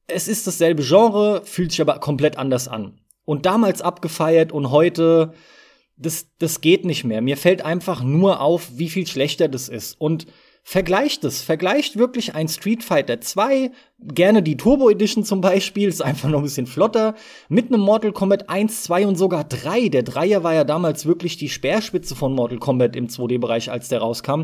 Es 0.07 0.29
ist 0.29 0.47
dasselbe 0.47 0.83
Genre, 0.83 1.41
fühlt 1.43 1.71
sich 1.71 1.81
aber 1.81 1.99
komplett 1.99 2.37
anders 2.37 2.69
an. 2.69 3.01
Und 3.25 3.45
damals 3.45 3.81
abgefeiert 3.81 4.53
und 4.53 4.71
heute, 4.71 5.33
das, 5.95 6.27
das 6.39 6.61
geht 6.61 6.85
nicht 6.85 7.03
mehr. 7.03 7.21
Mir 7.21 7.37
fällt 7.37 7.63
einfach 7.63 8.03
nur 8.03 8.41
auf, 8.41 8.77
wie 8.77 8.89
viel 8.89 9.07
schlechter 9.07 9.47
das 9.47 9.69
ist. 9.69 9.99
Und 9.99 10.25
vergleicht 10.63 11.23
es, 11.25 11.41
vergleicht 11.41 11.97
wirklich 11.97 12.35
ein 12.35 12.47
Street 12.47 12.83
Fighter 12.83 13.19
2, 13.19 13.71
gerne 13.99 14.41
die 14.41 14.57
Turbo 14.57 14.89
Edition 14.89 15.25
zum 15.25 15.41
Beispiel, 15.41 15.89
ist 15.89 16.01
einfach 16.01 16.29
noch 16.29 16.39
ein 16.39 16.45
bisschen 16.45 16.67
flotter, 16.67 17.15
mit 17.49 17.67
einem 17.67 17.81
Mortal 17.81 18.13
Kombat 18.13 18.49
1, 18.49 18.83
2 18.83 19.07
und 19.07 19.17
sogar 19.17 19.43
3. 19.43 19.89
Der 19.89 20.03
Dreier 20.03 20.43
war 20.43 20.53
ja 20.53 20.63
damals 20.63 21.05
wirklich 21.05 21.37
die 21.37 21.49
Speerspitze 21.49 22.15
von 22.15 22.33
Mortal 22.33 22.59
Kombat 22.59 22.95
im 22.95 23.07
2D-Bereich, 23.07 23.69
als 23.69 23.89
der 23.89 23.99
rauskam. 23.99 24.43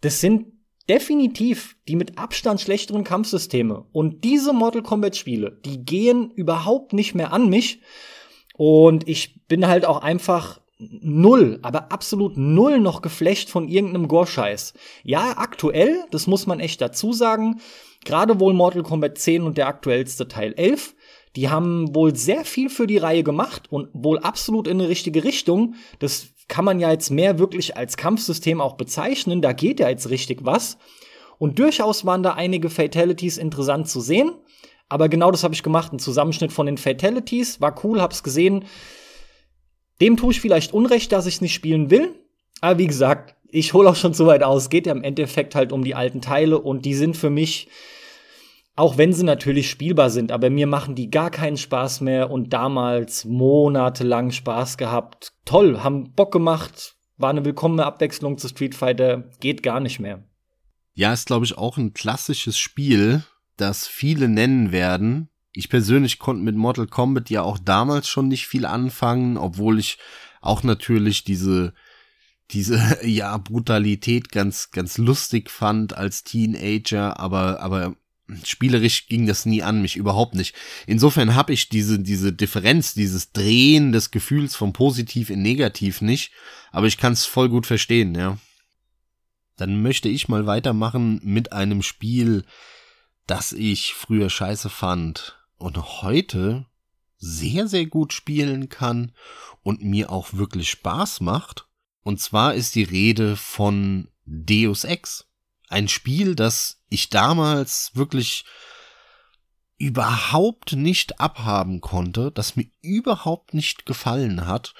Das 0.00 0.20
sind 0.20 0.46
definitiv 0.88 1.76
die 1.86 1.96
mit 1.96 2.18
Abstand 2.18 2.60
schlechteren 2.60 3.04
Kampfsysteme. 3.04 3.86
Und 3.92 4.24
diese 4.24 4.52
Mortal 4.52 4.82
Kombat-Spiele, 4.82 5.60
die 5.64 5.84
gehen 5.84 6.30
überhaupt 6.30 6.92
nicht 6.92 7.14
mehr 7.14 7.32
an 7.32 7.48
mich. 7.48 7.80
Und 8.58 9.08
ich 9.08 9.46
bin 9.46 9.68
halt 9.68 9.86
auch 9.86 10.02
einfach 10.02 10.60
null, 10.78 11.60
aber 11.62 11.92
absolut 11.92 12.36
null 12.36 12.80
noch 12.80 13.02
geflecht 13.02 13.50
von 13.50 13.68
irgendeinem 13.68 14.08
Gore-Scheiß. 14.08 14.74
Ja, 15.04 15.38
aktuell, 15.38 16.04
das 16.10 16.26
muss 16.26 16.48
man 16.48 16.58
echt 16.58 16.80
dazu 16.80 17.12
sagen, 17.12 17.60
gerade 18.04 18.40
wohl 18.40 18.54
Mortal 18.54 18.82
Kombat 18.82 19.16
10 19.16 19.42
und 19.42 19.58
der 19.58 19.68
aktuellste 19.68 20.26
Teil 20.26 20.54
11, 20.56 20.96
die 21.36 21.48
haben 21.48 21.94
wohl 21.94 22.16
sehr 22.16 22.44
viel 22.44 22.68
für 22.68 22.88
die 22.88 22.98
Reihe 22.98 23.22
gemacht 23.22 23.70
und 23.70 23.90
wohl 23.92 24.18
absolut 24.18 24.66
in 24.66 24.80
eine 24.80 24.88
richtige 24.88 25.22
Richtung. 25.22 25.76
Das 26.00 26.26
kann 26.48 26.64
man 26.64 26.80
ja 26.80 26.90
jetzt 26.90 27.10
mehr 27.10 27.38
wirklich 27.38 27.76
als 27.76 27.96
Kampfsystem 27.96 28.60
auch 28.60 28.74
bezeichnen, 28.74 29.40
da 29.40 29.52
geht 29.52 29.78
ja 29.78 29.88
jetzt 29.88 30.10
richtig 30.10 30.44
was. 30.44 30.78
Und 31.38 31.60
durchaus 31.60 32.04
waren 32.04 32.24
da 32.24 32.32
einige 32.32 32.70
Fatalities 32.70 33.38
interessant 33.38 33.88
zu 33.88 34.00
sehen. 34.00 34.32
Aber 34.88 35.08
genau 35.08 35.30
das 35.30 35.44
habe 35.44 35.54
ich 35.54 35.62
gemacht. 35.62 35.92
Ein 35.92 35.98
Zusammenschnitt 35.98 36.52
von 36.52 36.66
den 36.66 36.78
Fatalities. 36.78 37.60
War 37.60 37.74
cool, 37.84 38.00
hab's 38.00 38.22
gesehen. 38.22 38.64
Dem 40.00 40.16
tue 40.16 40.32
ich 40.32 40.40
vielleicht 40.40 40.72
Unrecht, 40.72 41.12
dass 41.12 41.26
ich 41.26 41.40
nicht 41.40 41.54
spielen 41.54 41.90
will. 41.90 42.14
Aber 42.60 42.78
wie 42.78 42.86
gesagt, 42.86 43.36
ich 43.50 43.72
hole 43.72 43.88
auch 43.88 43.96
schon 43.96 44.14
zu 44.14 44.26
weit 44.26 44.42
aus. 44.42 44.70
Geht 44.70 44.86
ja 44.86 44.92
im 44.92 45.02
Endeffekt 45.02 45.54
halt 45.54 45.72
um 45.72 45.84
die 45.84 45.94
alten 45.94 46.20
Teile 46.20 46.58
und 46.58 46.84
die 46.84 46.94
sind 46.94 47.16
für 47.16 47.30
mich, 47.30 47.68
auch 48.76 48.96
wenn 48.96 49.12
sie 49.12 49.24
natürlich 49.24 49.70
spielbar 49.70 50.10
sind, 50.10 50.30
aber 50.30 50.50
mir 50.50 50.66
machen 50.66 50.94
die 50.94 51.10
gar 51.10 51.30
keinen 51.30 51.56
Spaß 51.56 52.00
mehr 52.00 52.30
und 52.30 52.52
damals 52.52 53.24
monatelang 53.24 54.30
Spaß 54.30 54.76
gehabt. 54.76 55.32
Toll, 55.44 55.80
haben 55.82 56.12
Bock 56.12 56.30
gemacht, 56.30 56.96
war 57.16 57.30
eine 57.30 57.44
willkommene 57.44 57.84
Abwechslung 57.84 58.38
zu 58.38 58.48
Street 58.48 58.74
Fighter, 58.74 59.30
geht 59.40 59.62
gar 59.62 59.80
nicht 59.80 59.98
mehr. 59.98 60.22
Ja, 60.94 61.12
ist 61.12 61.26
glaube 61.26 61.44
ich 61.44 61.56
auch 61.56 61.76
ein 61.76 61.92
klassisches 61.92 62.58
Spiel, 62.58 63.24
das 63.60 63.86
viele 63.86 64.28
nennen 64.28 64.72
werden, 64.72 65.28
ich 65.58 65.68
persönlich 65.68 66.20
konnte 66.20 66.44
mit 66.44 66.54
Mortal 66.54 66.86
Kombat 66.86 67.30
ja 67.30 67.42
auch 67.42 67.58
damals 67.58 68.08
schon 68.08 68.28
nicht 68.28 68.46
viel 68.46 68.64
anfangen, 68.64 69.36
obwohl 69.36 69.80
ich 69.80 69.98
auch 70.40 70.62
natürlich 70.62 71.24
diese 71.24 71.74
diese 72.52 72.98
ja 73.04 73.36
Brutalität 73.38 74.30
ganz 74.30 74.70
ganz 74.70 74.98
lustig 74.98 75.50
fand 75.50 75.96
als 75.96 76.22
Teenager, 76.22 77.18
aber 77.18 77.60
aber 77.60 77.96
spielerisch 78.44 79.08
ging 79.08 79.26
das 79.26 79.46
nie 79.46 79.62
an 79.62 79.82
mich 79.82 79.96
überhaupt 79.96 80.36
nicht. 80.36 80.54
Insofern 80.86 81.34
habe 81.34 81.52
ich 81.52 81.68
diese 81.68 81.98
diese 81.98 82.32
Differenz, 82.32 82.94
dieses 82.94 83.32
Drehen 83.32 83.90
des 83.90 84.12
Gefühls 84.12 84.54
von 84.54 84.72
positiv 84.72 85.28
in 85.28 85.42
negativ 85.42 86.02
nicht, 86.02 86.30
aber 86.70 86.86
ich 86.86 86.98
kann 86.98 87.14
es 87.14 87.24
voll 87.24 87.48
gut 87.48 87.66
verstehen, 87.66 88.14
ja. 88.14 88.38
Dann 89.56 89.82
möchte 89.82 90.08
ich 90.08 90.28
mal 90.28 90.46
weitermachen 90.46 91.20
mit 91.24 91.52
einem 91.52 91.82
Spiel, 91.82 92.44
das 93.28 93.52
ich 93.52 93.94
früher 93.94 94.30
scheiße 94.30 94.70
fand 94.70 95.38
und 95.58 96.02
heute 96.02 96.66
sehr, 97.18 97.68
sehr 97.68 97.86
gut 97.86 98.12
spielen 98.12 98.68
kann 98.68 99.12
und 99.62 99.84
mir 99.84 100.10
auch 100.10 100.32
wirklich 100.32 100.70
Spaß 100.70 101.20
macht. 101.20 101.68
Und 102.02 102.20
zwar 102.20 102.54
ist 102.54 102.74
die 102.74 102.84
Rede 102.84 103.36
von 103.36 104.08
Deus 104.24 104.84
Ex. 104.84 105.26
Ein 105.68 105.88
Spiel, 105.88 106.34
das 106.34 106.80
ich 106.88 107.10
damals 107.10 107.90
wirklich 107.94 108.44
überhaupt 109.76 110.72
nicht 110.72 111.20
abhaben 111.20 111.82
konnte, 111.82 112.32
das 112.32 112.56
mir 112.56 112.66
überhaupt 112.80 113.52
nicht 113.52 113.84
gefallen 113.84 114.46
hat. 114.46 114.74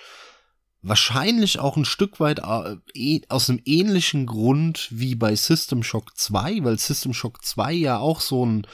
Wahrscheinlich 0.88 1.58
auch 1.58 1.76
ein 1.76 1.84
Stück 1.84 2.18
weit 2.20 2.40
äh, 2.40 2.76
eh, 2.94 3.20
aus 3.28 3.48
einem 3.48 3.60
ähnlichen 3.64 4.26
Grund 4.26 4.88
wie 4.90 5.14
bei 5.14 5.36
System 5.36 5.82
Shock 5.82 6.16
2, 6.16 6.64
weil 6.64 6.78
System 6.78 7.14
Shock 7.14 7.44
2 7.44 7.72
ja 7.72 7.98
auch 7.98 8.20
so 8.20 8.44
ein 8.44 8.66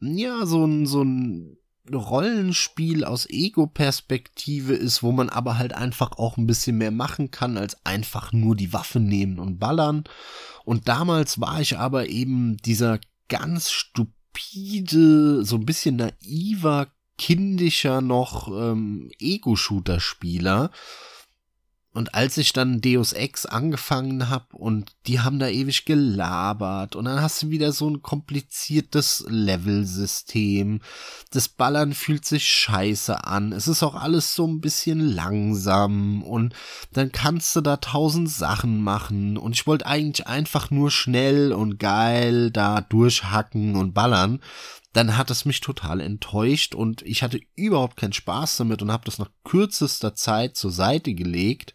ja, 0.00 0.46
so 0.46 0.64
ein, 0.64 0.86
so 0.86 1.02
ein 1.02 1.56
Rollenspiel 1.92 3.04
aus 3.04 3.28
Ego-Perspektive 3.28 4.74
ist, 4.74 5.02
wo 5.02 5.12
man 5.12 5.28
aber 5.28 5.56
halt 5.58 5.72
einfach 5.72 6.12
auch 6.12 6.36
ein 6.36 6.46
bisschen 6.46 6.78
mehr 6.78 6.90
machen 6.90 7.30
kann, 7.30 7.56
als 7.56 7.84
einfach 7.84 8.32
nur 8.32 8.56
die 8.56 8.72
Waffe 8.72 9.00
nehmen 9.00 9.38
und 9.38 9.58
ballern. 9.58 10.04
Und 10.64 10.88
damals 10.88 11.40
war 11.40 11.60
ich 11.60 11.78
aber 11.78 12.08
eben 12.08 12.56
dieser 12.58 12.98
ganz 13.28 13.70
stupide, 13.70 15.44
so 15.44 15.56
ein 15.56 15.66
bisschen 15.66 15.96
naiver, 15.96 16.88
kindischer 17.18 18.00
noch 18.00 18.48
ähm, 18.48 19.10
Ego-Shooter-Spieler 19.18 20.70
und 21.96 22.14
als 22.14 22.36
ich 22.36 22.52
dann 22.52 22.82
Deus 22.82 23.14
Ex 23.14 23.46
angefangen 23.46 24.28
hab 24.28 24.52
und 24.52 24.92
die 25.06 25.20
haben 25.20 25.38
da 25.38 25.48
ewig 25.48 25.86
gelabert 25.86 26.94
und 26.94 27.06
dann 27.06 27.22
hast 27.22 27.42
du 27.42 27.48
wieder 27.48 27.72
so 27.72 27.88
ein 27.88 28.02
kompliziertes 28.02 29.24
Levelsystem. 29.28 30.80
Das 31.30 31.48
Ballern 31.48 31.94
fühlt 31.94 32.26
sich 32.26 32.46
scheiße 32.46 33.24
an. 33.24 33.52
Es 33.52 33.66
ist 33.66 33.82
auch 33.82 33.94
alles 33.94 34.34
so 34.34 34.46
ein 34.46 34.60
bisschen 34.60 35.00
langsam 35.00 36.22
und 36.22 36.54
dann 36.92 37.12
kannst 37.12 37.56
du 37.56 37.62
da 37.62 37.78
tausend 37.78 38.30
Sachen 38.30 38.82
machen 38.82 39.38
und 39.38 39.54
ich 39.54 39.66
wollte 39.66 39.86
eigentlich 39.86 40.26
einfach 40.26 40.70
nur 40.70 40.90
schnell 40.90 41.54
und 41.54 41.78
geil 41.78 42.50
da 42.50 42.82
durchhacken 42.82 43.74
und 43.74 43.94
ballern 43.94 44.40
dann 44.96 45.18
hat 45.18 45.30
es 45.30 45.44
mich 45.44 45.60
total 45.60 46.00
enttäuscht 46.00 46.74
und 46.74 47.02
ich 47.02 47.22
hatte 47.22 47.38
überhaupt 47.54 47.98
keinen 47.98 48.14
Spaß 48.14 48.56
damit 48.56 48.80
und 48.80 48.90
habe 48.90 49.04
das 49.04 49.18
nach 49.18 49.30
kürzester 49.44 50.14
Zeit 50.14 50.56
zur 50.56 50.70
Seite 50.70 51.12
gelegt 51.12 51.74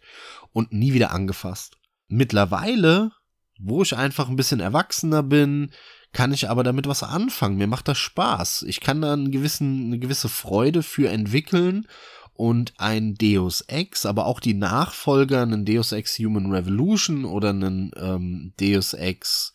und 0.52 0.72
nie 0.72 0.92
wieder 0.92 1.12
angefasst. 1.12 1.78
Mittlerweile, 2.08 3.12
wo 3.60 3.82
ich 3.82 3.96
einfach 3.96 4.28
ein 4.28 4.34
bisschen 4.34 4.58
erwachsener 4.58 5.22
bin, 5.22 5.70
kann 6.12 6.32
ich 6.32 6.50
aber 6.50 6.64
damit 6.64 6.88
was 6.88 7.04
anfangen. 7.04 7.58
Mir 7.58 7.68
macht 7.68 7.86
das 7.86 7.98
Spaß. 7.98 8.62
Ich 8.66 8.80
kann 8.80 9.00
da 9.00 9.12
einen 9.12 9.30
gewissen, 9.30 9.86
eine 9.86 10.00
gewisse 10.00 10.28
Freude 10.28 10.82
für 10.82 11.08
entwickeln 11.08 11.86
und 12.34 12.74
ein 12.78 13.14
Deus 13.14 13.60
Ex, 13.62 14.04
aber 14.04 14.26
auch 14.26 14.40
die 14.40 14.54
Nachfolger, 14.54 15.42
einen 15.42 15.64
Deus 15.64 15.92
Ex 15.92 16.18
Human 16.18 16.50
Revolution 16.50 17.24
oder 17.24 17.50
einen 17.50 17.92
ähm, 17.96 18.52
Deus 18.58 18.94
Ex 18.94 19.52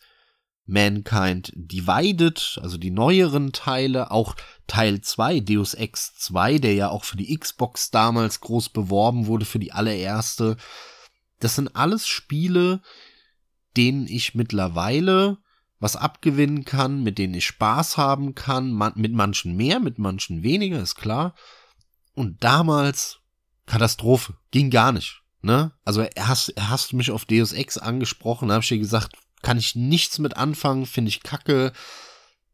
Mankind 0.68 1.52
Divided, 1.56 2.58
also 2.62 2.76
die 2.76 2.90
neueren 2.90 3.52
Teile, 3.52 4.10
auch 4.10 4.36
Teil 4.66 5.00
2, 5.00 5.40
Deus 5.40 5.74
Ex 5.74 6.14
2, 6.16 6.58
der 6.58 6.74
ja 6.74 6.90
auch 6.90 7.04
für 7.04 7.16
die 7.16 7.36
Xbox 7.36 7.90
damals 7.90 8.40
groß 8.40 8.68
beworben 8.68 9.26
wurde, 9.26 9.44
für 9.44 9.58
die 9.58 9.72
allererste. 9.72 10.56
Das 11.40 11.54
sind 11.56 11.74
alles 11.74 12.06
Spiele, 12.06 12.82
denen 13.76 14.06
ich 14.06 14.34
mittlerweile 14.34 15.38
was 15.80 15.96
abgewinnen 15.96 16.64
kann, 16.64 17.02
mit 17.02 17.18
denen 17.18 17.34
ich 17.34 17.46
Spaß 17.46 17.96
haben 17.96 18.34
kann, 18.34 18.72
man, 18.72 18.92
mit 18.96 19.12
manchen 19.12 19.56
mehr, 19.56 19.80
mit 19.80 19.98
manchen 19.98 20.42
weniger, 20.42 20.80
ist 20.80 20.96
klar. 20.96 21.34
Und 22.14 22.42
damals 22.42 23.20
Katastrophe, 23.68 24.34
ging 24.50 24.70
gar 24.70 24.92
nicht. 24.92 25.22
Ne? 25.40 25.72
Also 25.84 26.04
hast, 26.18 26.52
hast 26.58 26.92
du 26.92 26.96
mich 26.96 27.10
auf 27.10 27.24
Deus 27.24 27.52
Ex 27.52 27.78
angesprochen, 27.78 28.50
habe 28.50 28.62
ich 28.62 28.68
dir 28.68 28.78
gesagt, 28.78 29.14
kann 29.42 29.58
ich 29.58 29.74
nichts 29.74 30.18
mit 30.18 30.36
anfangen, 30.36 30.86
finde 30.86 31.10
ich 31.10 31.22
kacke 31.22 31.72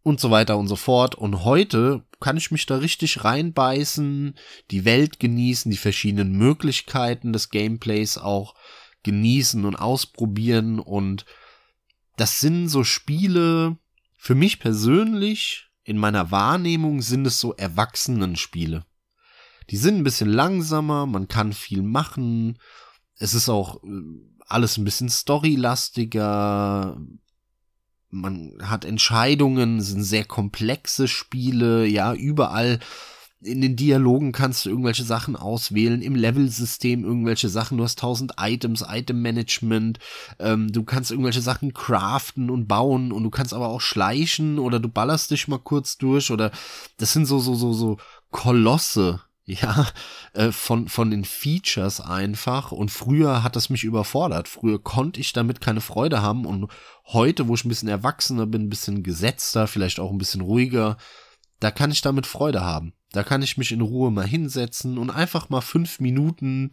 und 0.02 0.20
so 0.20 0.30
weiter 0.30 0.58
und 0.58 0.68
so 0.68 0.76
fort. 0.76 1.14
Und 1.14 1.44
heute 1.44 2.04
kann 2.20 2.36
ich 2.36 2.50
mich 2.50 2.66
da 2.66 2.76
richtig 2.76 3.24
reinbeißen, 3.24 4.34
die 4.70 4.84
Welt 4.84 5.18
genießen, 5.18 5.70
die 5.70 5.78
verschiedenen 5.78 6.32
Möglichkeiten 6.32 7.32
des 7.32 7.50
Gameplays 7.50 8.18
auch 8.18 8.54
genießen 9.02 9.64
und 9.64 9.76
ausprobieren. 9.76 10.78
Und 10.78 11.24
das 12.16 12.40
sind 12.40 12.68
so 12.68 12.84
Spiele, 12.84 13.78
für 14.16 14.34
mich 14.34 14.58
persönlich, 14.58 15.68
in 15.84 15.98
meiner 15.98 16.30
Wahrnehmung 16.30 17.02
sind 17.02 17.26
es 17.26 17.38
so 17.38 17.54
Erwachsenenspiele. 17.54 18.86
Die 19.70 19.76
sind 19.76 19.96
ein 19.96 20.04
bisschen 20.04 20.30
langsamer, 20.30 21.06
man 21.06 21.28
kann 21.28 21.52
viel 21.52 21.82
machen. 21.82 22.58
Es 23.16 23.34
ist 23.34 23.48
auch 23.48 23.82
äh, 23.84 23.88
alles 24.46 24.76
ein 24.76 24.84
bisschen 24.84 25.08
storylastiger. 25.08 27.00
Man 28.10 28.52
hat 28.62 28.84
Entscheidungen, 28.84 29.80
sind 29.80 30.04
sehr 30.04 30.24
komplexe 30.24 31.08
Spiele, 31.08 31.86
ja, 31.86 32.14
überall 32.14 32.78
in 33.44 33.60
den 33.60 33.76
Dialogen 33.76 34.32
kannst 34.32 34.64
du 34.64 34.70
irgendwelche 34.70 35.04
Sachen 35.04 35.36
auswählen, 35.36 36.02
im 36.02 36.14
Level-System 36.14 37.04
irgendwelche 37.04 37.48
Sachen, 37.48 37.78
du 37.78 37.84
hast 37.84 37.98
tausend 37.98 38.32
Items, 38.38 38.84
Item-Management, 38.88 39.98
ähm, 40.38 40.72
du 40.72 40.84
kannst 40.84 41.10
irgendwelche 41.10 41.42
Sachen 41.42 41.74
craften 41.74 42.50
und 42.50 42.66
bauen 42.66 43.12
und 43.12 43.22
du 43.22 43.30
kannst 43.30 43.54
aber 43.54 43.68
auch 43.68 43.80
schleichen 43.80 44.58
oder 44.58 44.80
du 44.80 44.88
ballerst 44.88 45.30
dich 45.30 45.46
mal 45.48 45.58
kurz 45.58 45.98
durch 45.98 46.30
oder 46.30 46.50
das 46.96 47.12
sind 47.12 47.26
so, 47.26 47.38
so, 47.38 47.54
so, 47.54 47.72
so 47.72 47.98
Kolosse, 48.30 49.20
ja, 49.46 49.88
äh, 50.32 50.52
von, 50.52 50.88
von 50.88 51.10
den 51.10 51.24
Features 51.24 52.00
einfach. 52.00 52.72
Und 52.72 52.90
früher 52.90 53.42
hat 53.42 53.56
das 53.56 53.68
mich 53.68 53.84
überfordert. 53.84 54.48
Früher 54.48 54.82
konnte 54.82 55.20
ich 55.20 55.32
damit 55.32 55.60
keine 55.60 55.80
Freude 55.80 56.22
haben. 56.22 56.46
Und 56.46 56.70
heute, 57.06 57.46
wo 57.48 57.54
ich 57.54 57.64
ein 57.64 57.68
bisschen 57.68 57.88
erwachsener 57.88 58.46
bin, 58.46 58.62
ein 58.62 58.70
bisschen 58.70 59.02
gesetzter, 59.02 59.66
vielleicht 59.66 60.00
auch 60.00 60.10
ein 60.10 60.18
bisschen 60.18 60.40
ruhiger, 60.40 60.96
da 61.60 61.70
kann 61.70 61.90
ich 61.90 62.00
damit 62.00 62.26
Freude 62.26 62.62
haben. 62.62 62.94
Da 63.12 63.22
kann 63.22 63.42
ich 63.42 63.56
mich 63.56 63.70
in 63.70 63.80
Ruhe 63.80 64.10
mal 64.10 64.26
hinsetzen 64.26 64.98
und 64.98 65.10
einfach 65.10 65.50
mal 65.50 65.60
fünf 65.60 66.00
Minuten 66.00 66.70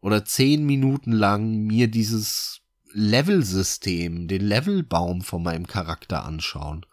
oder 0.00 0.24
zehn 0.24 0.66
Minuten 0.66 1.12
lang 1.12 1.62
mir 1.62 1.88
dieses 1.88 2.60
Level-System, 2.92 4.28
den 4.28 4.42
Levelbaum 4.42 5.22
von 5.22 5.42
meinem 5.42 5.66
Charakter 5.66 6.24
anschauen. 6.24 6.84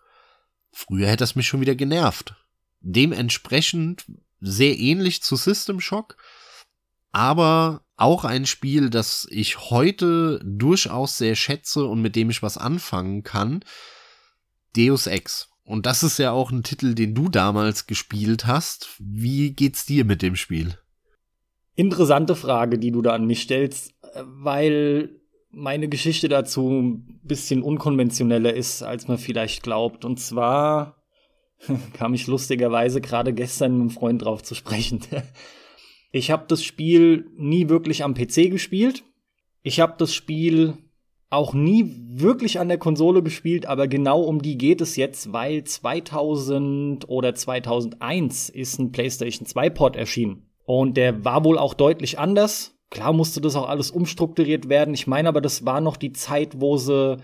Früher 0.72 1.08
hätte 1.08 1.18
das 1.18 1.36
mich 1.36 1.47
schon 1.47 1.62
wieder 1.62 1.76
genervt. 1.76 2.36
Dementsprechend 2.80 4.06
sehr 4.42 4.78
ähnlich 4.78 5.24
zu 5.24 5.36
System 5.36 5.80
Shock. 5.80 6.18
aber 7.12 7.84
auch 7.98 8.26
ein 8.26 8.46
Spiel, 8.46 8.89
das 8.89 9.28
ich 9.30 9.70
heute 9.70 10.42
durchaus 10.44 11.18
sehr 11.18 11.36
schätze 11.36 11.86
und 11.86 12.02
mit 12.02 12.16
dem 12.16 12.30
ich 12.30 12.42
was 12.42 12.58
anfangen 12.58 13.24
kann. 13.24 13.64
Deus 14.76 15.08
Ex. 15.08 15.50
Und 15.64 15.86
das 15.86 16.02
ist 16.02 16.18
ja 16.18 16.32
auch 16.32 16.52
ein 16.52 16.64
Titel, 16.64 16.96
den 16.96 17.14
du 17.14 17.30
damals 17.30 17.86
gespielt 17.86 18.48
hast. 18.48 18.89
Wie 19.00 19.54
geht's 19.54 19.86
dir 19.86 20.06
mit 20.06 20.22
dem 20.22 20.36
Spiel? 20.36 20.78
Interessante 21.76 22.36
Frage, 22.36 22.80
die 22.80 22.92
du 22.92 23.02
da 23.02 23.12
an 23.12 23.26
mich 23.26 23.42
stellst, 23.42 23.94
weil 24.24 25.22
meine 25.52 25.88
Geschichte 25.88 26.30
dazu 26.30 26.70
ein 26.70 27.20
bisschen 27.24 27.62
unkonventioneller 27.62 28.54
ist, 28.54 28.82
als 28.82 29.08
man 29.08 29.18
vielleicht 29.18 29.64
glaubt. 29.64 30.06
Und 30.06 30.20
zwar 30.20 31.01
kam 31.93 32.14
ich 32.14 32.28
lustigerweise 32.28 33.01
gerade 33.01 33.34
gestern 33.34 33.74
mit 33.74 33.82
einem 33.82 33.89
Freund 33.89 34.24
drauf 34.24 34.43
zu 34.43 34.55
sprechen. 34.55 35.01
Ich 36.14 36.30
habe 36.30 36.43
das 36.45 36.62
Spiel 36.62 37.32
nie 37.38 37.70
wirklich 37.70 38.03
am 38.03 38.14
PC 38.14 38.51
gespielt. 38.51 39.05
Ich 39.64 39.80
habe 39.80 39.93
das 39.97 40.14
Spiel 40.14 40.74
auch 41.30 41.53
nie 41.53 41.95
wirklich 42.09 42.59
an 42.59 42.68
der 42.68 42.78
Konsole 42.78 43.24
gespielt, 43.24 43.66
aber 43.66 43.88
genau 43.88 44.22
um 44.22 44.41
die 44.41 44.57
geht 44.57 44.82
es 44.82 44.97
jetzt, 44.97 45.32
weil 45.32 45.64
2000 45.64 47.07
oder 47.07 47.34
2001 47.34 48.49
ist 48.49 48.78
ein 48.78 48.91
PlayStation 48.91 49.45
2 49.45 49.70
Port 49.70 49.95
erschienen. 49.95 50.49
Und 50.66 50.97
der 50.97 51.24
war 51.24 51.45
wohl 51.45 51.57
auch 51.57 51.74
deutlich 51.74 52.20
anders. 52.20 52.76
Klar 52.89 53.14
musste 53.14 53.39
das 53.39 53.55
auch 53.55 53.70
alles 53.70 53.89
umstrukturiert 53.89 54.68
werden. 54.68 54.93
Ich 54.93 55.07
meine 55.07 55.30
aber, 55.30 55.39
das 55.39 55.66
war 55.66 55.80
noch 55.80 55.95
die 55.95 56.12
Zeit, 56.12 56.59
wo 56.59 56.76
sie 56.76 57.18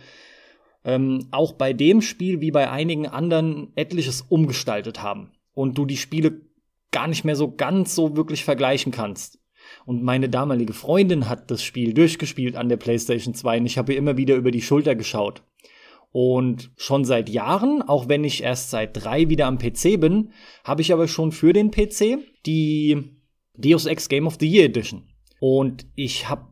ähm, 0.88 1.28
auch 1.32 1.52
bei 1.52 1.74
dem 1.74 2.02
Spiel 2.02 2.40
wie 2.40 2.50
bei 2.50 2.72
einigen 2.72 3.08
anderen 3.08 3.74
etliches 3.76 4.22
umgestaltet 4.22 5.04
haben. 5.04 5.32
Und 5.54 5.78
du 5.78 5.86
die 5.86 5.98
Spiele 5.98 6.42
gar 6.92 7.08
nicht 7.08 7.26
mehr 7.26 7.36
so 7.36 7.54
ganz 7.54 7.94
so 7.94 8.16
wirklich 8.16 8.46
vergleichen 8.46 8.94
kannst. 8.94 9.40
Und 9.86 10.02
meine 10.02 10.30
damalige 10.30 10.72
Freundin 10.72 11.28
hat 11.28 11.52
das 11.52 11.62
Spiel 11.62 11.94
durchgespielt 11.94 12.56
an 12.56 12.70
der 12.70 12.78
PlayStation 12.78 13.34
2 13.34 13.60
und 13.60 13.66
ich 13.66 13.78
habe 13.78 13.92
ihr 13.92 14.00
immer 14.00 14.16
wieder 14.16 14.36
über 14.36 14.50
die 14.50 14.62
Schulter 14.62 14.96
geschaut. 14.96 15.44
Und 16.14 16.72
schon 16.78 17.04
seit 17.04 17.28
Jahren, 17.28 17.82
auch 17.82 18.08
wenn 18.08 18.24
ich 18.24 18.42
erst 18.42 18.70
seit 18.70 18.96
drei 18.96 19.28
wieder 19.28 19.46
am 19.46 19.58
PC 19.58 20.00
bin, 20.00 20.32
habe 20.64 20.82
ich 20.82 20.94
aber 20.94 21.10
schon 21.10 21.34
für 21.34 21.52
den 21.52 21.70
PC 21.70 22.20
die 22.46 23.20
Deus 23.56 23.86
Ex 23.88 24.08
Game 24.08 24.26
of 24.26 24.38
the 24.40 24.48
Year 24.48 24.66
Edition. 24.66 25.10
Und 25.42 25.86
ich 25.96 26.30
habe 26.30 26.48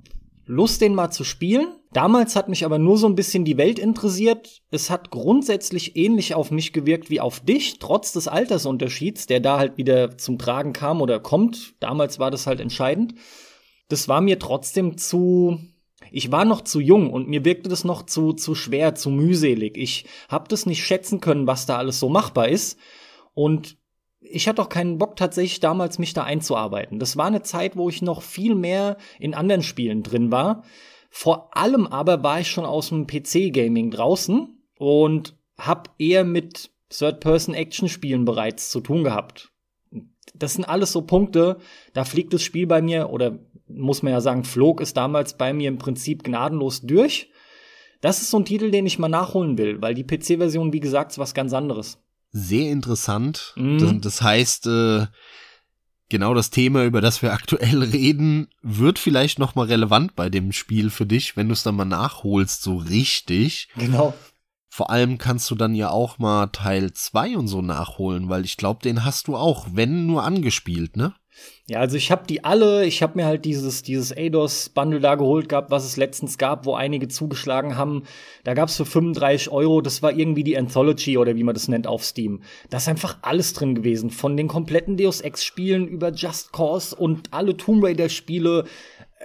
Lust, 0.45 0.81
den 0.81 0.93
mal 0.93 1.09
zu 1.09 1.23
spielen. 1.23 1.67
Damals 1.95 2.35
hat 2.35 2.49
mich 2.49 2.65
aber 2.65 2.77
nur 2.77 2.97
so 2.97 3.07
ein 3.07 3.15
bisschen 3.15 3.45
die 3.45 3.55
Welt 3.55 3.79
interessiert. 3.79 4.61
Es 4.69 4.89
hat 4.89 5.11
grundsätzlich 5.11 5.95
ähnlich 5.95 6.35
auf 6.35 6.51
mich 6.51 6.73
gewirkt 6.73 7.09
wie 7.09 7.21
auf 7.21 7.39
dich, 7.39 7.79
trotz 7.79 8.11
des 8.11 8.27
Altersunterschieds, 8.27 9.27
der 9.27 9.39
da 9.39 9.57
halt 9.57 9.77
wieder 9.77 10.17
zum 10.17 10.37
Tragen 10.37 10.73
kam 10.73 11.01
oder 11.01 11.21
kommt. 11.21 11.75
Damals 11.79 12.19
war 12.19 12.31
das 12.31 12.47
halt 12.47 12.59
entscheidend. 12.59 13.15
Das 13.87 14.09
war 14.09 14.19
mir 14.19 14.39
trotzdem 14.39 14.97
zu, 14.97 15.57
ich 16.11 16.33
war 16.33 16.43
noch 16.43 16.65
zu 16.65 16.81
jung 16.81 17.13
und 17.13 17.29
mir 17.29 17.45
wirkte 17.45 17.69
das 17.69 17.85
noch 17.85 18.05
zu, 18.05 18.33
zu 18.33 18.55
schwer, 18.55 18.95
zu 18.95 19.09
mühselig. 19.09 19.77
Ich 19.77 20.05
hab 20.27 20.49
das 20.49 20.65
nicht 20.65 20.83
schätzen 20.83 21.21
können, 21.21 21.47
was 21.47 21.65
da 21.65 21.77
alles 21.77 21.97
so 21.97 22.09
machbar 22.09 22.49
ist. 22.49 22.77
Und 23.33 23.77
ich 24.19 24.49
hatte 24.49 24.61
auch 24.61 24.69
keinen 24.69 24.97
Bock 24.97 25.15
tatsächlich 25.15 25.61
damals 25.61 25.97
mich 25.97 26.13
da 26.13 26.25
einzuarbeiten. 26.25 26.99
Das 26.99 27.15
war 27.15 27.27
eine 27.27 27.41
Zeit, 27.41 27.77
wo 27.77 27.87
ich 27.87 28.01
noch 28.01 28.21
viel 28.21 28.53
mehr 28.53 28.97
in 29.17 29.33
anderen 29.33 29.63
Spielen 29.63 30.03
drin 30.03 30.29
war. 30.29 30.63
Vor 31.17 31.55
allem 31.55 31.87
aber 31.87 32.23
war 32.23 32.41
ich 32.41 32.51
schon 32.51 32.65
aus 32.65 32.89
dem 32.89 33.07
PC-Gaming 33.07 33.89
draußen 33.89 34.49
und 34.77 35.37
habe 35.57 35.89
eher 35.97 36.25
mit 36.25 36.71
Third-Person-Action-Spielen 36.89 38.25
bereits 38.25 38.69
zu 38.69 38.81
tun 38.81 39.05
gehabt. 39.05 39.53
Das 40.33 40.55
sind 40.55 40.65
alles 40.65 40.91
so 40.91 41.03
Punkte, 41.03 41.59
da 41.93 42.03
fliegt 42.03 42.33
das 42.33 42.43
Spiel 42.43 42.67
bei 42.67 42.81
mir, 42.81 43.11
oder 43.11 43.39
muss 43.69 44.03
man 44.03 44.11
ja 44.11 44.19
sagen, 44.19 44.43
flog 44.43 44.81
es 44.81 44.93
damals 44.93 45.37
bei 45.37 45.53
mir 45.53 45.69
im 45.69 45.77
Prinzip 45.77 46.21
gnadenlos 46.21 46.81
durch. 46.81 47.31
Das 48.01 48.21
ist 48.21 48.29
so 48.29 48.39
ein 48.39 48.45
Titel, 48.45 48.69
den 48.69 48.85
ich 48.85 48.99
mal 48.99 49.07
nachholen 49.07 49.57
will, 49.57 49.81
weil 49.81 49.93
die 49.93 50.03
PC-Version, 50.03 50.73
wie 50.73 50.81
gesagt, 50.81 51.13
ist 51.13 51.17
was 51.17 51.33
ganz 51.33 51.53
anderes 51.53 51.97
sehr 52.35 52.69
interessant. 52.69 53.53
Mhm. 53.55 54.01
Das, 54.01 54.21
heißt, 54.21 54.67
äh, 54.67 55.07
genau 56.09 56.33
das 56.33 56.49
Thema, 56.49 56.83
über 56.85 57.01
das 57.01 57.21
wir 57.21 57.33
aktuell 57.33 57.83
reden, 57.83 58.47
wird 58.61 58.99
vielleicht 58.99 59.39
noch 59.39 59.55
mal 59.55 59.67
relevant 59.67 60.15
bei 60.15 60.29
dem 60.29 60.51
Spiel 60.51 60.89
für 60.89 61.05
dich, 61.05 61.37
wenn 61.37 61.47
du 61.47 61.53
es 61.53 61.63
dann 61.63 61.75
mal 61.75 61.85
nachholst, 61.85 62.61
so 62.61 62.77
richtig. 62.77 63.69
Genau. 63.77 64.13
Vor 64.69 64.89
allem 64.89 65.17
kannst 65.17 65.49
du 65.49 65.55
dann 65.55 65.73
ja 65.73 65.89
auch 65.89 66.19
mal 66.19 66.47
Teil 66.47 66.91
2 66.91 67.37
und 67.37 67.47
so 67.47 67.61
nachholen, 67.61 68.27
weil 68.27 68.43
ich 68.43 68.57
glaube, 68.57 68.81
den 68.81 69.05
hast 69.05 69.27
du 69.27 69.37
auch, 69.37 69.67
wenn 69.71 70.05
nur 70.05 70.23
angespielt, 70.23 70.97
ne? 70.97 71.13
Ja, 71.67 71.79
also 71.79 71.97
ich 71.97 72.11
habe 72.11 72.27
die 72.27 72.43
alle, 72.43 72.85
ich 72.85 73.01
habe 73.01 73.17
mir 73.17 73.25
halt 73.25 73.43
dieses, 73.43 73.81
dieses 73.81 74.15
ADOS-Bundle 74.15 74.99
da 74.99 75.15
geholt 75.15 75.49
gehabt, 75.49 75.71
was 75.71 75.83
es 75.83 75.97
letztens 75.97 76.37
gab, 76.37 76.67
wo 76.67 76.75
einige 76.75 77.07
zugeschlagen 77.07 77.75
haben. 77.75 78.03
Da 78.43 78.53
gab's 78.53 78.77
für 78.77 78.85
35 78.85 79.49
Euro, 79.49 79.81
das 79.81 80.03
war 80.03 80.11
irgendwie 80.11 80.43
die 80.43 80.55
Anthology 80.55 81.17
oder 81.17 81.35
wie 81.35 81.43
man 81.43 81.55
das 81.55 81.67
nennt 81.67 81.87
auf 81.87 82.03
Steam. 82.03 82.43
Da 82.69 82.77
ist 82.77 82.87
einfach 82.87 83.17
alles 83.23 83.53
drin 83.53 83.73
gewesen. 83.73 84.11
Von 84.11 84.37
den 84.37 84.47
kompletten 84.47 84.95
Deus 84.95 85.21
Ex-Spielen 85.21 85.87
über 85.87 86.11
Just 86.11 86.53
Cause 86.53 86.95
und 86.95 87.33
alle 87.33 87.57
Tomb 87.57 87.83
Raider-Spiele, 87.83 88.65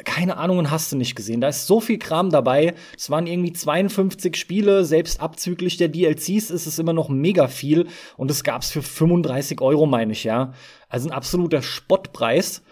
keine 0.04 0.36
Ahnung 0.36 0.58
und 0.58 0.70
hast 0.70 0.92
du 0.92 0.96
nicht 0.96 1.14
gesehen. 1.14 1.40
Da 1.40 1.48
ist 1.48 1.66
so 1.66 1.80
viel 1.80 1.98
Kram 1.98 2.30
dabei. 2.30 2.74
Es 2.96 3.10
waren 3.10 3.26
irgendwie 3.26 3.52
52 3.52 4.36
Spiele, 4.36 4.84
selbst 4.84 5.20
abzüglich 5.20 5.76
der 5.76 5.88
DLCs 5.88 6.50
ist 6.50 6.66
es 6.66 6.78
immer 6.78 6.92
noch 6.92 7.08
mega 7.08 7.48
viel 7.48 7.86
und 8.16 8.30
es 8.30 8.44
gab's 8.44 8.70
für 8.70 8.82
35 8.82 9.60
Euro, 9.60 9.86
meine 9.86 10.12
ich, 10.12 10.24
ja. 10.24 10.52
Also 10.88 11.08
ein 11.08 11.14
absoluter 11.14 11.62
Spottpreis, 11.62 12.62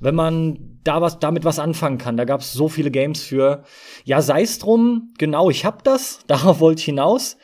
wenn 0.00 0.14
man 0.14 0.80
da 0.84 1.00
was 1.00 1.18
damit 1.18 1.44
was 1.44 1.58
anfangen 1.58 1.98
kann. 1.98 2.16
Da 2.16 2.24
gab's 2.24 2.52
so 2.52 2.68
viele 2.68 2.90
Games 2.90 3.22
für. 3.22 3.64
Ja, 4.04 4.22
sei's 4.22 4.58
drum, 4.58 5.12
genau, 5.18 5.50
ich 5.50 5.64
hab 5.64 5.84
das, 5.84 6.20
darauf 6.26 6.60
wollte 6.60 6.80
ich 6.80 6.86
hinaus. 6.86 7.36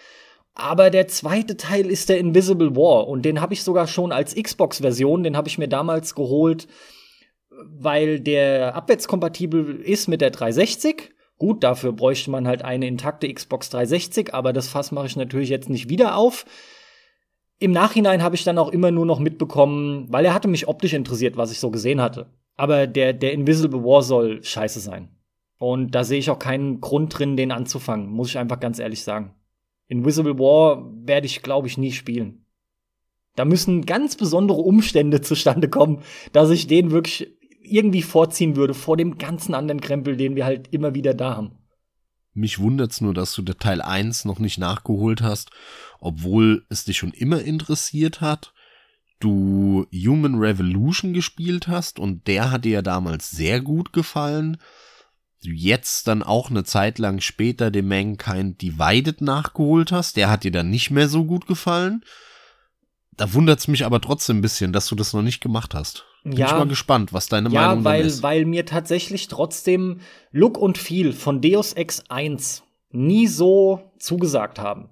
Aber 0.55 0.89
der 0.89 1.07
zweite 1.07 1.59
Teil 1.59 1.91
ist 1.91 2.09
der 2.09 2.19
Invisible 2.19 2.75
War 2.75 3.09
und 3.09 3.27
den 3.27 3.43
habe 3.43 3.53
ich 3.53 3.63
sogar 3.63 3.87
schon 3.87 4.11
als 4.11 4.35
Xbox-Version, 4.35 5.23
den 5.23 5.37
habe 5.37 5.49
ich 5.49 5.59
mir 5.59 5.69
damals 5.69 6.15
geholt 6.15 6.67
weil 7.65 8.21
der 8.21 8.75
abwärtskompatibel 8.75 9.81
ist 9.81 10.09
mit 10.09 10.21
der 10.21 10.31
360. 10.31 11.13
Gut, 11.39 11.63
dafür 11.63 11.93
bräuchte 11.93 12.31
man 12.31 12.47
halt 12.47 12.63
eine 12.63 12.87
intakte 12.87 13.33
Xbox 13.33 13.71
360, 13.71 14.33
aber 14.33 14.53
das 14.53 14.69
Fass 14.69 14.93
mache 14.93 15.07
ich 15.07 15.17
natürlich 15.17 15.51
jetzt 15.51 15.69
nicht 15.69 15.89
wieder 15.89 16.17
auf. 16.17 16.47
Im 17.59 17.73
Nachhinein 17.73 18.23
habe 18.23 18.35
ich 18.35 18.45
dann 18.45 18.59
auch 18.59 18.71
immer 18.71 18.91
nur 18.91 19.07
noch 19.07 19.19
mitbekommen, 19.19 20.07
weil 20.11 20.25
er 20.25 20.35
hatte 20.35 20.49
mich 20.49 20.69
optisch 20.69 20.93
interessiert, 20.93 21.37
was 21.37 21.53
ich 21.53 21.61
so 21.61 21.71
gesehen 21.71 22.01
hatte. 22.01 22.31
Aber 22.57 22.87
der, 22.87 23.13
der 23.13 23.33
Invisible 23.33 23.83
War 23.83 24.03
soll 24.03 24.43
scheiße 24.43 24.81
sein. 24.81 25.09
Und 25.59 25.95
da 25.95 26.05
sehe 26.05 26.19
ich 26.19 26.31
auch 26.31 26.39
keinen 26.39 26.81
Grund 26.81 27.19
drin, 27.19 27.37
den 27.37 27.53
anzufangen, 27.53 28.09
muss 28.11 28.29
ich 28.29 28.39
einfach 28.39 28.61
ganz 28.61 28.79
ehrlich 28.79 29.03
sagen. 29.03 29.35
Invisible 29.89 30.39
War 30.39 30.91
werde 31.07 31.27
ich, 31.27 31.43
glaube 31.43 31.69
ich, 31.69 31.79
nie 31.79 31.93
spielen. 31.93 32.45
Da 33.37 33.45
müssen 33.45 33.87
ganz 33.87 34.17
besondere 34.17 34.59
Umstände 34.59 35.21
zustande 35.23 35.69
kommen, 35.69 36.03
dass 36.33 36.51
ich 36.51 36.67
den 36.67 36.91
wirklich 36.91 37.36
irgendwie 37.73 38.03
vorziehen 38.03 38.57
würde 38.57 38.75
vor 38.75 38.97
dem 38.97 39.19
ganzen 39.19 39.55
anderen 39.55 39.81
Krempel, 39.81 40.17
den 40.17 40.37
wir 40.37 40.45
halt 40.45 40.69
immer 40.73 40.95
wieder 40.95 41.15
da 41.15 41.37
haben. 41.37 41.53
Mich 42.35 42.59
wundert's 42.59 43.01
nur, 43.01 43.15
dass 43.15 43.33
du 43.33 43.43
der 43.43 43.57
Teil 43.57 43.81
1 43.81 44.27
noch 44.27 44.39
nicht 44.39 44.59
nachgeholt 44.59 45.23
hast, 45.23 45.51
obwohl 46.01 46.67
es 46.69 46.85
dich 46.85 46.99
schon 46.99 47.13
immer 47.13 47.41
interessiert 47.41 48.21
hat. 48.21 48.53
Du 49.21 49.87
Human 49.91 50.35
Revolution 50.35 51.15
gespielt 51.15 51.69
hast 51.69 51.99
und 51.99 52.27
der 52.27 52.51
hat 52.51 52.67
dir 52.67 52.73
ja 52.73 52.83
damals 52.83 53.31
sehr 53.31 53.63
gut 53.63 53.95
gefallen. 53.95 54.59
Du 55.43 55.51
jetzt 55.51 56.09
dann 56.09 56.23
auch 56.23 56.51
eine 56.51 56.65
Zeit 56.65 56.99
lang 56.99 57.21
später 57.21 57.71
den 57.71 57.89
Mankind 57.89 58.61
Divided 58.61 59.23
nachgeholt 59.23 59.91
hast, 59.91 60.17
der 60.17 60.29
hat 60.29 60.45
dir 60.45 60.53
dann 60.53 60.69
nicht 60.69 60.91
mehr 60.91 61.09
so 61.09 61.25
gut 61.25 61.47
gefallen. 61.47 62.03
Da 63.17 63.33
wundert's 63.33 63.67
mich 63.67 63.85
aber 63.85 64.01
trotzdem 64.01 64.39
ein 64.39 64.43
bisschen, 64.43 64.73
dass 64.73 64.89
du 64.89 64.95
das 64.95 65.13
noch 65.13 65.23
nicht 65.23 65.41
gemacht 65.41 65.75
hast. 65.75 66.05
Bin 66.23 66.33
ja, 66.33 66.47
ich 66.47 66.53
mal 66.53 66.67
gespannt, 66.67 67.13
was 67.13 67.29
deine 67.29 67.51
ja, 67.51 67.69
Meinung 67.69 67.85
weil, 67.85 68.05
ist. 68.05 68.19
Ja, 68.19 68.23
weil 68.25 68.45
mir 68.45 68.67
tatsächlich 68.67 69.29
trotzdem 69.29 70.01
Look 70.33 70.59
und 70.59 70.77
Feel 70.77 71.13
von 71.13 71.41
Deus 71.41 71.73
Ex 71.73 72.03
1 72.09 72.63
nie 72.91 73.27
so 73.27 73.93
zugesagt 73.99 74.59
haben. 74.59 74.91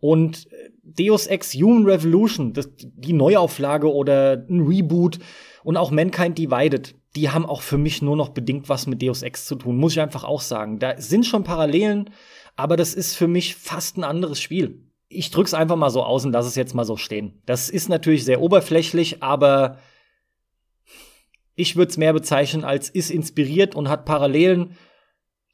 Und 0.00 0.48
Deus 0.82 1.26
Ex 1.26 1.54
Human 1.54 1.84
Revolution, 1.84 2.52
das, 2.52 2.70
die 2.76 3.12
Neuauflage 3.12 3.92
oder 3.92 4.44
ein 4.48 4.60
Reboot 4.60 5.18
und 5.62 5.76
auch 5.76 5.90
Mankind 5.90 6.38
Divided, 6.38 6.96
die 7.16 7.30
haben 7.30 7.44
auch 7.44 7.62
für 7.62 7.78
mich 7.78 8.02
nur 8.02 8.16
noch 8.16 8.30
bedingt 8.30 8.68
was 8.68 8.86
mit 8.86 9.02
Deus 9.02 9.22
Ex 9.22 9.46
zu 9.46 9.56
tun, 9.56 9.76
muss 9.76 9.92
ich 9.92 10.00
einfach 10.00 10.24
auch 10.24 10.40
sagen. 10.40 10.78
Da 10.78 11.00
sind 11.00 11.26
schon 11.26 11.44
Parallelen, 11.44 12.10
aber 12.56 12.76
das 12.76 12.94
ist 12.94 13.14
für 13.16 13.28
mich 13.28 13.56
fast 13.56 13.96
ein 13.96 14.04
anderes 14.04 14.40
Spiel. 14.40 14.89
Ich 15.12 15.30
drück's 15.30 15.54
einfach 15.54 15.76
mal 15.76 15.90
so 15.90 16.02
aus 16.02 16.24
und 16.24 16.32
lass 16.32 16.46
es 16.46 16.54
jetzt 16.54 16.74
mal 16.74 16.84
so 16.84 16.96
stehen. 16.96 17.42
Das 17.44 17.68
ist 17.68 17.88
natürlich 17.88 18.24
sehr 18.24 18.40
oberflächlich, 18.40 19.22
aber 19.22 19.78
ich 21.56 21.76
würde 21.76 21.90
es 21.90 21.98
mehr 21.98 22.12
bezeichnen 22.12 22.64
als 22.64 22.88
ist 22.88 23.10
inspiriert 23.10 23.74
und 23.74 23.88
hat 23.88 24.04
Parallelen. 24.04 24.76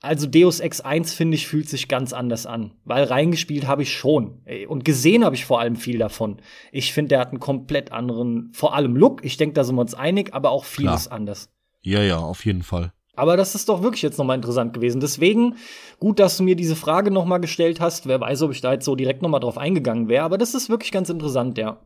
Also 0.03 0.27
Deus 0.27 0.61
Ex 0.61 0.83
1 0.83 1.15
finde 1.15 1.37
ich 1.37 1.47
fühlt 1.47 1.69
sich 1.71 1.89
ganz 1.89 2.13
anders 2.13 2.45
an, 2.45 2.75
weil 2.85 3.05
reingespielt 3.05 3.67
habe 3.67 3.83
ich 3.83 3.95
schon 3.95 4.43
und 4.69 4.85
gesehen 4.85 5.25
habe 5.25 5.35
ich 5.35 5.47
vor 5.47 5.59
allem 5.59 5.77
viel 5.77 5.99
davon. 5.99 6.37
Ich 6.71 6.93
finde, 6.93 7.09
der 7.09 7.21
hat 7.21 7.31
einen 7.31 7.41
komplett 7.41 7.93
anderen, 7.93 8.51
vor 8.53 8.75
allem 8.75 8.95
Look. 8.95 9.25
Ich 9.25 9.39
denke, 9.39 9.55
da 9.55 9.65
sind 9.65 9.75
wir 9.75 9.81
uns 9.81 9.95
einig, 9.95 10.35
aber 10.35 10.51
auch 10.51 10.67
vieles 10.67 11.07
Klar. 11.07 11.17
anders. 11.17 11.49
Ja, 11.81 12.03
ja, 12.03 12.19
auf 12.19 12.45
jeden 12.45 12.63
Fall. 12.63 12.93
Aber 13.17 13.37
das 13.37 13.55
ist 13.55 13.69
doch 13.69 13.83
wirklich 13.83 14.03
jetzt 14.03 14.19
nochmal 14.19 14.37
interessant 14.37 14.75
gewesen. 14.75 15.01
Deswegen, 15.01 15.57
gut, 15.99 16.21
dass 16.21 16.37
du 16.37 16.43
mir 16.43 16.55
diese 16.55 16.77
Frage 16.77 17.11
nochmal 17.11 17.41
gestellt 17.41 17.81
hast. 17.81 18.07
Wer 18.07 18.21
weiß, 18.21 18.43
ob 18.43 18.53
ich 18.53 18.61
da 18.61 18.75
jetzt 18.75 18.85
so 18.85 18.95
direkt 18.95 19.23
nochmal 19.23 19.41
drauf 19.41 19.59
eingegangen 19.59 20.09
wäre. 20.09 20.25
Aber 20.25 20.39
das 20.39 20.55
ist 20.55 20.69
wirklich 20.69 20.93
ganz 20.93 21.09
interessant, 21.09 21.59
ja. 21.59 21.81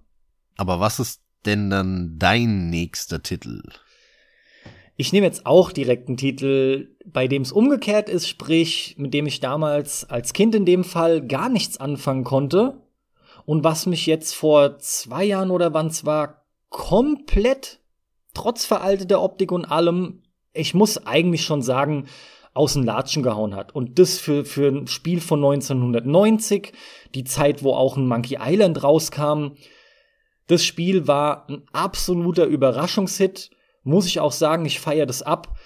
Aber 0.57 0.81
was 0.81 0.99
ist 0.99 1.23
denn 1.47 1.71
dann 1.71 2.17
dein 2.19 2.69
nächster 2.69 3.23
Titel? 3.23 3.63
Ich 4.97 5.15
nehme 5.15 5.25
jetzt 5.25 5.47
auch 5.47 5.73
direkt 5.73 6.09
einen 6.09 6.19
Titel, 6.19 6.95
bei 7.07 7.27
dem 7.27 7.41
es 7.41 7.53
umgekehrt 7.53 8.11
ist, 8.11 8.29
sprich, 8.29 8.97
mit 8.99 9.15
dem 9.15 9.27
ich 9.27 9.41
damals 9.41 10.05
als 10.05 10.35
Kind 10.35 10.55
in 10.55 10.67
dem 10.67 10.85
Fall 10.85 11.27
gar 11.27 11.49
nichts 11.49 11.79
anfangen 11.79 12.25
konnte. 12.25 12.83
Und 13.47 13.65
was 13.65 13.87
mich 13.87 14.05
jetzt 14.05 14.35
vor 14.35 14.79
zwei 14.79 15.25
Jahren 15.25 15.51
oder 15.51 15.73
wann 15.73 15.87
es 15.87 16.05
war, 16.05 16.45
komplett, 16.69 17.81
trotz 18.35 18.67
veralteter 18.67 19.23
Optik 19.23 19.53
und 19.53 19.65
allem, 19.65 20.23
ich 20.53 20.75
muss 20.75 21.07
eigentlich 21.07 21.45
schon 21.45 21.63
sagen, 21.63 22.07
aus 22.53 22.75
den 22.75 22.83
Latschen 22.83 23.23
gehauen 23.23 23.55
hat. 23.55 23.75
Und 23.75 23.99
das 23.99 24.19
für, 24.19 24.45
für 24.45 24.69
ein 24.69 24.87
Spiel 24.87 25.21
von 25.21 25.39
1990, 25.39 26.73
die 27.15 27.25
Zeit, 27.25 27.63
wo 27.63 27.75
auch 27.75 27.97
ein 27.97 28.09
Monkey 28.09 28.39
Island 28.41 28.83
rauskam. 28.83 29.53
Das 30.47 30.65
Spiel 30.65 31.07
war 31.07 31.49
ein 31.49 31.63
absoluter 31.73 32.47
Überraschungshit. 32.47 33.51
Muss 33.85 34.07
ich 34.07 34.19
auch 34.21 34.33
sagen, 34.33 34.67
ich 34.67 34.81
feiere 34.81 35.07
das 35.07 35.23
ab. 35.23 35.57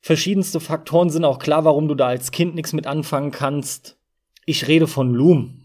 Verschiedenste 0.00 0.60
Faktoren 0.60 1.08
sind 1.08 1.24
auch 1.24 1.38
klar, 1.38 1.64
warum 1.64 1.88
du 1.88 1.94
da 1.94 2.08
als 2.08 2.30
Kind 2.30 2.54
nichts 2.54 2.74
mit 2.74 2.86
anfangen 2.86 3.30
kannst. 3.30 3.98
Ich 4.44 4.68
rede 4.68 4.86
von 4.86 5.14
Loom. 5.14 5.63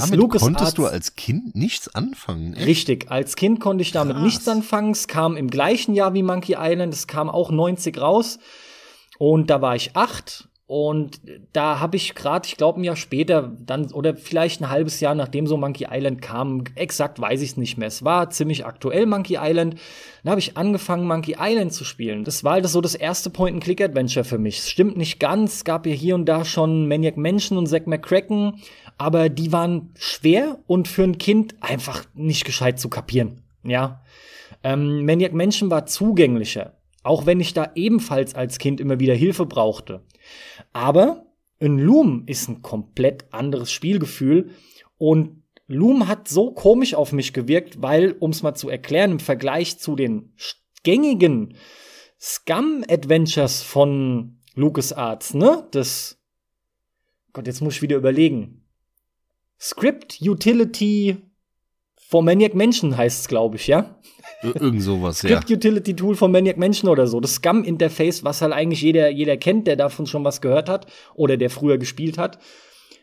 Damit 0.00 0.18
Lucas 0.18 0.42
konntest 0.42 0.64
Arts, 0.64 0.74
du 0.74 0.86
als 0.86 1.16
Kind 1.16 1.54
nichts 1.54 1.94
anfangen. 1.94 2.54
Echt? 2.54 2.66
Richtig, 2.66 3.10
als 3.10 3.36
Kind 3.36 3.60
konnte 3.60 3.82
ich 3.82 3.92
damit 3.92 4.16
Krass. 4.16 4.24
nichts 4.24 4.48
anfangen. 4.48 4.92
Es 4.92 5.08
kam 5.08 5.36
im 5.36 5.48
gleichen 5.48 5.94
Jahr 5.94 6.14
wie 6.14 6.22
Monkey 6.22 6.56
Island, 6.58 6.94
es 6.94 7.06
kam 7.06 7.28
auch 7.28 7.50
90 7.50 8.00
raus. 8.00 8.38
Und 9.18 9.50
da 9.50 9.62
war 9.62 9.76
ich 9.76 9.96
acht 9.96 10.48
und 10.66 11.20
da 11.52 11.78
habe 11.78 11.96
ich 11.96 12.14
gerade, 12.14 12.48
ich 12.48 12.56
glaube, 12.56 12.80
ein 12.80 12.84
Jahr 12.84 12.96
später, 12.96 13.52
dann 13.60 13.92
oder 13.92 14.16
vielleicht 14.16 14.62
ein 14.62 14.70
halbes 14.70 14.98
Jahr 15.00 15.14
nachdem 15.14 15.46
so 15.46 15.58
Monkey 15.58 15.86
Island 15.90 16.22
kam, 16.22 16.64
exakt 16.74 17.20
weiß 17.20 17.42
ich 17.42 17.50
es 17.50 17.56
nicht 17.58 17.76
mehr. 17.76 17.88
Es 17.88 18.02
war 18.02 18.30
ziemlich 18.30 18.64
aktuell 18.64 19.04
Monkey 19.04 19.36
Island. 19.38 19.74
Dann 20.22 20.30
habe 20.30 20.40
ich 20.40 20.56
angefangen 20.56 21.06
Monkey 21.06 21.36
Island 21.38 21.74
zu 21.74 21.84
spielen. 21.84 22.24
Das 22.24 22.44
war 22.44 22.54
halt 22.54 22.66
so 22.66 22.80
das 22.80 22.94
erste 22.94 23.28
Point-and-Click-Adventure 23.28 24.24
für 24.24 24.38
mich. 24.38 24.60
Es 24.60 24.70
stimmt 24.70 24.96
nicht 24.96 25.20
ganz, 25.20 25.64
gab 25.64 25.86
ja 25.86 25.92
hier 25.92 26.14
und 26.14 26.24
da 26.24 26.46
schon 26.46 26.88
Maniac 26.88 27.18
Mansion 27.18 27.58
und 27.58 27.66
Zack 27.66 27.86
McCracken, 27.86 28.54
aber 28.98 29.28
die 29.28 29.52
waren 29.52 29.90
schwer 29.96 30.58
und 30.66 30.88
für 30.88 31.02
ein 31.02 31.18
Kind 31.18 31.56
einfach 31.60 32.04
nicht 32.14 32.44
gescheit 32.44 32.78
zu 32.78 32.88
kapieren. 32.88 33.42
Ja. 33.62 34.02
Ähm, 34.62 35.04
Maniac 35.04 35.32
Mansion 35.32 35.70
war 35.70 35.86
zugänglicher. 35.86 36.78
Auch 37.02 37.26
wenn 37.26 37.40
ich 37.40 37.52
da 37.52 37.72
ebenfalls 37.74 38.34
als 38.34 38.58
Kind 38.58 38.80
immer 38.80 38.98
wieder 38.98 39.14
Hilfe 39.14 39.46
brauchte. 39.46 40.02
Aber 40.72 41.26
ein 41.60 41.78
Loom 41.78 42.24
ist 42.26 42.48
ein 42.48 42.62
komplett 42.62 43.32
anderes 43.32 43.70
Spielgefühl 43.70 44.50
und 44.96 45.42
Loom 45.66 46.08
hat 46.08 46.28
so 46.28 46.52
komisch 46.52 46.94
auf 46.94 47.12
mich 47.12 47.32
gewirkt, 47.32 47.80
weil, 47.80 48.12
um 48.20 48.30
es 48.30 48.42
mal 48.42 48.54
zu 48.54 48.68
erklären, 48.68 49.12
im 49.12 49.20
Vergleich 49.20 49.78
zu 49.78 49.96
den 49.96 50.34
gängigen 50.82 51.56
Scum-Adventures 52.20 53.62
von 53.62 54.38
LucasArts, 54.54 55.34
ne, 55.34 55.66
das, 55.70 56.18
Gott, 57.32 57.46
jetzt 57.46 57.62
muss 57.62 57.76
ich 57.76 57.82
wieder 57.82 57.96
überlegen. 57.96 58.63
Script 59.60 60.18
Utility 60.20 61.16
for 61.96 62.22
Maniac 62.22 62.54
Mansion 62.54 62.96
heißt 62.96 63.22
es, 63.22 63.28
glaube 63.28 63.56
ich, 63.56 63.66
ja? 63.66 63.96
Irgend 64.42 64.82
sowas, 64.82 65.22
ja. 65.22 65.30
Script 65.40 65.50
Utility 65.50 65.96
Tool 65.96 66.14
von 66.14 66.30
Maniac 66.30 66.58
Mansion 66.58 66.90
oder 66.90 67.06
so. 67.06 67.20
Das 67.20 67.36
Scum 67.36 67.64
Interface, 67.64 68.24
was 68.24 68.42
halt 68.42 68.52
eigentlich 68.52 68.82
jeder, 68.82 69.08
jeder 69.08 69.36
kennt, 69.36 69.66
der 69.66 69.76
davon 69.76 70.06
schon 70.06 70.24
was 70.24 70.40
gehört 70.40 70.68
hat 70.68 70.86
oder 71.14 71.36
der 71.36 71.50
früher 71.50 71.78
gespielt 71.78 72.18
hat. 72.18 72.38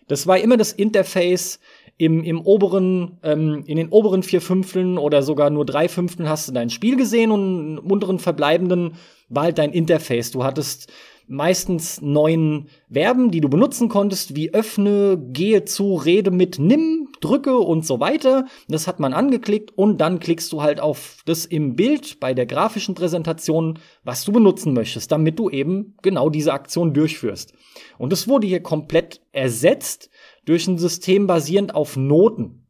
Das 0.08 0.28
war 0.28 0.38
immer 0.38 0.58
das 0.58 0.74
Interface 0.74 1.60
im, 1.98 2.24
im 2.24 2.42
oberen, 2.42 3.20
ähm, 3.24 3.64
in 3.66 3.78
den 3.78 3.90
oberen 3.90 4.24
vier 4.24 4.42
Fünfteln 4.42 4.98
oder 4.98 5.24
sogar 5.24 5.50
nur 5.50 5.66
drei 5.66 5.88
Fünfteln 5.88 6.28
hast 6.28 6.48
du 6.48 6.52
dein 6.52 6.70
Spiel 6.70 6.96
gesehen 6.96 7.32
und 7.32 7.78
im 7.78 7.92
unteren 7.92 8.20
verbleibenden 8.20 8.94
war 9.30 9.44
halt 9.44 9.58
dein 9.58 9.72
Interface. 9.72 10.32
Du 10.32 10.44
hattest 10.44 10.92
meistens 11.28 12.02
neuen 12.02 12.68
Verben, 12.92 13.32
die 13.32 13.42
du 13.42 13.50
benutzen 13.50 13.90
konntest, 13.90 14.36
wie 14.36 14.54
öffne, 14.54 15.18
gehe 15.32 15.66
zu, 15.66 15.96
rede 15.96 16.32
mit, 16.32 16.60
nimm, 16.60 17.10
drücke 17.22 17.58
und 17.58 17.86
so 17.86 18.00
weiter. 18.00 18.46
Das 18.68 18.88
hat 18.88 19.00
man 19.00 19.14
angeklickt 19.14 19.72
und 19.78 20.00
dann 20.00 20.20
klickst 20.20 20.52
du 20.52 20.62
halt 20.62 20.80
auf 20.80 21.22
das 21.26 21.46
im 21.46 21.76
Bild 21.76 22.20
bei 22.20 22.34
der 22.34 22.46
grafischen 22.46 22.96
Präsentation, 22.96 23.80
was 24.04 24.26
du 24.26 24.32
benutzen 24.32 24.74
möchtest, 24.74 25.12
damit 25.12 25.40
du 25.40 25.50
eben 25.50 25.96
genau 26.02 26.30
diese 26.30 26.54
Aktion 26.54 26.94
durchführst. 26.94 27.54
Und 27.98 28.12
das 28.12 28.28
wurde 28.28 28.48
hier 28.48 28.62
komplett 28.62 29.22
ersetzt 29.32 30.10
durch 30.46 30.68
ein 30.68 30.78
System 30.78 31.28
basierend 31.28 31.76
auf 31.76 31.96
Noten. 31.98 32.68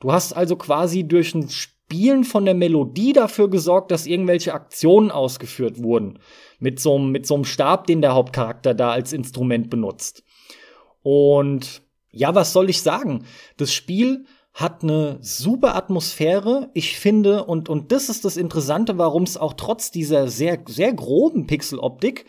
Du 0.00 0.12
hast 0.12 0.32
also 0.32 0.56
quasi 0.56 1.04
durch 1.08 1.34
ein 1.34 1.48
Spielen 1.90 2.24
von 2.24 2.44
der 2.44 2.54
Melodie 2.54 3.14
dafür 3.14 3.48
gesorgt, 3.48 3.90
dass 3.90 4.06
irgendwelche 4.06 4.52
Aktionen 4.52 5.10
ausgeführt 5.10 5.82
wurden. 5.82 6.18
Mit 6.58 6.80
so, 6.80 6.96
einem, 6.96 7.12
mit 7.12 7.26
so 7.26 7.34
einem 7.34 7.44
Stab, 7.44 7.86
den 7.86 8.02
der 8.02 8.12
Hauptcharakter 8.12 8.74
da 8.74 8.90
als 8.90 9.14
Instrument 9.14 9.70
benutzt. 9.70 10.22
Und 11.02 11.80
ja, 12.10 12.34
was 12.34 12.52
soll 12.52 12.68
ich 12.68 12.82
sagen? 12.82 13.24
Das 13.56 13.72
Spiel 13.72 14.26
hat 14.52 14.82
eine 14.82 15.16
super 15.22 15.76
Atmosphäre. 15.76 16.68
Ich 16.74 16.98
finde, 16.98 17.44
und, 17.44 17.70
und 17.70 17.90
das 17.90 18.10
ist 18.10 18.26
das 18.26 18.36
Interessante, 18.36 18.98
warum 18.98 19.22
es 19.22 19.38
auch 19.38 19.54
trotz 19.54 19.90
dieser 19.90 20.28
sehr, 20.28 20.62
sehr 20.68 20.92
groben 20.92 21.46
Pixeloptik 21.46 22.26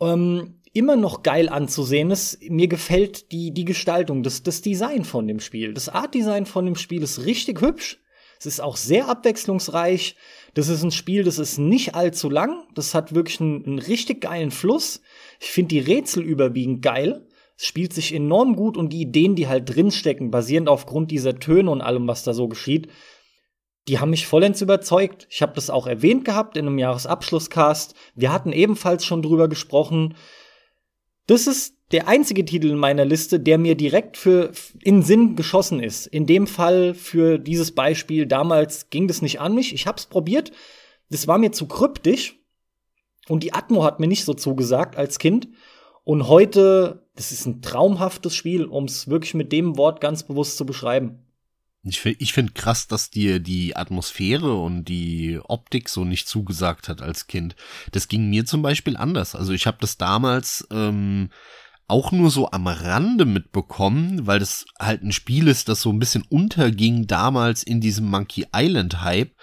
ähm, 0.00 0.62
immer 0.72 0.96
noch 0.96 1.22
geil 1.22 1.50
anzusehen 1.50 2.10
ist. 2.10 2.38
Mir 2.48 2.68
gefällt 2.68 3.30
die, 3.30 3.52
die 3.52 3.66
Gestaltung, 3.66 4.22
das, 4.22 4.42
das 4.42 4.62
Design 4.62 5.04
von 5.04 5.26
dem 5.26 5.40
Spiel. 5.40 5.74
Das 5.74 5.90
Artdesign 5.90 6.46
von 6.46 6.64
dem 6.64 6.76
Spiel 6.76 7.02
ist 7.02 7.26
richtig 7.26 7.60
hübsch. 7.60 8.00
Es 8.38 8.46
ist 8.46 8.60
auch 8.60 8.76
sehr 8.76 9.08
abwechslungsreich. 9.08 10.16
Das 10.54 10.68
ist 10.68 10.82
ein 10.82 10.90
Spiel, 10.90 11.24
das 11.24 11.38
ist 11.38 11.58
nicht 11.58 11.94
allzu 11.94 12.30
lang. 12.30 12.64
Das 12.74 12.94
hat 12.94 13.14
wirklich 13.14 13.40
einen, 13.40 13.64
einen 13.64 13.78
richtig 13.78 14.22
geilen 14.22 14.50
Fluss. 14.50 15.00
Ich 15.40 15.48
finde 15.48 15.68
die 15.68 15.80
Rätsel 15.80 16.22
überwiegend 16.22 16.82
geil. 16.82 17.26
Es 17.56 17.66
spielt 17.66 17.92
sich 17.92 18.12
enorm 18.12 18.56
gut 18.56 18.76
und 18.76 18.92
die 18.92 19.02
Ideen, 19.02 19.36
die 19.36 19.46
halt 19.46 19.74
drinstecken, 19.74 20.30
basierend 20.30 20.68
aufgrund 20.68 21.10
dieser 21.10 21.38
Töne 21.38 21.70
und 21.70 21.80
allem, 21.80 22.08
was 22.08 22.24
da 22.24 22.34
so 22.34 22.48
geschieht, 22.48 22.88
die 23.86 23.98
haben 23.98 24.10
mich 24.10 24.26
vollends 24.26 24.62
überzeugt. 24.62 25.26
Ich 25.30 25.42
habe 25.42 25.52
das 25.54 25.70
auch 25.70 25.86
erwähnt 25.86 26.24
gehabt 26.24 26.56
in 26.56 26.66
einem 26.66 26.78
Jahresabschlusscast. 26.78 27.94
Wir 28.14 28.32
hatten 28.32 28.52
ebenfalls 28.52 29.04
schon 29.04 29.22
drüber 29.22 29.48
gesprochen. 29.48 30.14
Das 31.26 31.46
ist 31.46 31.76
der 31.92 32.08
einzige 32.08 32.44
Titel 32.44 32.70
in 32.70 32.78
meiner 32.78 33.04
Liste, 33.04 33.40
der 33.40 33.58
mir 33.58 33.76
direkt 33.76 34.16
für 34.16 34.52
in 34.82 35.02
Sinn 35.02 35.36
geschossen 35.36 35.80
ist. 35.80 36.06
In 36.06 36.26
dem 36.26 36.46
Fall 36.46 36.94
für 36.94 37.38
dieses 37.38 37.72
Beispiel 37.72 38.26
damals 38.26 38.90
ging 38.90 39.08
das 39.08 39.22
nicht 39.22 39.40
an 39.40 39.54
mich. 39.54 39.72
Ich 39.72 39.86
hab's 39.86 40.06
probiert. 40.06 40.52
Das 41.10 41.26
war 41.26 41.38
mir 41.38 41.52
zu 41.52 41.66
kryptisch 41.66 42.38
und 43.28 43.42
die 43.42 43.54
Atmo 43.54 43.84
hat 43.84 44.00
mir 44.00 44.06
nicht 44.06 44.24
so 44.24 44.34
zugesagt 44.34 44.96
als 44.96 45.18
Kind. 45.18 45.48
Und 46.02 46.28
heute, 46.28 47.06
das 47.16 47.32
ist 47.32 47.46
ein 47.46 47.62
traumhaftes 47.62 48.34
Spiel, 48.34 48.66
um 48.66 48.84
es 48.84 49.08
wirklich 49.08 49.34
mit 49.34 49.52
dem 49.52 49.78
Wort 49.78 50.00
ganz 50.00 50.24
bewusst 50.24 50.56
zu 50.58 50.66
beschreiben. 50.66 51.24
Ich, 51.84 52.04
ich 52.04 52.32
finde 52.32 52.52
krass, 52.52 52.86
dass 52.86 53.10
dir 53.10 53.40
die 53.40 53.76
Atmosphäre 53.76 54.54
und 54.54 54.86
die 54.86 55.38
Optik 55.42 55.88
so 55.88 56.04
nicht 56.04 56.26
zugesagt 56.26 56.88
hat 56.88 57.02
als 57.02 57.26
Kind. 57.26 57.56
Das 57.92 58.08
ging 58.08 58.30
mir 58.30 58.46
zum 58.46 58.62
Beispiel 58.62 58.96
anders. 58.96 59.34
Also 59.34 59.52
ich 59.52 59.66
habe 59.66 59.76
das 59.80 59.98
damals 59.98 60.66
ähm, 60.70 61.28
auch 61.86 62.12
nur 62.12 62.30
so 62.30 62.50
am 62.50 62.66
Rande 62.66 63.26
mitbekommen, 63.26 64.26
weil 64.26 64.38
das 64.38 64.64
halt 64.78 65.02
ein 65.02 65.12
Spiel 65.12 65.48
ist, 65.48 65.68
das 65.68 65.82
so 65.82 65.90
ein 65.90 65.98
bisschen 65.98 66.24
unterging 66.28 67.06
damals 67.06 67.62
in 67.62 67.80
diesem 67.80 68.06
Monkey 68.06 68.46
Island 68.54 69.02
Hype. 69.02 69.34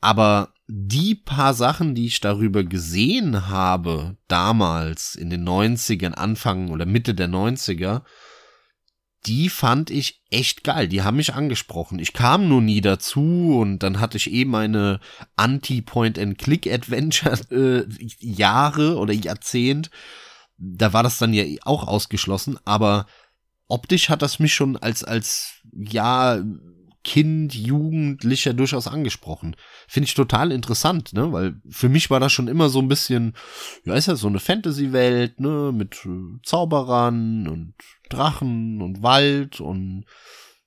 Aber 0.00 0.54
die 0.66 1.14
paar 1.14 1.52
Sachen, 1.52 1.94
die 1.94 2.06
ich 2.06 2.20
darüber 2.20 2.64
gesehen 2.64 3.48
habe, 3.48 4.16
damals 4.28 5.14
in 5.14 5.28
den 5.28 5.46
90ern, 5.46 6.12
Anfang 6.12 6.70
oder 6.70 6.86
Mitte 6.86 7.14
der 7.14 7.28
90er, 7.28 8.02
die 9.26 9.50
fand 9.50 9.90
ich 9.90 10.22
echt 10.30 10.64
geil. 10.64 10.88
Die 10.88 11.02
haben 11.02 11.18
mich 11.18 11.34
angesprochen. 11.34 11.98
Ich 11.98 12.12
kam 12.12 12.48
nur 12.48 12.62
nie 12.62 12.80
dazu 12.80 13.58
und 13.60 13.80
dann 13.80 14.00
hatte 14.00 14.16
ich 14.16 14.32
eh 14.32 14.44
meine 14.44 15.00
Anti-Point-and-Click-Adventure 15.36 17.38
äh, 17.50 17.84
Jahre 18.18 18.96
oder 18.96 19.12
Jahrzehnt 19.12 19.90
da 20.60 20.92
war 20.92 21.02
das 21.02 21.18
dann 21.18 21.32
ja 21.32 21.44
auch 21.64 21.88
ausgeschlossen, 21.88 22.58
aber 22.64 23.06
optisch 23.66 24.10
hat 24.10 24.22
das 24.22 24.38
mich 24.38 24.54
schon 24.54 24.76
als, 24.76 25.02
als, 25.02 25.54
ja, 25.72 26.40
Kind, 27.02 27.54
Jugendlicher 27.54 28.52
durchaus 28.52 28.86
angesprochen. 28.86 29.56
Finde 29.88 30.06
ich 30.06 30.14
total 30.14 30.52
interessant, 30.52 31.12
ne, 31.14 31.32
weil 31.32 31.54
für 31.70 31.88
mich 31.88 32.10
war 32.10 32.20
das 32.20 32.32
schon 32.32 32.46
immer 32.48 32.68
so 32.68 32.78
ein 32.80 32.88
bisschen, 32.88 33.34
ja, 33.84 33.94
ist 33.94 34.06
ja 34.08 34.16
so 34.16 34.28
eine 34.28 34.38
Fantasy-Welt, 34.38 35.40
ne, 35.40 35.72
mit 35.74 35.96
äh, 36.04 36.38
Zauberern 36.44 37.48
und 37.48 37.74
Drachen 38.10 38.82
und 38.82 39.02
Wald 39.02 39.60
und 39.60 40.04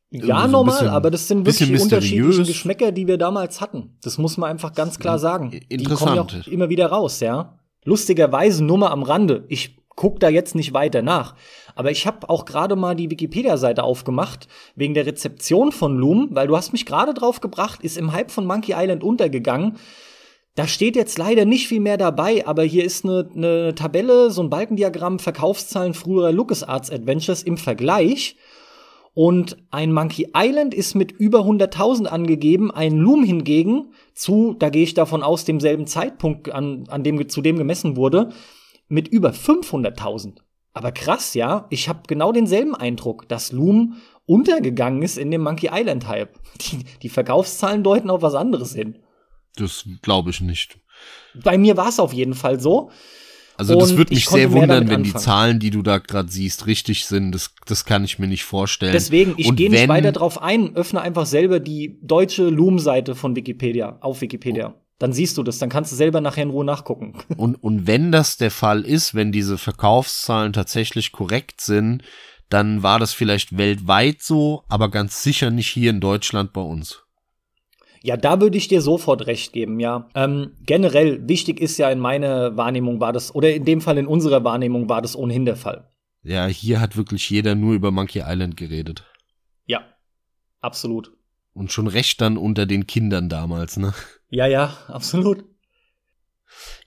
Ja, 0.10 0.46
so 0.46 0.52
normal, 0.52 0.74
bisschen- 0.76 0.88
aber 0.90 1.12
das 1.12 1.28
sind 1.28 1.44
bisschen 1.44 1.70
wirklich 1.70 1.92
mysteriös. 1.92 2.48
Geschmäcker, 2.48 2.92
die 2.92 3.06
wir 3.08 3.18
damals 3.18 3.62
hatten. 3.62 3.98
Das 4.02 4.18
muss 4.18 4.38
man 4.38 4.50
einfach 4.50 4.74
ganz 4.74 4.98
klar 5.00 5.20
sagen. 5.20 5.52
Die 5.52 5.84
kommen 5.84 6.16
ja 6.16 6.22
auch 6.22 6.26
Interessant. 6.26 6.48
immer 6.48 6.70
wieder 6.70 6.88
raus, 6.88 7.20
ja. 7.20 7.60
Lustigerweise 7.86 8.64
nur 8.64 8.78
mal 8.78 8.92
am 8.92 9.04
Rande. 9.04 9.46
Ich 9.50 9.78
guck 9.96 10.20
da 10.20 10.30
jetzt 10.30 10.56
nicht 10.56 10.74
weiter 10.74 11.02
nach. 11.02 11.36
Aber 11.76 11.92
ich 11.92 12.06
habe 12.06 12.30
auch 12.30 12.46
gerade 12.46 12.76
mal 12.76 12.96
die 12.96 13.10
Wikipedia-Seite 13.10 13.84
aufgemacht, 13.84 14.48
wegen 14.76 14.94
der 14.94 15.06
Rezeption 15.06 15.72
von 15.72 15.98
Loom, 15.98 16.30
weil 16.32 16.48
du 16.48 16.56
hast 16.56 16.72
mich 16.72 16.86
gerade 16.86 17.14
drauf 17.14 17.42
gebracht, 17.42 17.82
ist 17.82 17.98
im 17.98 18.14
Hype 18.14 18.32
von 18.32 18.46
Monkey 18.46 18.74
Island 18.76 19.04
untergegangen. 19.04 19.78
Da 20.56 20.68
steht 20.68 20.96
jetzt 20.96 21.18
leider 21.18 21.46
nicht 21.46 21.68
viel 21.68 21.80
mehr 21.80 21.98
dabei, 21.98 22.46
aber 22.46 22.64
hier 22.64 22.84
ist 22.84 23.06
eine, 23.06 23.28
eine 23.36 23.74
Tabelle, 23.74 24.30
so 24.30 24.44
ein 24.44 24.52
Balkendiagramm, 24.52 25.18
Verkaufszahlen 25.18 25.96
früherer 25.96 26.32
LucasArts 26.32 26.92
Adventures 26.92 27.42
im 27.42 27.58
Vergleich. 27.58 28.36
Und 29.16 29.58
ein 29.70 29.94
Monkey 29.94 30.30
Island 30.36 30.74
ist 30.74 30.96
mit 30.96 31.12
über 31.12 31.42
100.000 31.42 32.06
angegeben, 32.06 32.72
ein 32.72 32.98
Loom 32.98 33.24
hingegen 33.24 33.94
zu, 34.14 34.56
da 34.58 34.70
gehe 34.70 34.84
ich 34.84 34.96
davon 34.96 35.22
aus, 35.24 35.46
demselben 35.46 35.86
Zeitpunkt, 35.86 36.52
an, 36.52 36.86
an 36.88 37.04
dem 37.04 37.30
zu 37.30 37.42
dem 37.42 37.58
gemessen 37.58 37.96
wurde, 37.96 38.30
mit 38.88 39.08
über 39.08 39.32
500.000. 39.32 40.40
Aber 40.74 40.92
krass, 40.92 41.34
ja, 41.34 41.68
ich 41.70 41.88
habe 41.88 42.02
genau 42.08 42.32
denselben 42.32 42.76
Eindruck, 42.76 43.28
dass 43.30 43.52
Loom 43.52 43.98
untergegangen 44.26 45.02
ist 45.02 45.18
in 45.18 45.32
dem 45.32 45.42
Monkey 45.42 45.70
Island 45.72 46.08
Hype. 46.08 46.40
Die, 46.62 46.84
die 47.02 47.10
Verkaufszahlen 47.10 47.84
deuten 47.84 48.12
auf 48.12 48.22
was 48.22 48.36
anderes 48.36 48.76
hin. 48.76 49.00
Das 49.56 49.88
glaube 50.04 50.30
ich 50.30 50.40
nicht. 50.40 50.78
Bei 51.34 51.58
mir 51.58 51.78
war 51.78 51.90
es 51.90 52.00
auf 52.00 52.14
jeden 52.14 52.36
Fall 52.36 52.60
so. 52.60 52.92
Also 53.58 53.80
das 53.80 53.98
würde 53.98 54.14
ich 54.14 54.20
mich 54.20 54.30
sehr 54.30 54.52
wundern, 54.52 54.90
wenn 54.90 55.04
die 55.04 55.10
anfangen. 55.10 55.24
Zahlen, 55.24 55.60
die 55.60 55.70
du 55.70 55.82
da 55.82 56.00
gerade 56.00 56.32
siehst, 56.32 56.66
richtig 56.66 57.06
sind. 57.06 57.32
Das, 57.34 57.54
das 57.66 57.86
kann 57.86 58.04
ich 58.04 58.18
mir 58.18 58.28
nicht 58.28 58.44
vorstellen. 58.44 58.94
Deswegen, 58.94 59.36
ich 59.38 59.56
gehe 59.56 59.70
nicht 59.70 59.88
weiter 59.88 60.12
drauf 60.12 60.42
ein, 60.42 60.76
öffne 60.76 61.02
einfach 61.02 61.26
selber 61.26 61.60
die 61.60 62.00
deutsche 62.02 62.50
Loom-Seite 62.50 63.16
von 63.16 63.36
Wikipedia, 63.36 63.98
auf 64.02 64.22
Wikipedia. 64.22 64.76
Dann 65.00 65.14
siehst 65.14 65.38
du 65.38 65.44
das, 65.44 65.58
dann 65.58 65.70
kannst 65.70 65.92
du 65.92 65.96
selber 65.96 66.22
nachher 66.22 66.44
in 66.44 66.50
Ruhe 66.50 66.66
nachgucken. 66.66 67.14
Und, 67.38 67.56
und 67.64 67.88
wenn 67.88 68.12
das 68.12 68.38
der 68.38 68.52
Fall 68.52 68.82
ist, 68.82 69.16
wenn 69.16 69.32
diese 69.32 69.58
Verkaufszahlen 69.58 70.54
tatsächlich 70.54 71.12
korrekt 71.12 71.62
sind, 71.62 72.04
dann 72.50 72.84
war 72.84 73.00
das 73.00 73.14
vielleicht 73.14 73.58
weltweit 73.58 74.22
so, 74.22 74.64
aber 74.70 74.90
ganz 74.90 75.24
sicher 75.24 75.50
nicht 75.50 75.70
hier 75.70 75.90
in 75.90 76.00
Deutschland 76.00 76.54
bei 76.54 76.62
uns. 76.62 77.04
Ja, 78.04 78.18
da 78.18 78.42
würde 78.42 78.58
ich 78.58 78.68
dir 78.68 78.82
sofort 78.82 79.28
recht 79.28 79.54
geben, 79.54 79.80
ja. 79.80 80.10
Ähm, 80.14 80.52
generell, 80.66 81.28
wichtig 81.28 81.62
ist 81.62 81.78
ja 81.78 81.90
in 81.90 82.00
meiner 82.00 82.58
Wahrnehmung 82.58 83.00
war 83.00 83.14
das, 83.14 83.34
oder 83.34 83.54
in 83.54 83.64
dem 83.64 83.80
Fall 83.80 83.98
in 83.98 84.08
unserer 84.08 84.44
Wahrnehmung 84.44 84.90
war 84.90 85.02
das 85.02 85.16
ohnehin 85.16 85.46
der 85.46 85.56
Fall. 85.56 85.90
Ja, 86.22 86.46
hier 86.46 86.80
hat 86.82 86.98
wirklich 86.98 87.30
jeder 87.30 87.56
nur 87.56 87.74
über 87.74 87.92
Monkey 87.92 88.22
Island 88.26 88.58
geredet. 88.58 89.06
Ja, 89.66 89.82
absolut. 90.60 91.12
Und 91.54 91.72
schon 91.72 91.88
recht 91.88 92.20
dann 92.22 92.38
unter 92.38 92.66
den 92.66 92.88
Kindern 92.88 93.30
damals, 93.30 93.78
ne? 93.78 93.94
Ja, 94.30 94.48
ja, 94.48 94.76
absolut. 94.88 95.46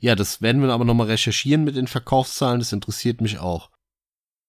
Ja, 0.01 0.15
das 0.15 0.43
werden 0.43 0.63
wir 0.63 0.71
aber 0.71 0.85
nochmal 0.85 1.07
recherchieren 1.09 1.65
mit 1.65 1.77
den 1.77 1.87
Verkaufszahlen, 1.87 2.59
das 2.59 2.73
interessiert 2.73 3.21
mich 3.21 3.39
auch. 3.39 3.71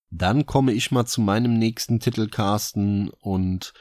Dann 0.10 0.46
komme 0.46 0.74
ich 0.74 0.92
mal 0.92 1.06
zu 1.06 1.22
meinem 1.22 1.58
nächsten 1.58 2.00
Titel, 2.00 2.28
Carsten, 2.28 3.10
und 3.10 3.74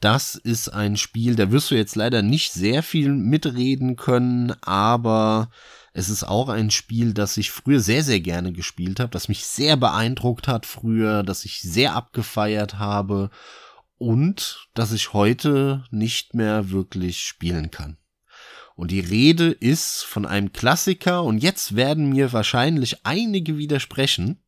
das 0.00 0.34
ist 0.34 0.68
ein 0.68 0.96
Spiel, 0.96 1.36
da 1.36 1.50
wirst 1.50 1.70
du 1.70 1.74
jetzt 1.74 1.94
leider 1.94 2.22
nicht 2.22 2.52
sehr 2.52 2.82
viel 2.82 3.10
mitreden 3.10 3.96
können, 3.96 4.52
aber 4.62 5.50
es 5.92 6.08
ist 6.08 6.24
auch 6.24 6.48
ein 6.48 6.70
Spiel, 6.70 7.12
das 7.12 7.36
ich 7.36 7.50
früher 7.50 7.80
sehr, 7.80 8.02
sehr 8.02 8.20
gerne 8.20 8.52
gespielt 8.52 8.98
habe, 8.98 9.10
das 9.10 9.28
mich 9.28 9.44
sehr 9.44 9.76
beeindruckt 9.76 10.48
hat 10.48 10.66
früher, 10.66 11.22
das 11.22 11.44
ich 11.44 11.60
sehr 11.60 11.94
abgefeiert 11.94 12.78
habe 12.78 13.30
und 14.02 14.66
das 14.74 14.90
ich 14.90 15.12
heute 15.12 15.84
nicht 15.92 16.34
mehr 16.34 16.70
wirklich 16.70 17.22
spielen 17.22 17.70
kann. 17.70 17.98
Und 18.74 18.90
die 18.90 18.98
Rede 18.98 19.52
ist 19.52 20.02
von 20.02 20.26
einem 20.26 20.52
Klassiker 20.52 21.22
und 21.22 21.38
jetzt 21.38 21.76
werden 21.76 22.08
mir 22.08 22.32
wahrscheinlich 22.32 23.06
einige 23.06 23.58
widersprechen. 23.58 24.42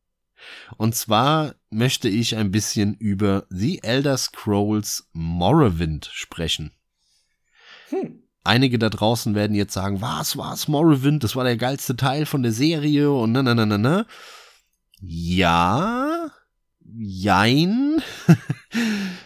Und 0.75 0.93
zwar 0.93 1.55
möchte 1.69 2.09
ich 2.09 2.35
ein 2.35 2.51
bisschen 2.51 2.95
über 2.95 3.45
The 3.49 3.81
Elder 3.81 4.17
Scrolls 4.17 5.07
Morrowind 5.13 6.09
sprechen. 6.11 6.71
Hm. 7.89 8.23
Einige 8.43 8.77
da 8.77 8.89
draußen 8.89 9.35
werden 9.35 9.55
jetzt 9.55 9.73
sagen, 9.73 10.01
was 10.01 10.35
war's 10.35 10.67
Morrowind? 10.67 11.23
Das 11.23 11.37
war 11.37 11.45
der 11.45 11.55
geilste 11.55 11.95
Teil 11.95 12.25
von 12.25 12.43
der 12.43 12.51
Serie 12.51 13.09
und 13.09 13.31
na 13.31 13.41
na 13.41 13.55
na 13.55 13.65
na 13.65 13.77
na. 13.77 14.05
Ja, 14.99 16.29
jein. 16.83 18.03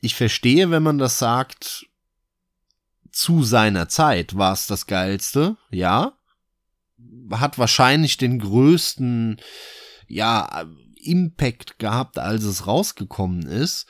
ich 0.00 0.14
verstehe, 0.14 0.70
wenn 0.70 0.82
man 0.82 0.98
das 0.98 1.18
sagt, 1.18 1.86
zu 3.10 3.42
seiner 3.42 3.88
Zeit 3.88 4.36
war 4.36 4.52
es 4.52 4.66
das 4.66 4.86
geilste, 4.86 5.56
ja. 5.70 6.12
Hat 7.30 7.58
wahrscheinlich 7.58 8.16
den 8.16 8.38
größten, 8.38 9.40
ja, 10.06 10.64
Impact 11.00 11.78
gehabt, 11.78 12.18
als 12.18 12.44
es 12.44 12.66
rausgekommen 12.66 13.42
ist. 13.42 13.86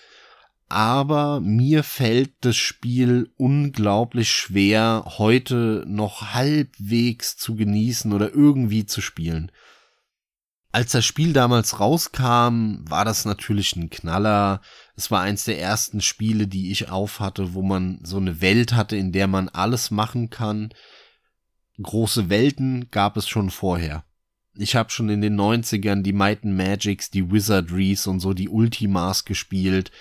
Aber 0.68 1.40
mir 1.40 1.82
fällt 1.82 2.34
das 2.42 2.56
Spiel 2.56 3.32
unglaublich 3.36 4.30
schwer, 4.30 5.04
heute 5.16 5.84
noch 5.86 6.34
halbwegs 6.34 7.38
zu 7.38 7.54
genießen 7.54 8.12
oder 8.12 8.34
irgendwie 8.34 8.84
zu 8.84 9.00
spielen. 9.00 9.50
Als 10.70 10.92
das 10.92 11.06
Spiel 11.06 11.32
damals 11.32 11.80
rauskam, 11.80 12.84
war 12.86 13.06
das 13.06 13.24
natürlich 13.24 13.74
ein 13.76 13.88
Knaller. 13.88 14.60
Es 14.98 15.12
war 15.12 15.20
eins 15.20 15.44
der 15.44 15.60
ersten 15.60 16.00
Spiele, 16.00 16.48
die 16.48 16.72
ich 16.72 16.90
aufhatte, 16.90 17.54
wo 17.54 17.62
man 17.62 18.00
so 18.02 18.16
eine 18.16 18.40
Welt 18.40 18.72
hatte, 18.72 18.96
in 18.96 19.12
der 19.12 19.28
man 19.28 19.48
alles 19.48 19.92
machen 19.92 20.28
kann. 20.28 20.70
Große 21.80 22.30
Welten 22.30 22.90
gab 22.90 23.16
es 23.16 23.28
schon 23.28 23.50
vorher. 23.50 24.04
Ich 24.56 24.74
habe 24.74 24.90
schon 24.90 25.08
in 25.08 25.20
den 25.20 25.38
90ern 25.38 26.02
die 26.02 26.12
Might 26.12 26.42
and 26.42 26.56
Magics, 26.56 27.12
die 27.12 27.30
Wizardries 27.30 28.08
und 28.08 28.18
so 28.18 28.34
die 28.34 28.48
Ultimas 28.48 29.24
gespielt. 29.24 29.92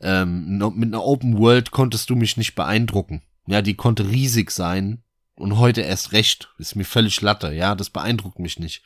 Ähm, 0.00 0.58
mit 0.74 0.88
einer 0.88 1.04
Open 1.04 1.38
World 1.38 1.70
konntest 1.70 2.10
du 2.10 2.16
mich 2.16 2.36
nicht 2.36 2.56
beeindrucken. 2.56 3.22
Ja, 3.46 3.62
die 3.62 3.74
konnte 3.74 4.08
riesig 4.08 4.50
sein. 4.50 5.04
Und 5.36 5.58
heute 5.58 5.82
erst 5.82 6.10
recht. 6.10 6.52
Ist 6.58 6.74
mir 6.74 6.84
völlig 6.84 7.20
latte. 7.20 7.52
Ja, 7.52 7.76
das 7.76 7.90
beeindruckt 7.90 8.40
mich 8.40 8.58
nicht. 8.58 8.82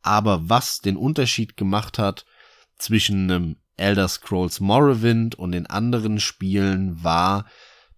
Aber 0.00 0.48
was 0.48 0.78
den 0.78 0.96
Unterschied 0.96 1.58
gemacht 1.58 1.98
hat 1.98 2.24
zwischen 2.78 3.30
einem 3.30 3.56
Elder 3.80 4.08
Scrolls 4.08 4.60
Morrowind 4.60 5.34
und 5.34 5.52
den 5.52 5.66
anderen 5.66 6.20
Spielen 6.20 7.02
war, 7.02 7.46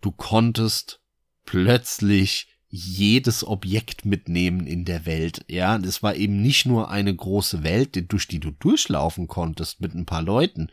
du 0.01 0.13
konntest 0.13 1.01
plötzlich 1.45 2.52
jedes 2.75 3.47
Objekt 3.47 4.07
mitnehmen 4.07 4.67
in 4.67 4.87
der 4.87 5.05
Welt. 5.05 5.45
Ja, 5.47 5.77
es 5.77 6.03
war 6.03 6.17
eben 6.17 6.41
nicht 6.41 6.65
nur 6.65 6.89
eine 6.91 7.15
große 7.15 7.63
Welt, 7.63 8.11
durch 8.11 8.27
die 8.27 8.41
du 8.41 8.51
durchlaufen 8.51 9.29
konntest 9.29 9.83
mit 9.83 9.95
ein 9.95 10.07
paar 10.07 10.23
Leuten, 10.23 10.69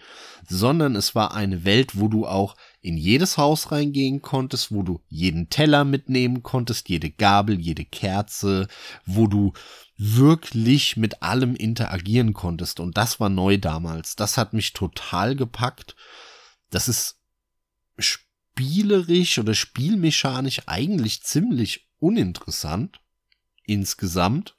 sondern 0.47 0.95
es 0.95 1.13
war 1.13 1.33
eine 1.33 1.65
Welt, 1.65 1.99
wo 1.99 2.07
du 2.07 2.25
auch 2.25 2.55
in 2.79 2.95
jedes 2.95 3.37
Haus 3.37 3.73
reingehen 3.73 4.21
konntest, 4.21 4.71
wo 4.71 4.81
du 4.81 5.01
jeden 5.09 5.49
Teller 5.49 5.83
mitnehmen 5.83 6.41
konntest, 6.41 6.87
jede 6.87 7.09
Gabel, 7.09 7.59
jede 7.59 7.83
Kerze, 7.83 8.69
wo 9.05 9.27
du 9.27 9.51
wirklich 9.97 10.95
mit 10.95 11.21
allem 11.21 11.53
interagieren 11.53 12.31
konntest. 12.31 12.79
Und 12.79 12.95
das 12.95 13.19
war 13.19 13.27
neu 13.27 13.57
damals. 13.57 14.15
Das 14.15 14.37
hat 14.37 14.53
mich 14.53 14.71
total 14.71 15.35
gepackt. 15.35 15.97
Das 16.69 16.87
ist 16.87 17.17
spielerisch 17.97 19.37
oder 19.37 19.53
spielmechanisch 19.53 20.61
eigentlich 20.65 21.23
ziemlich 21.23 21.88
uninteressant 21.99 23.01
insgesamt, 23.65 24.55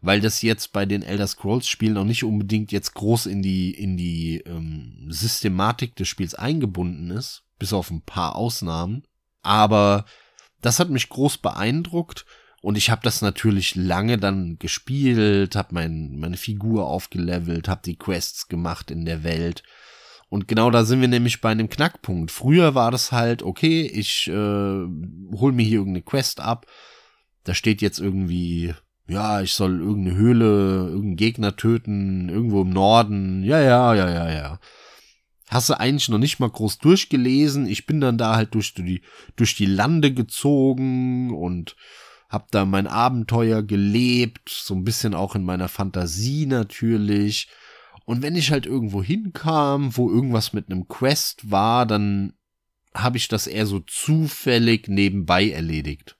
weil 0.00 0.20
das 0.20 0.42
jetzt 0.42 0.72
bei 0.72 0.86
den 0.86 1.02
Elder 1.02 1.26
Scrolls 1.26 1.66
Spielen 1.66 1.96
auch 1.96 2.04
nicht 2.04 2.24
unbedingt 2.24 2.72
jetzt 2.72 2.94
groß 2.94 3.26
in 3.26 3.42
die 3.42 3.72
in 3.72 3.96
die 3.96 4.38
ähm, 4.46 5.06
Systematik 5.08 5.96
des 5.96 6.08
Spiels 6.08 6.34
eingebunden 6.34 7.10
ist, 7.10 7.44
bis 7.58 7.72
auf 7.72 7.90
ein 7.90 8.02
paar 8.02 8.36
Ausnahmen. 8.36 9.04
Aber 9.42 10.04
das 10.60 10.78
hat 10.78 10.90
mich 10.90 11.08
groß 11.08 11.38
beeindruckt 11.38 12.24
und 12.62 12.78
ich 12.78 12.90
habe 12.90 13.02
das 13.02 13.20
natürlich 13.22 13.74
lange 13.74 14.18
dann 14.18 14.58
gespielt, 14.58 15.56
habe 15.56 15.74
mein, 15.74 16.18
meine 16.18 16.36
Figur 16.36 16.86
aufgelevelt, 16.86 17.68
habe 17.68 17.82
die 17.84 17.96
Quests 17.96 18.46
gemacht 18.46 18.92
in 18.92 19.04
der 19.04 19.24
Welt. 19.24 19.64
Und 20.32 20.48
genau 20.48 20.70
da 20.70 20.86
sind 20.86 21.02
wir 21.02 21.08
nämlich 21.08 21.42
bei 21.42 21.50
einem 21.50 21.68
Knackpunkt. 21.68 22.30
Früher 22.30 22.74
war 22.74 22.90
das 22.90 23.12
halt, 23.12 23.42
okay, 23.42 23.82
ich 23.82 24.28
äh, 24.28 24.32
hol 24.32 25.52
mir 25.52 25.62
hier 25.62 25.80
irgendeine 25.80 26.00
Quest 26.00 26.40
ab. 26.40 26.64
Da 27.44 27.52
steht 27.52 27.82
jetzt 27.82 27.98
irgendwie, 27.98 28.72
ja, 29.06 29.42
ich 29.42 29.52
soll 29.52 29.78
irgendeine 29.78 30.16
Höhle, 30.16 30.86
irgendeinen 30.86 31.16
Gegner 31.16 31.54
töten, 31.54 32.30
irgendwo 32.30 32.62
im 32.62 32.70
Norden. 32.70 33.44
Ja, 33.44 33.60
ja, 33.60 33.94
ja, 33.94 34.08
ja, 34.08 34.32
ja. 34.32 34.60
Hast 35.50 35.68
du 35.68 35.78
eigentlich 35.78 36.08
noch 36.08 36.16
nicht 36.16 36.40
mal 36.40 36.48
groß 36.48 36.78
durchgelesen. 36.78 37.66
Ich 37.66 37.84
bin 37.84 38.00
dann 38.00 38.16
da 38.16 38.34
halt 38.34 38.54
durch 38.54 38.72
die, 38.72 39.02
durch 39.36 39.54
die 39.54 39.66
Lande 39.66 40.14
gezogen 40.14 41.30
und 41.30 41.76
hab 42.30 42.50
da 42.52 42.64
mein 42.64 42.86
Abenteuer 42.86 43.62
gelebt, 43.62 44.48
so 44.48 44.72
ein 44.72 44.84
bisschen 44.84 45.12
auch 45.12 45.34
in 45.34 45.44
meiner 45.44 45.68
Fantasie 45.68 46.46
natürlich. 46.46 47.50
Und 48.04 48.22
wenn 48.22 48.36
ich 48.36 48.50
halt 48.50 48.66
irgendwo 48.66 49.02
hinkam, 49.02 49.96
wo 49.96 50.10
irgendwas 50.10 50.52
mit 50.52 50.70
einem 50.70 50.88
Quest 50.88 51.50
war, 51.50 51.86
dann 51.86 52.34
habe 52.94 53.16
ich 53.16 53.28
das 53.28 53.46
eher 53.46 53.66
so 53.66 53.80
zufällig 53.80 54.88
nebenbei 54.88 55.50
erledigt. 55.50 56.18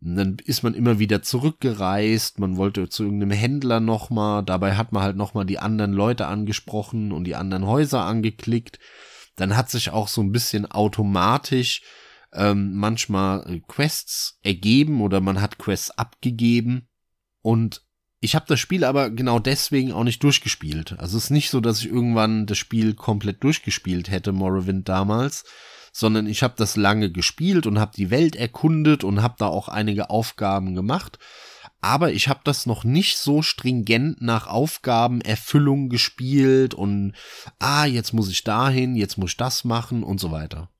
Und 0.00 0.14
dann 0.14 0.36
ist 0.44 0.62
man 0.62 0.74
immer 0.74 0.98
wieder 0.98 1.22
zurückgereist, 1.22 2.38
man 2.38 2.56
wollte 2.56 2.88
zu 2.88 3.04
irgendeinem 3.04 3.36
Händler 3.36 3.80
nochmal, 3.80 4.44
dabei 4.44 4.76
hat 4.76 4.92
man 4.92 5.02
halt 5.02 5.16
nochmal 5.16 5.44
die 5.44 5.58
anderen 5.58 5.92
Leute 5.92 6.26
angesprochen 6.26 7.10
und 7.10 7.24
die 7.24 7.34
anderen 7.34 7.66
Häuser 7.66 8.04
angeklickt. 8.04 8.78
Dann 9.34 9.56
hat 9.56 9.70
sich 9.70 9.90
auch 9.90 10.08
so 10.08 10.20
ein 10.20 10.32
bisschen 10.32 10.66
automatisch 10.66 11.82
ähm, 12.32 12.74
manchmal 12.76 13.44
äh, 13.50 13.60
Quests 13.66 14.38
ergeben 14.42 15.00
oder 15.00 15.20
man 15.20 15.40
hat 15.40 15.58
Quests 15.58 15.90
abgegeben. 15.90 16.88
Und 17.42 17.82
ich 18.20 18.34
habe 18.34 18.46
das 18.48 18.58
Spiel 18.58 18.84
aber 18.84 19.10
genau 19.10 19.38
deswegen 19.38 19.92
auch 19.92 20.04
nicht 20.04 20.22
durchgespielt. 20.22 20.98
Also 20.98 21.16
es 21.16 21.24
ist 21.24 21.30
nicht 21.30 21.50
so, 21.50 21.60
dass 21.60 21.80
ich 21.80 21.86
irgendwann 21.86 22.46
das 22.46 22.58
Spiel 22.58 22.94
komplett 22.94 23.44
durchgespielt 23.44 24.10
hätte, 24.10 24.32
Morrowind 24.32 24.88
damals, 24.88 25.44
sondern 25.92 26.26
ich 26.26 26.42
habe 26.42 26.54
das 26.56 26.76
lange 26.76 27.10
gespielt 27.10 27.66
und 27.66 27.78
habe 27.78 27.92
die 27.96 28.10
Welt 28.10 28.34
erkundet 28.34 29.04
und 29.04 29.22
habe 29.22 29.36
da 29.38 29.46
auch 29.46 29.68
einige 29.68 30.10
Aufgaben 30.10 30.74
gemacht. 30.74 31.18
Aber 31.80 32.12
ich 32.12 32.28
habe 32.28 32.40
das 32.42 32.66
noch 32.66 32.82
nicht 32.82 33.18
so 33.18 33.40
stringent 33.40 34.20
nach 34.20 34.48
Aufgabenerfüllung 34.48 35.88
gespielt 35.88 36.74
und 36.74 37.12
ah, 37.60 37.84
jetzt 37.84 38.12
muss 38.12 38.28
ich 38.28 38.42
dahin, 38.42 38.96
jetzt 38.96 39.16
muss 39.16 39.30
ich 39.30 39.36
das 39.36 39.62
machen 39.62 40.02
und 40.02 40.18
so 40.18 40.32
weiter. 40.32 40.70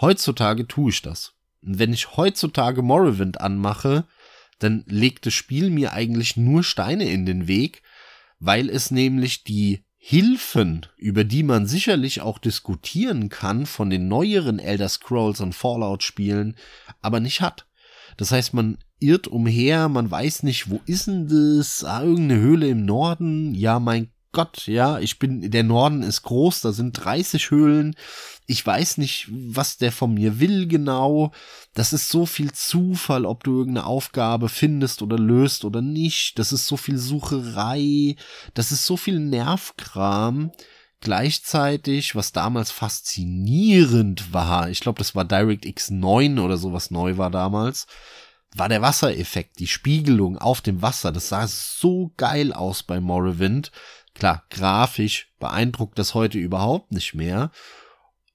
Heutzutage 0.00 0.66
tue 0.66 0.90
ich 0.90 1.02
das. 1.02 1.34
Wenn 1.60 1.92
ich 1.92 2.16
heutzutage 2.16 2.82
Morrowind 2.82 3.40
anmache, 3.40 4.06
dann 4.58 4.84
legt 4.86 5.26
das 5.26 5.34
Spiel 5.34 5.70
mir 5.70 5.92
eigentlich 5.92 6.36
nur 6.36 6.62
Steine 6.62 7.08
in 7.08 7.26
den 7.26 7.48
Weg, 7.48 7.82
weil 8.38 8.70
es 8.70 8.90
nämlich 8.90 9.44
die 9.44 9.84
Hilfen, 9.96 10.86
über 10.96 11.24
die 11.24 11.42
man 11.42 11.66
sicherlich 11.66 12.20
auch 12.20 12.38
diskutieren 12.38 13.28
kann 13.28 13.66
von 13.66 13.90
den 13.90 14.08
neueren 14.08 14.58
Elder 14.58 14.88
Scrolls 14.88 15.40
und 15.40 15.54
Fallout 15.54 16.02
Spielen, 16.02 16.56
aber 17.02 17.20
nicht 17.20 17.40
hat. 17.40 17.66
Das 18.16 18.32
heißt, 18.32 18.54
man 18.54 18.78
irrt 19.00 19.28
umher, 19.28 19.88
man 19.88 20.10
weiß 20.10 20.44
nicht, 20.44 20.70
wo 20.70 20.80
ist 20.86 21.08
denn 21.08 21.28
das? 21.28 21.84
Ah, 21.84 22.02
irgendeine 22.02 22.40
Höhle 22.40 22.68
im 22.68 22.84
Norden? 22.84 23.54
Ja, 23.54 23.80
mein 23.80 24.10
Gott, 24.32 24.66
ja, 24.66 24.98
ich 24.98 25.18
bin, 25.18 25.50
der 25.50 25.64
Norden 25.64 26.02
ist 26.02 26.22
groß, 26.22 26.60
da 26.60 26.72
sind 26.72 26.92
30 26.92 27.50
Höhlen. 27.50 27.96
Ich 28.50 28.64
weiß 28.66 28.96
nicht, 28.96 29.28
was 29.30 29.76
der 29.76 29.92
von 29.92 30.14
mir 30.14 30.40
will 30.40 30.66
genau. 30.68 31.32
Das 31.74 31.92
ist 31.92 32.08
so 32.08 32.24
viel 32.24 32.50
Zufall, 32.52 33.26
ob 33.26 33.44
du 33.44 33.58
irgendeine 33.58 33.86
Aufgabe 33.86 34.48
findest 34.48 35.02
oder 35.02 35.18
löst 35.18 35.66
oder 35.66 35.82
nicht. 35.82 36.38
Das 36.38 36.50
ist 36.50 36.66
so 36.66 36.78
viel 36.78 36.96
Sucherei. 36.96 38.16
Das 38.54 38.72
ist 38.72 38.86
so 38.86 38.96
viel 38.96 39.20
Nervkram. 39.20 40.50
Gleichzeitig, 41.00 42.14
was 42.14 42.32
damals 42.32 42.70
faszinierend 42.70 44.32
war, 44.32 44.70
ich 44.70 44.80
glaube, 44.80 44.98
das 44.98 45.14
war 45.14 45.26
DirectX 45.26 45.90
9 45.90 46.38
oder 46.38 46.56
sowas 46.56 46.90
neu 46.90 47.18
war 47.18 47.30
damals, 47.30 47.86
war 48.56 48.70
der 48.70 48.80
Wassereffekt, 48.80 49.58
die 49.58 49.66
Spiegelung 49.66 50.38
auf 50.38 50.62
dem 50.62 50.80
Wasser. 50.80 51.12
Das 51.12 51.28
sah 51.28 51.46
so 51.46 52.12
geil 52.16 52.54
aus 52.54 52.82
bei 52.82 52.98
Morrowind. 52.98 53.72
Klar, 54.14 54.44
grafisch 54.48 55.34
beeindruckt 55.38 55.98
das 55.98 56.14
heute 56.14 56.38
überhaupt 56.38 56.92
nicht 56.92 57.12
mehr. 57.12 57.50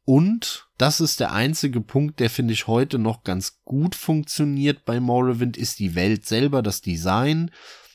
Und 0.06 0.68
das 0.78 1.00
ist 1.00 1.20
der 1.20 1.32
einzige 1.32 1.80
Punkt, 1.80 2.20
der 2.20 2.30
finde 2.30 2.54
ich 2.54 2.68
heute 2.68 3.00
noch 3.00 3.24
ganz 3.24 3.62
gut 3.64 3.96
funktioniert 3.96 4.84
bei 4.86 5.00
Morrowind, 5.00 5.56
ist 5.56 5.80
die 5.80 5.96
Welt 5.96 6.26
selber, 6.26 6.62
das 6.62 6.82
Design. 6.82 7.52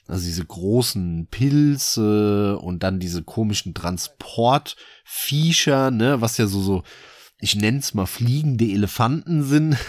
Also 0.07 0.25
diese 0.25 0.47
großen 0.47 1.29
Pilze 1.31 2.59
und 2.59 2.83
dann 2.83 2.99
diese 2.99 3.23
komischen 3.23 3.75
Transportviecher, 3.75 5.91
ne, 5.91 6.23
was 6.23 6.39
ja 6.39 6.47
so, 6.47 6.63
so, 6.63 6.83
ich 7.41 7.57
nenn's 7.57 7.93
mal 7.93 8.07
fliegende 8.07 8.65
Elefanten 8.65 9.45
sind. 9.45 9.77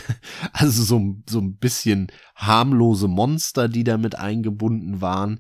Also 0.51 0.83
so, 0.83 1.15
so 1.29 1.39
ein 1.39 1.55
bisschen 1.55 2.11
harmlose 2.35 3.07
Monster, 3.07 3.69
die 3.69 3.85
damit 3.85 4.15
eingebunden 4.15 4.99
waren. 4.99 5.39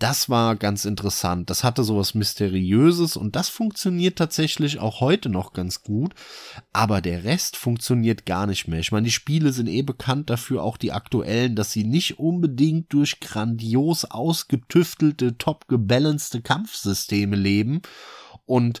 Das 0.00 0.30
war 0.30 0.56
ganz 0.56 0.86
interessant. 0.86 1.50
Das 1.50 1.62
hatte 1.62 1.84
sowas 1.84 2.14
Mysteriöses 2.14 3.18
und 3.18 3.36
das 3.36 3.50
funktioniert 3.50 4.16
tatsächlich 4.16 4.78
auch 4.78 5.00
heute 5.00 5.28
noch 5.28 5.52
ganz 5.52 5.82
gut. 5.82 6.14
Aber 6.72 7.02
der 7.02 7.24
Rest 7.24 7.58
funktioniert 7.58 8.24
gar 8.24 8.46
nicht 8.46 8.66
mehr. 8.66 8.80
Ich 8.80 8.92
meine, 8.92 9.04
die 9.04 9.12
Spiele 9.12 9.52
sind 9.52 9.66
eh 9.66 9.82
bekannt 9.82 10.30
dafür, 10.30 10.62
auch 10.62 10.78
die 10.78 10.92
aktuellen, 10.92 11.54
dass 11.54 11.72
sie 11.72 11.84
nicht 11.84 12.18
unbedingt 12.18 12.90
durch 12.94 13.20
grandios 13.20 14.06
ausgetüftelte, 14.06 15.36
top 15.36 15.68
gebalancete 15.68 16.40
Kampfsysteme 16.40 17.36
leben. 17.36 17.82
Und 18.46 18.80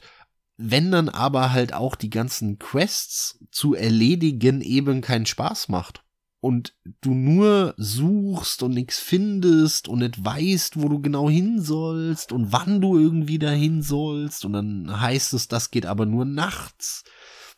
wenn 0.56 0.90
dann 0.90 1.10
aber 1.10 1.52
halt 1.52 1.74
auch 1.74 1.96
die 1.96 2.10
ganzen 2.10 2.58
Quests 2.58 3.44
zu 3.50 3.74
erledigen 3.74 4.62
eben 4.62 5.02
keinen 5.02 5.26
Spaß 5.26 5.68
macht 5.68 6.02
und 6.40 6.74
du 7.02 7.12
nur 7.12 7.74
suchst 7.76 8.62
und 8.62 8.72
nichts 8.72 8.98
findest 8.98 9.88
und 9.88 9.98
nicht 9.98 10.24
weißt, 10.24 10.80
wo 10.80 10.88
du 10.88 11.00
genau 11.00 11.28
hin 11.28 11.60
sollst 11.60 12.32
und 12.32 12.52
wann 12.52 12.80
du 12.80 12.98
irgendwie 12.98 13.38
dahin 13.38 13.82
sollst 13.82 14.44
und 14.44 14.54
dann 14.54 15.00
heißt 15.00 15.34
es, 15.34 15.48
das 15.48 15.70
geht 15.70 15.86
aber 15.86 16.06
nur 16.06 16.24
nachts 16.24 17.04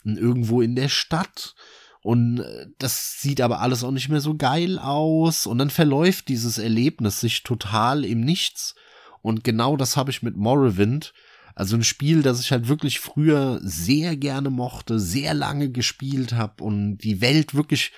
und 0.04 0.18
irgendwo 0.18 0.60
in 0.60 0.74
der 0.74 0.88
Stadt 0.88 1.54
und 2.02 2.40
äh, 2.40 2.66
das 2.78 3.20
sieht 3.20 3.40
aber 3.40 3.60
alles 3.60 3.84
auch 3.84 3.92
nicht 3.92 4.08
mehr 4.08 4.20
so 4.20 4.36
geil 4.36 4.78
aus 4.80 5.46
und 5.46 5.58
dann 5.58 5.70
verläuft 5.70 6.28
dieses 6.28 6.58
Erlebnis 6.58 7.20
sich 7.20 7.44
total 7.44 8.04
im 8.04 8.20
Nichts 8.20 8.74
und 9.22 9.44
genau 9.44 9.76
das 9.76 9.96
habe 9.96 10.10
ich 10.10 10.22
mit 10.22 10.36
Morrowind 10.36 11.12
also 11.54 11.76
ein 11.76 11.84
Spiel, 11.84 12.22
das 12.22 12.40
ich 12.40 12.50
halt 12.50 12.68
wirklich 12.68 12.98
früher 12.98 13.60
sehr 13.62 14.16
gerne 14.16 14.48
mochte, 14.48 14.98
sehr 14.98 15.34
lange 15.34 15.70
gespielt 15.70 16.32
habe 16.32 16.64
und 16.64 16.96
die 16.98 17.20
Welt 17.20 17.54
wirklich 17.54 17.92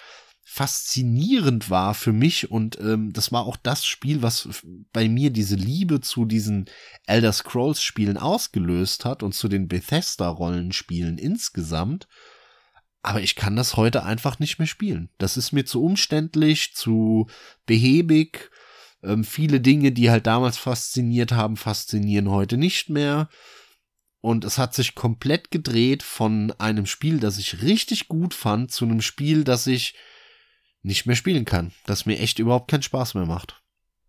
faszinierend 0.44 1.70
war 1.70 1.94
für 1.94 2.12
mich 2.12 2.50
und 2.50 2.78
ähm, 2.78 3.12
das 3.12 3.32
war 3.32 3.46
auch 3.46 3.56
das 3.56 3.86
Spiel, 3.86 4.22
was 4.22 4.48
bei 4.92 5.08
mir 5.08 5.30
diese 5.30 5.56
Liebe 5.56 6.02
zu 6.02 6.26
diesen 6.26 6.66
Elder 7.06 7.32
Scrolls 7.32 7.82
Spielen 7.82 8.18
ausgelöst 8.18 9.06
hat 9.06 9.22
und 9.22 9.34
zu 9.34 9.48
den 9.48 9.68
Bethesda 9.68 10.28
Rollenspielen 10.28 11.16
insgesamt. 11.16 12.06
Aber 13.02 13.20
ich 13.20 13.36
kann 13.36 13.56
das 13.56 13.76
heute 13.76 14.04
einfach 14.04 14.38
nicht 14.38 14.58
mehr 14.58 14.68
spielen. 14.68 15.10
Das 15.18 15.36
ist 15.36 15.52
mir 15.52 15.64
zu 15.64 15.82
umständlich, 15.82 16.74
zu 16.74 17.26
behäbig. 17.66 18.50
Ähm, 19.02 19.24
viele 19.24 19.60
Dinge, 19.60 19.92
die 19.92 20.10
halt 20.10 20.26
damals 20.26 20.56
fasziniert 20.58 21.32
haben, 21.32 21.56
faszinieren 21.56 22.30
heute 22.30 22.56
nicht 22.58 22.90
mehr. 22.90 23.28
Und 24.20 24.44
es 24.44 24.56
hat 24.56 24.74
sich 24.74 24.94
komplett 24.94 25.50
gedreht 25.50 26.02
von 26.02 26.52
einem 26.52 26.86
Spiel, 26.86 27.18
das 27.18 27.38
ich 27.38 27.62
richtig 27.62 28.08
gut 28.08 28.32
fand, 28.32 28.72
zu 28.72 28.86
einem 28.86 29.02
Spiel, 29.02 29.44
das 29.44 29.66
ich 29.66 29.94
nicht 30.84 31.06
mehr 31.06 31.16
spielen 31.16 31.44
kann, 31.44 31.72
das 31.86 32.06
mir 32.06 32.18
echt 32.18 32.38
überhaupt 32.38 32.70
keinen 32.70 32.82
Spaß 32.82 33.14
mehr 33.14 33.26
macht. 33.26 33.60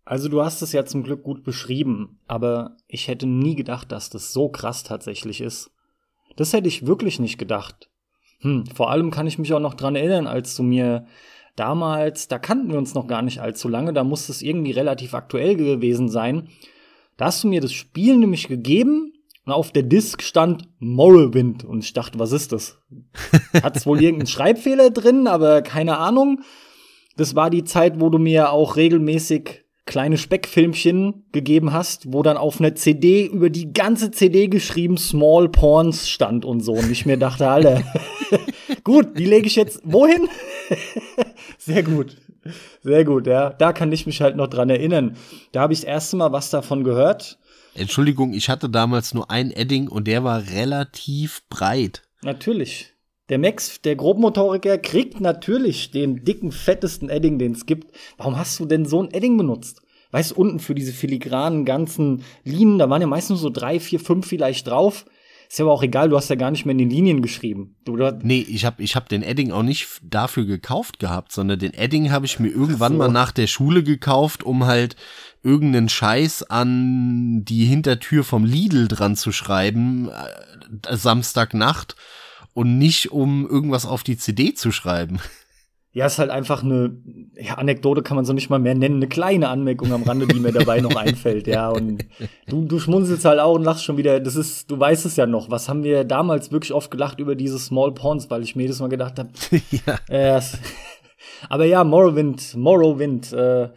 Also 0.04 0.28
du 0.28 0.44
hast 0.44 0.62
es 0.62 0.72
ja 0.72 0.84
zum 0.84 1.02
Glück 1.02 1.24
gut 1.24 1.42
beschrieben, 1.42 2.20
aber 2.28 2.76
ich 2.86 3.08
hätte 3.08 3.26
nie 3.26 3.56
gedacht, 3.56 3.90
dass 3.90 4.08
das 4.08 4.32
so 4.32 4.48
krass 4.48 4.84
tatsächlich 4.84 5.40
ist. 5.40 5.72
Das 6.36 6.52
hätte 6.52 6.68
ich 6.68 6.86
wirklich 6.86 7.18
nicht 7.18 7.38
gedacht. 7.38 7.90
Hm, 8.40 8.66
vor 8.66 8.90
allem 8.90 9.10
kann 9.10 9.26
ich 9.26 9.38
mich 9.38 9.52
auch 9.52 9.60
noch 9.60 9.74
dran 9.74 9.96
erinnern, 9.96 10.28
als 10.28 10.54
du 10.54 10.62
mir 10.62 11.06
damals, 11.56 12.28
da 12.28 12.38
kannten 12.38 12.70
wir 12.70 12.78
uns 12.78 12.94
noch 12.94 13.08
gar 13.08 13.22
nicht 13.22 13.40
allzu 13.40 13.68
lange, 13.68 13.92
da 13.92 14.04
muss 14.04 14.28
es 14.28 14.42
irgendwie 14.42 14.72
relativ 14.72 15.14
aktuell 15.14 15.56
gewesen 15.56 16.08
sein. 16.08 16.48
Da 17.16 17.26
hast 17.26 17.42
du 17.42 17.48
mir 17.48 17.60
das 17.60 17.72
Spiel 17.72 18.16
nämlich 18.18 18.46
gegeben 18.46 19.12
und 19.46 19.52
auf 19.52 19.72
der 19.72 19.82
Disk 19.82 20.22
stand 20.22 20.68
Morrowind 20.78 21.64
und 21.64 21.82
ich 21.82 21.94
dachte, 21.94 22.18
was 22.18 22.32
ist 22.32 22.52
das? 22.52 22.78
Hat 23.62 23.76
es 23.76 23.86
wohl 23.86 24.02
irgendeinen 24.02 24.28
Schreibfehler 24.28 24.90
drin, 24.90 25.26
aber 25.26 25.62
keine 25.62 25.98
Ahnung. 25.98 26.42
Das 27.16 27.34
war 27.34 27.50
die 27.50 27.64
Zeit, 27.64 28.00
wo 28.00 28.10
du 28.10 28.18
mir 28.18 28.52
auch 28.52 28.76
regelmäßig 28.76 29.64
kleine 29.86 30.18
Speckfilmchen 30.18 31.24
gegeben 31.32 31.72
hast, 31.72 32.12
wo 32.12 32.22
dann 32.22 32.36
auf 32.36 32.60
einer 32.60 32.74
CD 32.74 33.26
über 33.26 33.50
die 33.50 33.72
ganze 33.72 34.10
CD 34.10 34.48
geschrieben 34.48 34.98
Small 34.98 35.48
Porns 35.48 36.08
stand 36.10 36.44
und 36.44 36.60
so. 36.60 36.72
Und 36.72 36.90
ich 36.90 37.06
mir 37.06 37.16
dachte, 37.16 37.48
Alter, 37.48 37.82
gut, 38.84 39.16
die 39.16 39.24
lege 39.24 39.46
ich 39.46 39.56
jetzt 39.56 39.80
wohin? 39.84 40.28
Sehr 41.58 41.84
gut. 41.84 42.16
Sehr 42.82 43.04
gut, 43.04 43.26
ja. 43.26 43.50
Da 43.50 43.72
kann 43.72 43.92
ich 43.92 44.06
mich 44.06 44.20
halt 44.20 44.36
noch 44.36 44.48
dran 44.48 44.70
erinnern. 44.70 45.16
Da 45.52 45.62
habe 45.62 45.72
ich 45.72 45.80
das 45.80 45.88
erste 45.88 46.16
Mal 46.16 46.32
was 46.32 46.50
davon 46.50 46.84
gehört. 46.84 47.38
Entschuldigung, 47.74 48.32
ich 48.32 48.48
hatte 48.48 48.68
damals 48.68 49.14
nur 49.14 49.30
ein 49.30 49.50
Edding 49.50 49.88
und 49.88 50.06
der 50.06 50.24
war 50.24 50.46
relativ 50.48 51.42
breit. 51.48 52.02
Natürlich. 52.22 52.95
Der 53.28 53.38
Max, 53.38 53.80
der 53.82 53.96
Grobmotoriker, 53.96 54.78
kriegt 54.78 55.20
natürlich 55.20 55.90
den 55.90 56.24
dicken, 56.24 56.52
fettesten 56.52 57.08
Edding, 57.08 57.38
den 57.38 57.52
es 57.52 57.66
gibt. 57.66 57.96
Warum 58.16 58.38
hast 58.38 58.58
du 58.60 58.66
denn 58.66 58.86
so 58.86 59.02
ein 59.02 59.10
Edding 59.10 59.36
benutzt? 59.36 59.82
Weißt 60.12 60.30
du, 60.30 60.36
unten 60.36 60.60
für 60.60 60.74
diese 60.74 60.92
filigranen 60.92 61.64
ganzen 61.64 62.22
Linien, 62.44 62.78
da 62.78 62.88
waren 62.88 63.00
ja 63.00 63.08
meistens 63.08 63.30
nur 63.30 63.38
so 63.38 63.50
drei, 63.50 63.80
vier, 63.80 63.98
fünf 63.98 64.26
vielleicht 64.26 64.68
drauf. 64.68 65.06
Ist 65.48 65.58
ja 65.58 65.64
aber 65.64 65.72
auch 65.72 65.82
egal, 65.82 66.08
du 66.08 66.16
hast 66.16 66.28
ja 66.28 66.36
gar 66.36 66.50
nicht 66.50 66.66
mehr 66.66 66.72
in 66.72 66.78
den 66.78 66.90
Linien 66.90 67.22
geschrieben. 67.22 67.76
Du, 67.84 67.96
du 67.96 68.18
nee, 68.22 68.44
ich 68.48 68.64
habe 68.64 68.82
ich 68.82 68.96
hab 68.96 69.08
den 69.08 69.22
Edding 69.22 69.52
auch 69.52 69.62
nicht 69.62 69.86
dafür 70.02 70.44
gekauft 70.44 70.98
gehabt, 70.98 71.32
sondern 71.32 71.58
den 71.58 71.72
Edding 71.72 72.10
habe 72.10 72.26
ich 72.26 72.40
mir 72.40 72.48
irgendwann 72.48 72.92
so. 72.92 72.98
mal 72.98 73.10
nach 73.10 73.30
der 73.30 73.46
Schule 73.46 73.82
gekauft, 73.84 74.42
um 74.42 74.66
halt 74.66 74.96
irgendeinen 75.42 75.88
Scheiß 75.88 76.44
an 76.44 77.44
die 77.44 77.64
Hintertür 77.64 78.24
vom 78.24 78.44
Lidl 78.44 78.88
dran 78.88 79.14
zu 79.14 79.30
schreiben, 79.30 80.08
äh, 80.08 80.96
Samstagnacht, 80.96 81.94
und 82.56 82.78
nicht 82.78 83.12
um 83.12 83.46
irgendwas 83.46 83.84
auf 83.84 84.02
die 84.02 84.16
CD 84.16 84.54
zu 84.54 84.72
schreiben. 84.72 85.20
Ja, 85.92 86.06
ist 86.06 86.18
halt 86.18 86.30
einfach 86.30 86.62
eine 86.62 86.96
ja, 87.38 87.54
Anekdote, 87.54 88.02
kann 88.02 88.16
man 88.16 88.24
so 88.24 88.32
nicht 88.32 88.48
mal 88.48 88.58
mehr 88.58 88.74
nennen, 88.74 88.96
eine 88.96 89.08
kleine 89.08 89.48
Anmerkung 89.48 89.92
am 89.92 90.02
Rande, 90.02 90.26
die 90.26 90.40
mir 90.40 90.52
dabei 90.52 90.80
noch 90.80 90.96
einfällt, 90.96 91.46
ja. 91.46 91.68
Und 91.68 92.06
du, 92.48 92.64
du 92.64 92.78
schmunzelst 92.78 93.26
halt 93.26 93.40
auch 93.40 93.54
und 93.54 93.64
lachst 93.64 93.84
schon 93.84 93.98
wieder. 93.98 94.20
Das 94.20 94.36
ist, 94.36 94.70
du 94.70 94.80
weißt 94.80 95.04
es 95.04 95.16
ja 95.16 95.26
noch. 95.26 95.50
Was 95.50 95.68
haben 95.68 95.84
wir 95.84 96.04
damals 96.04 96.50
wirklich 96.50 96.72
oft 96.72 96.90
gelacht 96.90 97.20
über 97.20 97.34
diese 97.34 97.58
Small 97.58 97.92
Pawns, 97.92 98.30
weil 98.30 98.42
ich 98.42 98.56
mir 98.56 98.62
jedes 98.62 98.80
Mal 98.80 98.88
gedacht 98.88 99.18
habe. 99.18 99.30
ja. 99.86 100.36
Äh, 100.36 100.40
aber 101.50 101.66
ja, 101.66 101.84
Morrowind, 101.84 102.56
Morrowind 102.56 103.34
äh, 103.34 103.68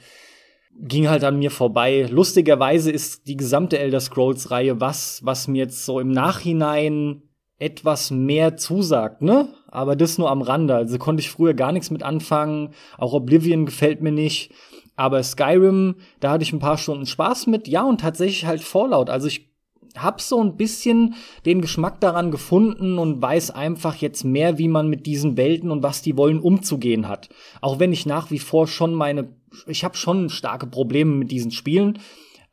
ging 0.80 1.10
halt 1.10 1.26
an 1.26 1.38
mir 1.38 1.52
vorbei. 1.52 2.08
Lustigerweise 2.10 2.92
ist 2.92 3.28
die 3.28 3.36
gesamte 3.36 3.78
Elder 3.78 4.00
Scrolls 4.00 4.52
Reihe 4.52 4.80
was, 4.80 5.20
was 5.26 5.50
mir 5.50 5.64
jetzt 5.64 5.86
so 5.86 6.00
im 6.00 6.12
Nachhinein 6.12 7.24
etwas 7.60 8.10
mehr 8.10 8.58
zusagt, 8.58 9.22
ne? 9.22 9.50
Aber 9.68 9.96
das 9.96 10.18
nur 10.18 10.32
am 10.32 10.42
Rande. 10.42 10.76
Also 10.76 10.98
konnte 10.98 11.22
ich 11.22 11.30
früher 11.30 11.54
gar 11.54 11.72
nichts 11.72 11.92
mit 11.92 12.04
anfangen. 12.04 12.70
Auch 12.98 13.14
Oblivion 13.14 13.66
gefällt 13.66 14.02
mir 14.02 14.12
nicht. 14.12 14.52
Aber 14.96 15.22
Skyrim, 15.22 15.96
da 16.20 16.32
hatte 16.32 16.44
ich 16.44 16.54
ein 16.54 16.60
paar 16.60 16.78
Stunden 16.78 17.06
Spaß 17.06 17.48
mit. 17.48 17.68
Ja, 17.68 17.84
und 17.84 18.02
tatsächlich 18.02 18.46
halt 18.46 18.62
Fallout. 18.62 19.10
Also 19.10 19.28
ich 19.28 19.50
hab 19.98 20.22
so 20.22 20.42
ein 20.42 20.56
bisschen 20.56 21.16
den 21.46 21.62
Geschmack 21.62 22.00
daran 22.00 22.32
gefunden 22.32 22.98
und 22.98 23.22
weiß 23.22 23.52
einfach 23.52 23.96
jetzt 23.96 24.24
mehr, 24.24 24.58
wie 24.58 24.68
man 24.68 24.88
mit 24.88 25.06
diesen 25.06 25.38
Welten 25.38 25.72
und 25.72 25.84
was 25.84 26.02
die 26.02 26.18
wollen 26.18 26.40
umzugehen 26.40 27.08
hat. 27.08 27.30
Auch 27.62 27.80
wenn 27.80 27.92
ich 27.92 28.06
nach 28.06 28.32
wie 28.32 28.40
vor 28.40 28.68
schon 28.68 28.94
meine, 28.94 29.30
ich 29.68 29.84
habe 29.84 29.98
schon 29.98 30.30
starke 30.30 30.68
Probleme 30.68 31.16
mit 31.16 31.32
diesen 31.32 31.52
Spielen. 31.52 32.00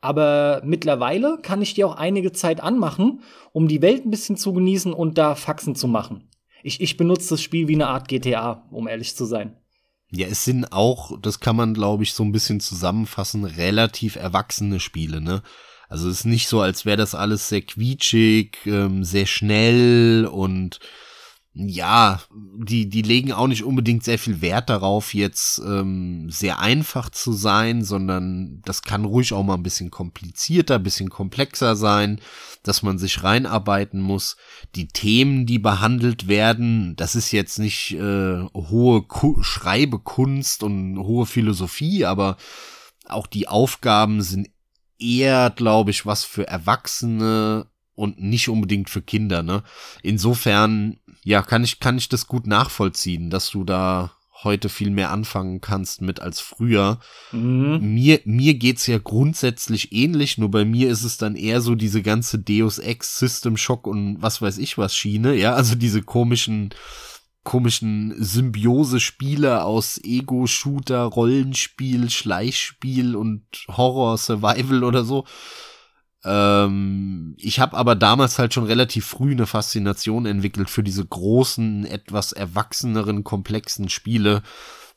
Aber 0.07 0.61
mittlerweile 0.63 1.37
kann 1.41 1.61
ich 1.61 1.73
dir 1.73 1.85
auch 1.85 1.97
einige 1.97 2.31
Zeit 2.31 2.61
anmachen, 2.61 3.19
um 3.51 3.67
die 3.67 3.81
Welt 3.81 4.05
ein 4.05 4.09
bisschen 4.09 4.37
zu 4.37 4.53
genießen 4.53 4.93
und 4.93 5.17
da 5.17 5.35
Faxen 5.35 5.75
zu 5.75 5.89
machen. 5.89 6.29
Ich, 6.63 6.79
ich 6.79 6.95
benutze 6.95 7.31
das 7.31 7.41
Spiel 7.41 7.67
wie 7.67 7.73
eine 7.73 7.87
Art 7.87 8.07
GTA, 8.07 8.65
um 8.71 8.87
ehrlich 8.87 9.17
zu 9.17 9.25
sein. 9.25 9.57
Ja, 10.09 10.27
es 10.27 10.45
sind 10.45 10.71
auch, 10.71 11.19
das 11.19 11.41
kann 11.41 11.57
man, 11.57 11.73
glaube 11.73 12.03
ich, 12.03 12.13
so 12.13 12.23
ein 12.23 12.31
bisschen 12.31 12.61
zusammenfassen, 12.61 13.43
relativ 13.43 14.15
erwachsene 14.15 14.79
Spiele, 14.79 15.19
ne? 15.19 15.43
Also 15.89 16.07
es 16.07 16.19
ist 16.19 16.25
nicht 16.25 16.47
so, 16.47 16.61
als 16.61 16.85
wäre 16.85 16.95
das 16.95 17.13
alles 17.13 17.49
sehr 17.49 17.61
quietschig, 17.61 18.59
ähm, 18.65 19.03
sehr 19.03 19.25
schnell 19.25 20.25
und 20.25 20.79
ja, 21.59 22.21
die, 22.55 22.87
die 22.87 23.01
legen 23.01 23.31
auch 23.31 23.47
nicht 23.47 23.63
unbedingt 23.63 24.03
sehr 24.03 24.19
viel 24.19 24.41
Wert 24.41 24.69
darauf, 24.69 25.13
jetzt 25.13 25.59
ähm, 25.65 26.29
sehr 26.29 26.59
einfach 26.59 27.09
zu 27.09 27.33
sein, 27.33 27.83
sondern 27.83 28.61
das 28.63 28.83
kann 28.83 29.05
ruhig 29.05 29.33
auch 29.33 29.43
mal 29.43 29.55
ein 29.55 29.63
bisschen 29.63 29.89
komplizierter, 29.89 30.75
ein 30.75 30.83
bisschen 30.83 31.09
komplexer 31.09 31.75
sein, 31.75 32.21
dass 32.61 32.83
man 32.83 32.99
sich 32.99 33.23
reinarbeiten 33.23 33.99
muss. 33.99 34.37
Die 34.75 34.87
Themen, 34.87 35.47
die 35.47 35.57
behandelt 35.57 36.27
werden, 36.27 36.95
das 36.95 37.15
ist 37.15 37.31
jetzt 37.31 37.57
nicht 37.57 37.93
äh, 37.93 38.43
hohe 38.53 39.01
Ku 39.01 39.41
Schreibekunst 39.41 40.61
und 40.61 40.99
hohe 40.99 41.25
Philosophie, 41.25 42.05
aber 42.05 42.37
auch 43.05 43.25
die 43.25 43.47
Aufgaben 43.47 44.21
sind 44.21 44.49
eher, 44.99 45.49
glaube 45.49 45.91
ich, 45.91 46.05
was 46.05 46.23
für 46.23 46.47
Erwachsene 46.47 47.67
und 47.97 48.21
nicht 48.21 48.47
unbedingt 48.47 48.89
für 48.89 49.01
Kinder, 49.01 49.43
ne? 49.43 49.63
Insofern, 50.03 50.97
ja, 51.23 51.41
kann 51.41 51.63
ich, 51.63 51.79
kann 51.79 51.97
ich 51.97 52.07
das 52.07 52.27
gut 52.27 52.47
nachvollziehen, 52.47 53.29
dass 53.29 53.49
du 53.49 53.63
da 53.63 54.11
heute 54.43 54.69
viel 54.69 54.91
mehr 54.91 55.09
anfangen 55.11 55.61
kannst 55.61 56.01
mit 56.01 56.19
als 56.19 56.39
früher. 56.39 56.99
Mhm. 57.31 57.79
Mir, 57.95 58.19
mir 58.23 58.53
geht's 58.53 58.85
ja 58.85 58.99
grundsätzlich 58.99 59.91
ähnlich, 59.93 60.37
nur 60.37 60.51
bei 60.51 60.63
mir 60.63 60.89
ist 60.89 61.03
es 61.03 61.17
dann 61.17 61.35
eher 61.35 61.59
so 61.59 61.73
diese 61.73 62.03
ganze 62.03 62.37
Deus 62.37 62.77
Ex 62.77 63.17
System 63.17 63.57
Shock 63.57 63.87
und 63.87 64.21
was 64.21 64.41
weiß 64.41 64.59
ich 64.59 64.77
was 64.77 64.95
Schiene, 64.95 65.33
ja, 65.33 65.53
also 65.55 65.73
diese 65.73 66.03
komischen, 66.03 66.69
komischen 67.43 68.13
Symbiose-Spiele 68.23 69.63
aus 69.63 69.99
Ego-Shooter, 70.03 71.01
Rollenspiel, 71.01 72.11
Schleichspiel 72.11 73.15
und 73.15 73.41
Horror-Survival 73.69 74.83
oder 74.83 75.03
so. 75.03 75.25
Ähm, 76.23 77.35
ich 77.37 77.59
habe 77.59 77.77
aber 77.77 77.95
damals 77.95 78.39
halt 78.39 78.53
schon 78.53 78.65
relativ 78.65 79.05
früh 79.05 79.31
eine 79.31 79.45
Faszination 79.45 80.25
entwickelt 80.25 80.69
für 80.69 80.83
diese 80.83 81.05
großen, 81.05 81.85
etwas 81.85 82.31
erwachseneren, 82.31 83.23
komplexen 83.23 83.89
Spiele 83.89 84.41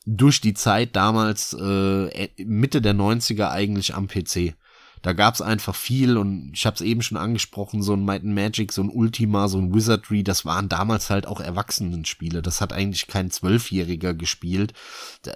durch 0.05 0.41
die 0.41 0.53
Zeit 0.53 0.95
damals 0.95 1.53
äh, 1.53 2.29
Mitte 2.37 2.81
der 2.81 2.95
90er 2.95 3.51
eigentlich 3.51 3.93
am 3.93 4.07
PC. 4.07 4.55
Da 5.01 5.13
gab's 5.13 5.41
einfach 5.41 5.75
viel 5.75 6.15
und 6.17 6.51
ich 6.53 6.65
habe 6.67 6.75
es 6.75 6.81
eben 6.81 7.01
schon 7.01 7.17
angesprochen, 7.17 7.81
so 7.81 7.93
ein 7.93 8.05
Might 8.05 8.23
and 8.23 8.35
Magic, 8.35 8.71
so 8.71 8.83
ein 8.83 8.89
Ultima, 8.89 9.47
so 9.47 9.57
ein 9.57 9.73
Wizardry, 9.73 10.23
das 10.23 10.45
waren 10.45 10.69
damals 10.69 11.09
halt 11.09 11.25
auch 11.25 11.39
Erwachsenenspiele. 11.39 12.43
Das 12.43 12.61
hat 12.61 12.71
eigentlich 12.71 13.07
kein 13.07 13.31
Zwölfjähriger 13.31 14.13
gespielt. 14.13 14.73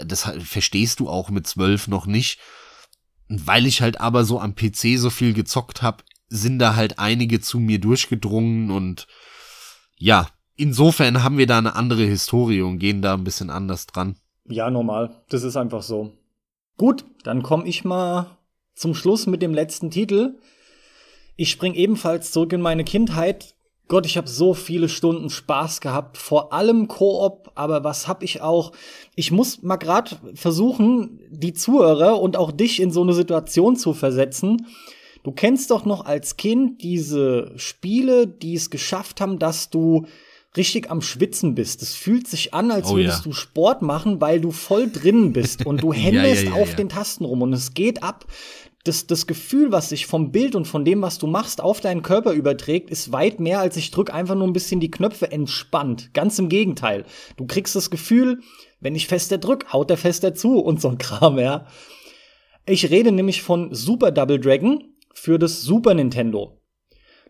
Das 0.06 0.30
verstehst 0.40 1.00
du 1.00 1.10
auch 1.10 1.32
mit 1.32 1.48
zwölf 1.48 1.88
noch 1.88 2.06
nicht. 2.06 2.40
Weil 3.28 3.66
ich 3.66 3.82
halt 3.82 4.00
aber 4.00 4.24
so 4.24 4.40
am 4.40 4.56
PC 4.56 4.98
so 4.98 5.10
viel 5.10 5.34
gezockt 5.34 5.82
habe, 5.82 6.04
sind 6.28 6.60
da 6.60 6.76
halt 6.76 7.00
einige 7.00 7.40
zu 7.40 7.60
mir 7.60 7.80
durchgedrungen 7.80 8.72
und 8.72 9.08
ja, 9.98 10.28
insofern 10.56 11.24
haben 11.24 11.38
wir 11.38 11.48
da 11.48 11.58
eine 11.58 11.76
andere 11.76 12.04
Historie 12.04 12.62
und 12.62 12.80
gehen 12.80 13.02
da 13.02 13.14
ein 13.14 13.24
bisschen 13.24 13.50
anders 13.50 13.88
dran. 13.88 14.18
Ja, 14.48 14.70
normal. 14.70 15.24
Das 15.30 15.44
ist 15.44 15.58
einfach 15.58 15.82
so. 15.82 16.14
Gut, 16.78 17.06
dann 17.24 17.42
komme 17.42 17.68
ich 17.68 17.84
mal 17.84 18.38
zum 18.76 18.94
Schluss 18.94 19.26
mit 19.28 19.42
dem 19.42 19.54
letzten 19.54 19.90
Titel. 19.90 20.38
Ich 21.36 21.50
spring 21.50 21.74
ebenfalls 21.74 22.32
zurück 22.32 22.54
in 22.54 22.62
meine 22.62 22.84
Kindheit. 22.84 23.55
Gott, 23.88 24.08
ich 24.08 24.18
habe 24.18 24.28
so 24.28 24.56
viele 24.56 24.90
Stunden 24.90 25.30
Spaß 25.30 25.80
gehabt, 25.80 26.18
vor 26.18 26.54
allem 26.54 26.88
Koop, 26.88 27.52
aber 27.54 27.84
was 27.84 28.08
hab 28.08 28.24
ich 28.24 28.42
auch? 28.42 28.72
Ich 29.16 29.32
muss 29.32 29.62
mal 29.62 29.78
grad 29.78 30.20
versuchen, 30.34 31.20
die 31.30 31.54
Zuhörer 31.54 32.20
und 32.20 32.36
auch 32.36 32.52
dich 32.52 32.82
in 32.82 32.92
so 32.92 33.04
eine 33.04 33.14
Situation 33.14 33.76
zu 33.76 33.94
versetzen. 33.94 34.66
Du 35.24 35.32
kennst 35.32 35.70
doch 35.70 35.86
noch 35.86 36.06
als 36.06 36.36
Kind 36.36 36.82
diese 36.82 37.52
Spiele, 37.58 38.28
die 38.28 38.56
es 38.56 38.72
geschafft 38.72 39.22
haben, 39.22 39.38
dass 39.38 39.70
du 39.70 40.06
richtig 40.58 40.90
am 40.90 41.02
Schwitzen 41.02 41.56
bist. 41.56 41.82
Es 41.82 41.96
fühlt 41.96 42.28
sich 42.28 42.54
an, 42.54 42.72
als 42.72 42.90
oh, 42.90 42.96
würdest 42.96 43.20
ja. 43.20 43.24
du 43.24 43.34
Sport 43.34 43.82
machen, 43.82 44.22
weil 44.22 44.40
du 44.40 44.52
voll 44.52 44.90
drinnen 44.90 45.34
bist 45.34 45.66
und 45.66 45.84
du 45.84 45.94
händest 45.94 46.44
ja, 46.44 46.56
ja, 46.56 46.62
auf 46.62 46.76
den 46.76 46.90
Tasten 46.90 47.26
rum 47.26 47.42
und 47.42 47.54
es 47.54 47.74
geht 47.74 48.04
ab 48.04 48.26
das, 48.86 49.08
das 49.08 49.26
Gefühl, 49.26 49.72
was 49.72 49.90
sich 49.90 50.06
vom 50.06 50.32
Bild 50.32 50.56
und 50.56 50.66
von 50.66 50.86
dem, 50.86 51.02
was 51.02 51.18
du 51.18 51.26
machst, 51.26 51.60
auf 51.60 51.82
deinen 51.82 52.04
Körper 52.04 52.34
überträgt, 52.34 52.92
ist 52.92 53.12
weit 53.12 53.40
mehr, 53.40 53.60
als 53.60 53.76
ich 53.78 53.90
drück 53.90 54.14
einfach 54.14 54.36
nur 54.36 54.48
ein 54.48 54.54
bisschen 54.54 54.80
die 54.80 54.92
Knöpfe 54.92 55.32
entspannt. 55.32 56.14
Ganz 56.14 56.38
im 56.38 56.50
Gegenteil. 56.50 57.04
Du 57.36 57.48
kriegst 57.48 57.76
das 57.76 57.90
Gefühl, 57.90 58.42
wenn 58.80 58.94
ich 58.94 59.08
fester 59.08 59.40
drück, 59.40 59.74
haut 59.74 59.90
der 59.90 59.98
fester 59.98 60.36
zu 60.36 60.60
und 60.60 60.80
so 60.80 60.90
ein 60.90 61.00
Kram, 61.00 61.40
ja. 61.40 61.66
Ich 62.68 62.92
rede 62.92 63.12
nämlich 63.12 63.42
von 63.42 63.74
Super 63.74 64.12
Double 64.12 64.40
Dragon 64.40 64.84
für 65.14 65.40
das 65.40 65.64
Super 65.64 65.96
Nintendo. 65.96 66.62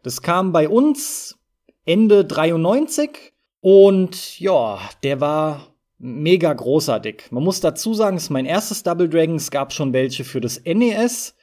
Das 0.04 0.22
kam 0.22 0.52
bei 0.52 0.68
uns 0.68 1.38
Ende 1.86 2.26
93 2.26 3.34
und 3.62 4.40
ja, 4.40 4.80
der 5.04 5.22
war 5.22 5.74
mega 5.98 6.52
großartig. 6.52 7.24
Man 7.32 7.44
muss 7.44 7.62
dazu 7.62 7.94
sagen, 7.94 8.18
es 8.18 8.24
ist 8.24 8.30
mein 8.30 8.46
erstes 8.46 8.84
Double 8.84 9.08
Dragon. 9.08 9.36
Es 9.36 9.52
gab 9.52 9.72
schon 9.72 9.94
welche 9.94 10.26
für 10.26 10.42
das 10.42 10.62
NES. 10.66 11.36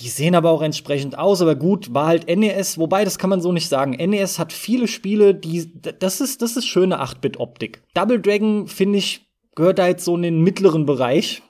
Die 0.00 0.08
sehen 0.08 0.34
aber 0.34 0.50
auch 0.50 0.62
entsprechend 0.62 1.18
aus, 1.18 1.40
aber 1.40 1.54
gut, 1.54 1.94
war 1.94 2.06
halt 2.06 2.28
NES, 2.28 2.78
wobei 2.78 3.04
das 3.04 3.18
kann 3.18 3.30
man 3.30 3.40
so 3.40 3.52
nicht 3.52 3.68
sagen. 3.68 3.92
NES 3.92 4.38
hat 4.38 4.52
viele 4.52 4.88
Spiele, 4.88 5.34
die 5.34 5.70
das 5.74 6.20
ist 6.20 6.42
das 6.42 6.56
ist 6.56 6.66
schöne 6.66 7.00
8-Bit 7.00 7.38
Optik. 7.38 7.82
Double 7.94 8.20
Dragon 8.20 8.66
finde 8.66 8.98
ich 8.98 9.26
gehört 9.54 9.78
da 9.78 9.88
jetzt 9.88 10.04
so 10.04 10.16
in 10.16 10.22
den 10.22 10.42
mittleren 10.42 10.86
Bereich, 10.86 11.42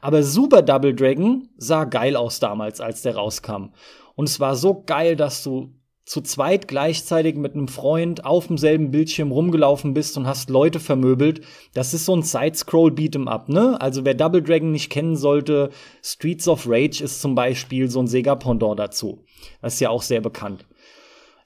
aber 0.00 0.22
Super 0.22 0.62
Double 0.62 0.94
Dragon 0.94 1.48
sah 1.56 1.84
geil 1.84 2.16
aus 2.16 2.40
damals, 2.40 2.80
als 2.80 3.02
der 3.02 3.16
rauskam. 3.16 3.72
Und 4.14 4.28
es 4.28 4.40
war 4.40 4.56
so 4.56 4.82
geil, 4.82 5.14
dass 5.16 5.42
du 5.42 5.72
zu 6.10 6.22
zweit 6.22 6.66
gleichzeitig 6.66 7.36
mit 7.36 7.54
einem 7.54 7.68
Freund 7.68 8.24
auf 8.24 8.48
demselben 8.48 8.90
Bildschirm 8.90 9.30
rumgelaufen 9.30 9.94
bist 9.94 10.16
und 10.16 10.26
hast 10.26 10.50
Leute 10.50 10.80
vermöbelt. 10.80 11.42
Das 11.72 11.94
ist 11.94 12.04
so 12.04 12.16
ein 12.16 12.24
Side-Scroll 12.24 12.90
Beat'em 12.90 13.28
Up, 13.28 13.48
ne? 13.48 13.80
Also 13.80 14.04
wer 14.04 14.14
Double 14.14 14.42
Dragon 14.42 14.72
nicht 14.72 14.90
kennen 14.90 15.14
sollte, 15.14 15.70
Streets 16.02 16.48
of 16.48 16.66
Rage 16.66 17.04
ist 17.04 17.20
zum 17.20 17.36
Beispiel 17.36 17.88
so 17.88 18.00
ein 18.00 18.08
Sega-Pendant 18.08 18.76
dazu. 18.76 19.24
Das 19.62 19.74
ist 19.74 19.80
ja 19.80 19.90
auch 19.90 20.02
sehr 20.02 20.20
bekannt. 20.20 20.66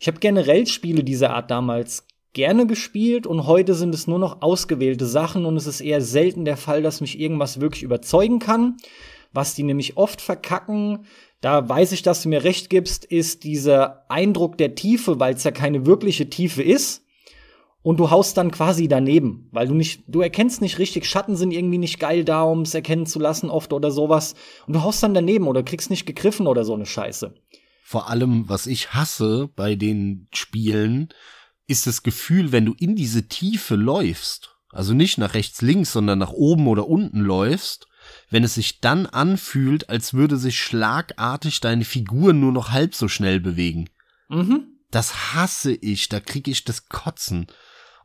Ich 0.01 0.07
habe 0.09 0.19
generell 0.19 0.67
Spiele 0.67 1.05
dieser 1.05 1.35
Art 1.35 1.51
damals 1.51 2.07
gerne 2.33 2.67
gespielt 2.67 3.27
und 3.27 3.47
heute 3.47 3.75
sind 3.75 3.95
es 3.95 4.07
nur 4.07 4.19
noch 4.19 4.41
ausgewählte 4.41 5.05
Sachen 5.05 5.45
und 5.45 5.59
es 5.59 5.67
ist 5.67 5.83
eher 5.83 6.01
selten 6.01 6.47
der 6.47 6.57
Fall, 6.57 6.81
dass 6.81 7.03
mich 7.03 7.21
irgendwas 7.21 7.61
wirklich 7.61 7.83
überzeugen 7.83 8.39
kann. 8.39 8.79
Was 9.35 9.55
die 9.55 9.65
nämlich 9.65 9.99
oft 9.99 10.23
verkacken, 10.23 11.05
da 11.45 11.69
weiß 11.69 11.93
ich, 11.93 12.01
dass 12.01 12.23
du 12.23 12.31
mir 12.31 12.43
recht 12.43 12.71
gibst, 12.71 13.05
ist 13.05 13.45
dieser 13.45 14.11
Eindruck 14.11 14.57
der 14.57 14.75
Tiefe, 14.75 15.21
weil 15.21 15.35
es 15.35 15.45
ja 15.45 15.51
keine 15.51 15.85
wirkliche 15.85 16.31
Tiefe 16.31 16.63
ist. 16.63 17.05
Und 17.83 18.01
du 18.01 18.11
haust 18.11 18.39
dann 18.39 18.51
quasi 18.51 18.89
daneben, 18.89 19.51
weil 19.53 19.69
du 19.69 19.75
nicht, 19.75 20.05
du 20.07 20.23
erkennst 20.23 20.63
nicht 20.63 20.79
richtig, 20.79 21.05
Schatten 21.05 21.37
sind 21.37 21.51
irgendwie 21.51 21.77
nicht 21.77 22.01
geil 22.01 22.25
da, 22.25 22.45
um 22.45 22.63
es 22.63 22.73
erkennen 22.73 23.05
zu 23.05 23.19
lassen 23.19 23.51
oft 23.51 23.75
oder 23.75 23.91
sowas. 23.91 24.35
Und 24.67 24.73
du 24.73 24.83
haust 24.83 25.03
dann 25.03 25.13
daneben 25.13 25.47
oder 25.47 25.63
kriegst 25.63 25.91
nicht 25.91 26.07
gegriffen 26.07 26.47
oder 26.47 26.65
so 26.65 26.73
eine 26.73 26.87
Scheiße. 26.87 27.35
Vor 27.83 28.09
allem, 28.09 28.49
was 28.49 28.67
ich 28.67 28.95
hasse 28.95 29.51
bei 29.55 29.75
den 29.75 30.29
Spielen, 30.33 31.11
ist 31.67 31.87
das 31.87 32.03
Gefühl, 32.03 32.53
wenn 32.53 32.65
du 32.65 32.73
in 32.79 32.97
diese 32.97 33.29
Tiefe 33.29 33.77
läufst, 33.77 34.57
also 34.71 34.95
nicht 34.95 35.19
nach 35.19 35.35
rechts, 35.35 35.61
links, 35.61 35.93
sondern 35.93 36.21
nach 36.21 36.33
oben 36.33 36.69
oder 36.69 36.89
unten 36.89 37.21
läufst, 37.21 37.87
wenn 38.35 38.43
es 38.43 38.55
sich 38.55 38.81
dann 38.81 39.07
anfühlt, 39.07 39.89
als 39.89 40.13
würde 40.13 40.37
sich 40.39 40.59
schlagartig 40.59 41.61
deine 41.61 41.85
Figur 41.85 42.33
nur 42.33 42.51
noch 42.51 42.73
halb 42.73 42.97
so 42.97 43.07
schnell 43.07 43.39
bewegen. 43.39 43.89
Mhm. 44.29 44.81
Das 44.91 45.35
hasse 45.35 45.73
ich, 45.73 46.09
da 46.09 46.19
kriege 46.19 46.51
ich 46.51 46.65
das 46.65 46.89
Kotzen. 46.89 47.47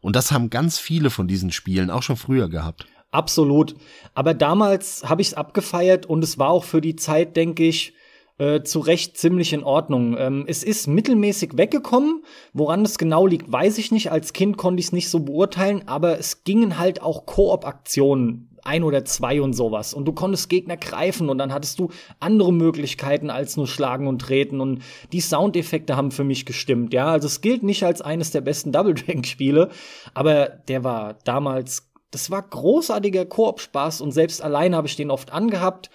Und 0.01 0.15
das 0.15 0.31
haben 0.31 0.51
ganz 0.51 0.77
viele 0.77 1.09
von 1.09 1.27
diesen 1.27 1.51
Spielen 1.51 1.89
auch 1.89 2.03
schon 2.03 2.15
früher 2.15 2.47
gehabt. 2.47 2.85
Absolut. 3.09 3.73
Aber 4.13 4.35
damals 4.35 5.03
habe 5.09 5.23
ich 5.23 5.29
es 5.29 5.33
abgefeiert 5.33 6.05
und 6.05 6.23
es 6.23 6.37
war 6.37 6.49
auch 6.49 6.63
für 6.63 6.79
die 6.79 6.95
Zeit, 6.95 7.35
denke 7.35 7.63
ich, 7.63 7.95
äh, 8.39 8.63
zu 8.63 8.79
Recht 8.79 9.17
ziemlich 9.17 9.53
in 9.53 9.63
Ordnung. 9.63 10.17
Ähm, 10.17 10.45
es 10.47 10.63
ist 10.63 10.87
mittelmäßig 10.87 11.51
weggekommen. 11.57 12.23
Woran 12.53 12.83
das 12.83 12.97
genau 12.97 13.27
liegt, 13.27 13.51
weiß 13.51 13.77
ich 13.77 13.91
nicht. 13.91 14.11
Als 14.11 14.33
Kind 14.33 14.57
konnte 14.57 14.79
ich 14.79 14.87
es 14.87 14.91
nicht 14.91 15.09
so 15.09 15.19
beurteilen, 15.19 15.83
aber 15.87 16.17
es 16.17 16.43
gingen 16.43 16.79
halt 16.79 17.01
auch 17.01 17.25
Koop-Aktionen 17.25 18.49
ein 18.63 18.83
oder 18.83 19.05
zwei 19.05 19.41
und 19.41 19.53
sowas. 19.53 19.93
Und 19.93 20.05
du 20.05 20.13
konntest 20.13 20.49
Gegner 20.49 20.77
greifen 20.77 21.29
und 21.29 21.37
dann 21.37 21.53
hattest 21.53 21.79
du 21.79 21.89
andere 22.19 22.53
Möglichkeiten 22.53 23.29
als 23.29 23.57
nur 23.57 23.67
schlagen 23.67 24.07
und 24.07 24.21
treten. 24.21 24.61
Und 24.61 24.81
die 25.11 25.21
Soundeffekte 25.21 25.95
haben 25.95 26.11
für 26.11 26.23
mich 26.23 26.45
gestimmt. 26.45 26.93
Ja, 26.93 27.07
also 27.11 27.27
es 27.27 27.41
gilt 27.41 27.63
nicht 27.63 27.83
als 27.83 28.01
eines 28.01 28.31
der 28.31 28.41
besten 28.41 28.71
Double 28.71 28.93
Dragon 28.93 29.23
Spiele, 29.23 29.69
aber 30.13 30.47
der 30.47 30.83
war 30.83 31.15
damals, 31.23 31.89
das 32.11 32.31
war 32.31 32.41
großartiger 32.41 33.25
Koop-Spaß 33.25 34.01
und 34.01 34.11
selbst 34.11 34.41
alleine 34.41 34.75
habe 34.75 34.87
ich 34.87 34.95
den 34.95 35.11
oft 35.11 35.31
angehabt. 35.31 35.89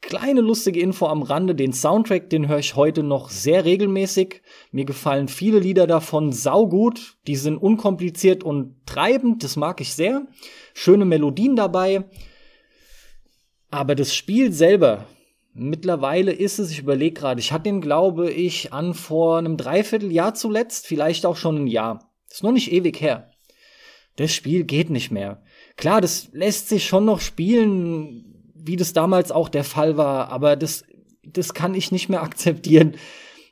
Kleine 0.00 0.40
lustige 0.40 0.80
Info 0.80 1.06
am 1.06 1.22
Rande, 1.22 1.54
den 1.54 1.74
Soundtrack, 1.74 2.30
den 2.30 2.48
höre 2.48 2.58
ich 2.58 2.74
heute 2.74 3.02
noch 3.02 3.28
sehr 3.28 3.64
regelmäßig. 3.64 4.40
Mir 4.72 4.86
gefallen 4.86 5.28
viele 5.28 5.58
Lieder 5.58 5.86
davon 5.86 6.32
saugut. 6.32 7.18
Die 7.26 7.36
sind 7.36 7.58
unkompliziert 7.58 8.42
und 8.42 8.76
treibend, 8.86 9.44
das 9.44 9.56
mag 9.56 9.80
ich 9.80 9.94
sehr. 9.94 10.26
Schöne 10.72 11.04
Melodien 11.04 11.54
dabei. 11.54 12.04
Aber 13.70 13.94
das 13.94 14.14
Spiel 14.14 14.52
selber, 14.52 15.04
mittlerweile 15.52 16.32
ist 16.32 16.58
es, 16.58 16.70
ich 16.70 16.80
überlege 16.80 17.20
gerade, 17.20 17.40
ich 17.40 17.52
hatte 17.52 17.64
den, 17.64 17.80
glaube 17.80 18.30
ich, 18.30 18.72
an 18.72 18.94
vor 18.94 19.38
einem 19.38 19.56
Dreivierteljahr 19.56 20.34
zuletzt, 20.34 20.86
vielleicht 20.86 21.26
auch 21.26 21.36
schon 21.36 21.64
ein 21.64 21.66
Jahr. 21.66 22.10
ist 22.28 22.42
noch 22.42 22.52
nicht 22.52 22.72
ewig 22.72 23.00
her. 23.00 23.30
Das 24.16 24.32
Spiel 24.32 24.64
geht 24.64 24.90
nicht 24.90 25.10
mehr. 25.10 25.42
Klar, 25.76 26.00
das 26.00 26.30
lässt 26.32 26.68
sich 26.68 26.86
schon 26.86 27.04
noch 27.04 27.20
spielen, 27.20 28.29
wie 28.62 28.76
das 28.76 28.92
damals 28.92 29.32
auch 29.32 29.48
der 29.48 29.64
Fall 29.64 29.96
war, 29.96 30.30
aber 30.30 30.56
das, 30.56 30.84
das 31.24 31.54
kann 31.54 31.74
ich 31.74 31.92
nicht 31.92 32.08
mehr 32.08 32.22
akzeptieren. 32.22 32.96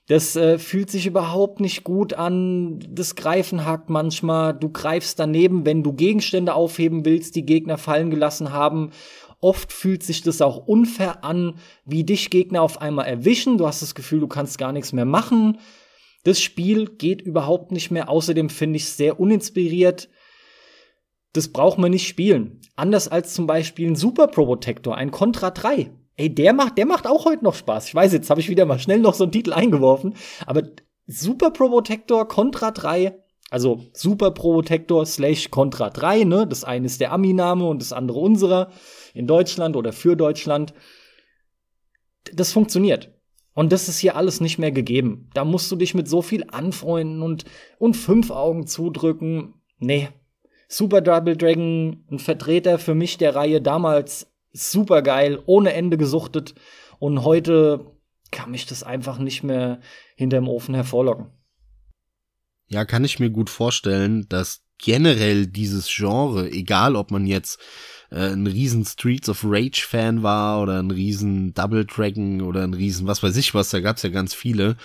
Das 0.08 0.36
äh, 0.36 0.58
fühlt 0.58 0.90
sich 0.90 1.06
überhaupt 1.06 1.60
nicht 1.60 1.84
gut 1.84 2.14
an. 2.14 2.78
Das 2.88 3.14
Greifen 3.14 3.66
hakt 3.66 3.90
manchmal. 3.90 4.54
Du 4.54 4.70
greifst 4.70 5.18
daneben, 5.18 5.66
wenn 5.66 5.82
du 5.82 5.92
Gegenstände 5.92 6.54
aufheben 6.54 7.04
willst, 7.04 7.36
die 7.36 7.44
Gegner 7.44 7.76
fallen 7.76 8.10
gelassen 8.10 8.50
haben. 8.52 8.90
Oft 9.40 9.70
fühlt 9.70 10.02
sich 10.02 10.22
das 10.22 10.40
auch 10.40 10.66
unfair 10.66 11.24
an, 11.24 11.56
wie 11.84 12.04
dich 12.04 12.30
Gegner 12.30 12.62
auf 12.62 12.80
einmal 12.80 13.06
erwischen. 13.06 13.58
Du 13.58 13.66
hast 13.66 13.82
das 13.82 13.94
Gefühl, 13.94 14.20
du 14.20 14.28
kannst 14.28 14.56
gar 14.56 14.72
nichts 14.72 14.94
mehr 14.94 15.04
machen. 15.04 15.58
Das 16.24 16.40
Spiel 16.40 16.86
geht 16.86 17.20
überhaupt 17.20 17.70
nicht 17.70 17.90
mehr. 17.90 18.08
Außerdem 18.08 18.48
finde 18.48 18.78
ich 18.78 18.84
es 18.84 18.96
sehr 18.96 19.20
uninspiriert 19.20 20.08
das 21.32 21.48
braucht 21.48 21.78
man 21.78 21.90
nicht 21.90 22.08
spielen. 22.08 22.60
Anders 22.76 23.08
als 23.08 23.34
zum 23.34 23.46
Beispiel 23.46 23.88
ein 23.88 23.96
Super 23.96 24.28
Pro 24.28 24.46
Protector, 24.46 24.96
ein 24.96 25.10
Contra 25.10 25.50
3. 25.50 25.90
Ey, 26.16 26.34
der 26.34 26.52
macht, 26.52 26.78
der 26.78 26.86
macht 26.86 27.06
auch 27.06 27.26
heute 27.26 27.44
noch 27.44 27.54
Spaß. 27.54 27.86
Ich 27.86 27.94
weiß, 27.94 28.12
jetzt 28.12 28.30
habe 28.30 28.40
ich 28.40 28.48
wieder 28.48 28.66
mal 28.66 28.78
schnell 28.78 28.98
noch 28.98 29.14
so 29.14 29.24
einen 29.24 29.32
Titel 29.32 29.52
eingeworfen, 29.52 30.14
aber 30.46 30.62
Super 31.06 31.50
Pro 31.50 31.68
Protector, 31.68 32.26
Contra 32.26 32.70
3, 32.70 33.16
also 33.50 33.86
Super 33.92 34.32
Pro 34.32 34.54
Protector 34.54 35.06
slash 35.06 35.50
Contra 35.50 35.90
3, 35.90 36.24
ne? 36.24 36.46
Das 36.46 36.64
eine 36.64 36.86
ist 36.86 37.00
der 37.00 37.12
Ami-Name 37.12 37.66
und 37.66 37.80
das 37.80 37.92
andere 37.92 38.18
unserer 38.18 38.70
in 39.14 39.26
Deutschland 39.26 39.76
oder 39.76 39.92
für 39.92 40.16
Deutschland. 40.16 40.74
Das 42.32 42.52
funktioniert. 42.52 43.14
Und 43.54 43.72
das 43.72 43.88
ist 43.88 43.98
hier 43.98 44.16
alles 44.16 44.40
nicht 44.40 44.58
mehr 44.58 44.70
gegeben. 44.70 45.30
Da 45.34 45.44
musst 45.44 45.70
du 45.72 45.76
dich 45.76 45.94
mit 45.94 46.08
so 46.08 46.22
viel 46.22 46.44
anfreunden 46.50 47.22
und, 47.22 47.44
und 47.78 47.96
fünf 47.96 48.30
Augen 48.30 48.66
zudrücken. 48.66 49.54
Nee, 49.78 50.08
Super 50.68 51.00
Double 51.00 51.36
Dragon, 51.36 52.04
ein 52.10 52.18
Vertreter 52.18 52.78
für 52.78 52.94
mich 52.94 53.16
der 53.16 53.34
Reihe 53.34 53.60
damals 53.60 54.30
super 54.52 55.02
geil, 55.02 55.42
ohne 55.46 55.72
Ende 55.72 55.96
gesuchtet. 55.96 56.54
Und 56.98 57.24
heute 57.24 57.86
kann 58.30 58.50
mich 58.50 58.66
das 58.66 58.82
einfach 58.82 59.18
nicht 59.18 59.42
mehr 59.42 59.80
hinterm 60.14 60.48
Ofen 60.48 60.74
hervorlocken. 60.74 61.26
Ja, 62.66 62.84
kann 62.84 63.04
ich 63.04 63.18
mir 63.18 63.30
gut 63.30 63.48
vorstellen, 63.48 64.26
dass 64.28 64.62
generell 64.76 65.46
dieses 65.46 65.88
Genre, 65.88 66.50
egal 66.50 66.96
ob 66.96 67.10
man 67.10 67.26
jetzt 67.26 67.58
äh, 68.10 68.32
ein 68.32 68.46
riesen 68.46 68.84
Streets 68.84 69.28
of 69.28 69.42
Rage 69.44 69.84
Fan 69.88 70.22
war 70.22 70.62
oder 70.62 70.78
ein 70.78 70.90
riesen 70.90 71.54
Double 71.54 71.86
Dragon 71.86 72.42
oder 72.42 72.62
ein 72.62 72.74
riesen 72.74 73.06
was 73.06 73.22
weiß 73.22 73.36
ich 73.36 73.54
was, 73.54 73.70
da 73.70 73.80
gab's 73.80 74.02
ja 74.02 74.10
ganz 74.10 74.34
viele, 74.34 74.76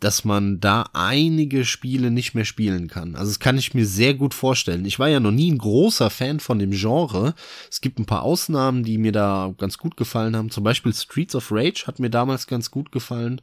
dass 0.00 0.24
man 0.24 0.60
da 0.60 0.90
einige 0.92 1.64
Spiele 1.64 2.10
nicht 2.10 2.34
mehr 2.34 2.44
spielen 2.44 2.88
kann. 2.88 3.16
Also 3.16 3.30
das 3.30 3.40
kann 3.40 3.56
ich 3.56 3.72
mir 3.72 3.86
sehr 3.86 4.14
gut 4.14 4.34
vorstellen. 4.34 4.84
Ich 4.84 4.98
war 4.98 5.08
ja 5.08 5.20
noch 5.20 5.30
nie 5.30 5.50
ein 5.50 5.58
großer 5.58 6.10
Fan 6.10 6.38
von 6.38 6.58
dem 6.58 6.72
Genre. 6.72 7.34
Es 7.70 7.80
gibt 7.80 7.98
ein 7.98 8.06
paar 8.06 8.22
Ausnahmen, 8.22 8.84
die 8.84 8.98
mir 8.98 9.12
da 9.12 9.54
ganz 9.56 9.78
gut 9.78 9.96
gefallen 9.96 10.36
haben. 10.36 10.50
Zum 10.50 10.64
Beispiel 10.64 10.92
Streets 10.92 11.34
of 11.34 11.50
Rage 11.50 11.84
hat 11.86 11.98
mir 11.98 12.10
damals 12.10 12.46
ganz 12.46 12.70
gut 12.70 12.92
gefallen. 12.92 13.40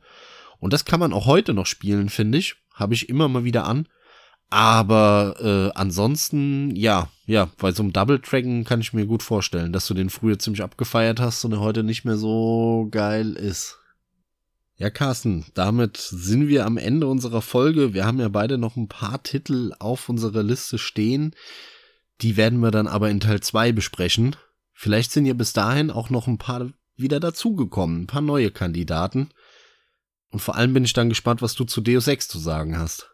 Und 0.60 0.74
das 0.74 0.86
kann 0.86 1.00
man 1.00 1.12
auch 1.12 1.26
heute 1.26 1.54
noch 1.54 1.66
spielen, 1.66 2.10
finde 2.10 2.38
ich. 2.38 2.56
Habe 2.74 2.94
ich 2.94 3.10
immer 3.10 3.28
mal 3.28 3.44
wieder 3.44 3.66
an. 3.66 3.88
Aber 4.50 5.36
äh, 5.40 5.78
ansonsten, 5.78 6.76
ja, 6.76 7.10
ja, 7.26 7.50
bei 7.58 7.72
so 7.72 7.82
einem 7.82 7.92
Double 7.92 8.20
Dragon 8.20 8.64
kann 8.64 8.82
ich 8.82 8.94
mir 8.94 9.08
gut 9.08 9.24
vorstellen, 9.24 9.74
dass 9.74 9.88
du 9.88 9.96
den 9.96 10.12
früher 10.12 10.38
ziemlich 10.38 10.62
abgefeiert 10.62 11.20
hast 11.20 11.44
und 11.44 11.54
er 11.54 11.60
heute 11.60 11.84
nicht 11.84 12.06
mehr 12.06 12.18
so 12.18 12.88
geil 12.92 13.34
ist. 13.34 13.80
Ja, 14.76 14.90
Carsten, 14.90 15.46
damit 15.54 15.98
sind 15.98 16.48
wir 16.48 16.66
am 16.66 16.78
Ende 16.78 17.08
unserer 17.08 17.42
Folge. 17.42 17.94
Wir 17.94 18.06
haben 18.06 18.20
ja 18.20 18.30
beide 18.30 18.58
noch 18.58 18.76
ein 18.76 18.88
paar 18.88 19.22
Titel 19.22 19.72
auf 19.80 20.10
unserer 20.10 20.42
Liste 20.42 20.78
stehen. 20.78 21.36
Die 22.22 22.38
werden 22.38 22.60
wir 22.60 22.72
dann 22.72 22.88
aber 22.88 23.10
in 23.10 23.20
Teil 23.20 23.40
2 23.40 23.72
besprechen. 23.72 24.36
Vielleicht 24.74 25.12
sind 25.12 25.26
ja 25.26 25.34
bis 25.34 25.54
dahin 25.54 25.92
auch 25.92 26.10
noch 26.10 26.28
ein 26.28 26.38
paar 26.40 26.72
wieder 26.96 27.20
dazugekommen, 27.20 28.04
ein 28.04 28.08
paar 28.08 28.22
neue 28.22 28.52
Kandidaten. 28.52 29.30
Und 30.32 30.40
vor 30.40 30.56
allem 30.56 30.74
bin 30.74 30.84
ich 30.84 30.94
dann 30.94 31.10
gespannt, 31.10 31.42
was 31.42 31.54
du 31.54 31.64
zu 31.64 31.82
Deus 31.82 32.08
Ex 32.08 32.28
zu 32.28 32.40
sagen 32.40 32.78
hast. 32.78 33.12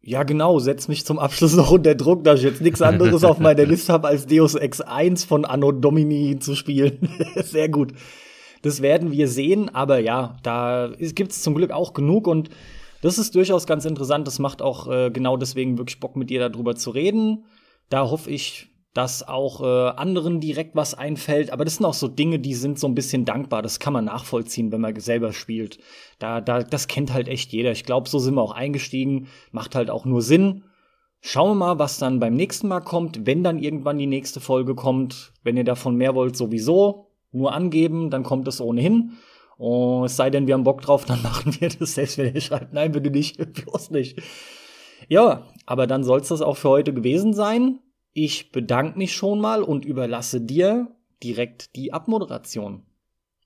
Ja, 0.00 0.24
genau, 0.24 0.58
setz 0.58 0.88
mich 0.88 1.04
zum 1.04 1.18
Abschluss 1.18 1.52
noch 1.56 1.70
unter 1.70 1.94
Druck, 1.94 2.24
dass 2.24 2.40
ich 2.40 2.46
jetzt 2.46 2.62
nichts 2.62 2.80
anderes 2.80 3.22
auf 3.22 3.38
meiner 3.38 3.64
Liste 3.66 3.92
habe, 3.92 4.08
als 4.08 4.26
Deus 4.26 4.54
Ex 4.54 4.80
1 4.80 5.24
von 5.24 5.44
Anno 5.44 5.72
Domini 5.72 6.38
zu 6.38 6.56
spielen. 6.56 7.08
Sehr 7.36 7.68
gut. 7.68 7.92
Das 8.62 8.80
werden 8.80 9.10
wir 9.10 9.28
sehen, 9.28 9.68
aber 9.74 9.98
ja, 9.98 10.36
da 10.42 10.92
gibt 10.98 11.32
es 11.32 11.42
zum 11.42 11.54
Glück 11.54 11.72
auch 11.72 11.92
genug 11.92 12.26
und 12.26 12.48
das 13.02 13.18
ist 13.18 13.34
durchaus 13.34 13.66
ganz 13.66 13.84
interessant. 13.84 14.26
Das 14.28 14.38
macht 14.38 14.62
auch 14.62 14.88
äh, 14.88 15.10
genau 15.10 15.36
deswegen 15.36 15.76
wirklich 15.76 15.98
Bock, 15.98 16.14
mit 16.14 16.30
dir 16.30 16.48
darüber 16.48 16.76
zu 16.76 16.90
reden. 16.90 17.44
Da 17.90 18.08
hoffe 18.08 18.30
ich, 18.30 18.68
dass 18.94 19.26
auch 19.26 19.60
äh, 19.60 19.90
anderen 19.96 20.38
direkt 20.38 20.76
was 20.76 20.94
einfällt. 20.94 21.50
Aber 21.50 21.64
das 21.64 21.76
sind 21.76 21.86
auch 21.86 21.94
so 21.94 22.06
Dinge, 22.06 22.38
die 22.38 22.54
sind 22.54 22.78
so 22.78 22.86
ein 22.86 22.94
bisschen 22.94 23.24
dankbar. 23.24 23.60
Das 23.60 23.80
kann 23.80 23.92
man 23.92 24.04
nachvollziehen, 24.04 24.70
wenn 24.70 24.80
man 24.80 24.98
selber 25.00 25.32
spielt. 25.32 25.78
Da, 26.20 26.40
da, 26.40 26.62
das 26.62 26.86
kennt 26.86 27.12
halt 27.12 27.26
echt 27.26 27.52
jeder. 27.52 27.72
Ich 27.72 27.84
glaube, 27.84 28.08
so 28.08 28.20
sind 28.20 28.34
wir 28.34 28.42
auch 28.42 28.52
eingestiegen. 28.52 29.26
Macht 29.50 29.74
halt 29.74 29.90
auch 29.90 30.04
nur 30.04 30.22
Sinn. 30.22 30.64
Schauen 31.20 31.50
wir 31.50 31.66
mal, 31.66 31.78
was 31.80 31.98
dann 31.98 32.20
beim 32.20 32.34
nächsten 32.34 32.68
Mal 32.68 32.80
kommt, 32.80 33.26
wenn 33.26 33.42
dann 33.42 33.58
irgendwann 33.58 33.98
die 33.98 34.06
nächste 34.06 34.40
Folge 34.40 34.76
kommt. 34.76 35.32
Wenn 35.42 35.56
ihr 35.56 35.64
davon 35.64 35.96
mehr 35.96 36.14
wollt, 36.14 36.36
sowieso 36.36 37.11
nur 37.32 37.52
angeben, 37.52 38.10
dann 38.10 38.22
kommt 38.22 38.46
es 38.48 38.60
ohnehin. 38.60 39.12
Und 39.56 40.04
es 40.04 40.16
sei 40.16 40.30
denn, 40.30 40.46
wir 40.46 40.54
haben 40.54 40.64
Bock 40.64 40.82
drauf, 40.82 41.04
dann 41.06 41.22
machen 41.22 41.54
wir 41.60 41.68
das 41.68 41.94
selbst, 41.94 42.18
wenn 42.18 42.34
ihr 42.34 42.40
schreibt, 42.40 42.72
nein, 42.72 42.92
bitte 42.92 43.10
nicht, 43.10 43.36
bloß 43.64 43.90
nicht. 43.90 44.20
Ja, 45.08 45.48
aber 45.66 45.86
dann 45.86 46.04
soll 46.04 46.20
es 46.20 46.28
das 46.28 46.42
auch 46.42 46.56
für 46.56 46.68
heute 46.68 46.94
gewesen 46.94 47.34
sein. 47.34 47.80
Ich 48.12 48.52
bedanke 48.52 48.98
mich 48.98 49.14
schon 49.14 49.40
mal 49.40 49.62
und 49.62 49.84
überlasse 49.84 50.40
dir 50.40 50.94
direkt 51.22 51.76
die 51.76 51.92
Abmoderation. 51.92 52.84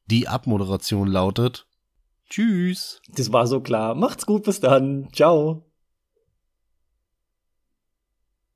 Die 0.06 0.28
Abmoderation 0.28 1.08
lautet 1.08 1.66
Tschüss. 2.28 3.00
Das 3.14 3.32
war 3.32 3.46
so 3.46 3.60
klar. 3.60 3.94
Macht's 3.94 4.26
gut, 4.26 4.44
bis 4.44 4.60
dann. 4.60 5.08
Ciao. 5.12 5.66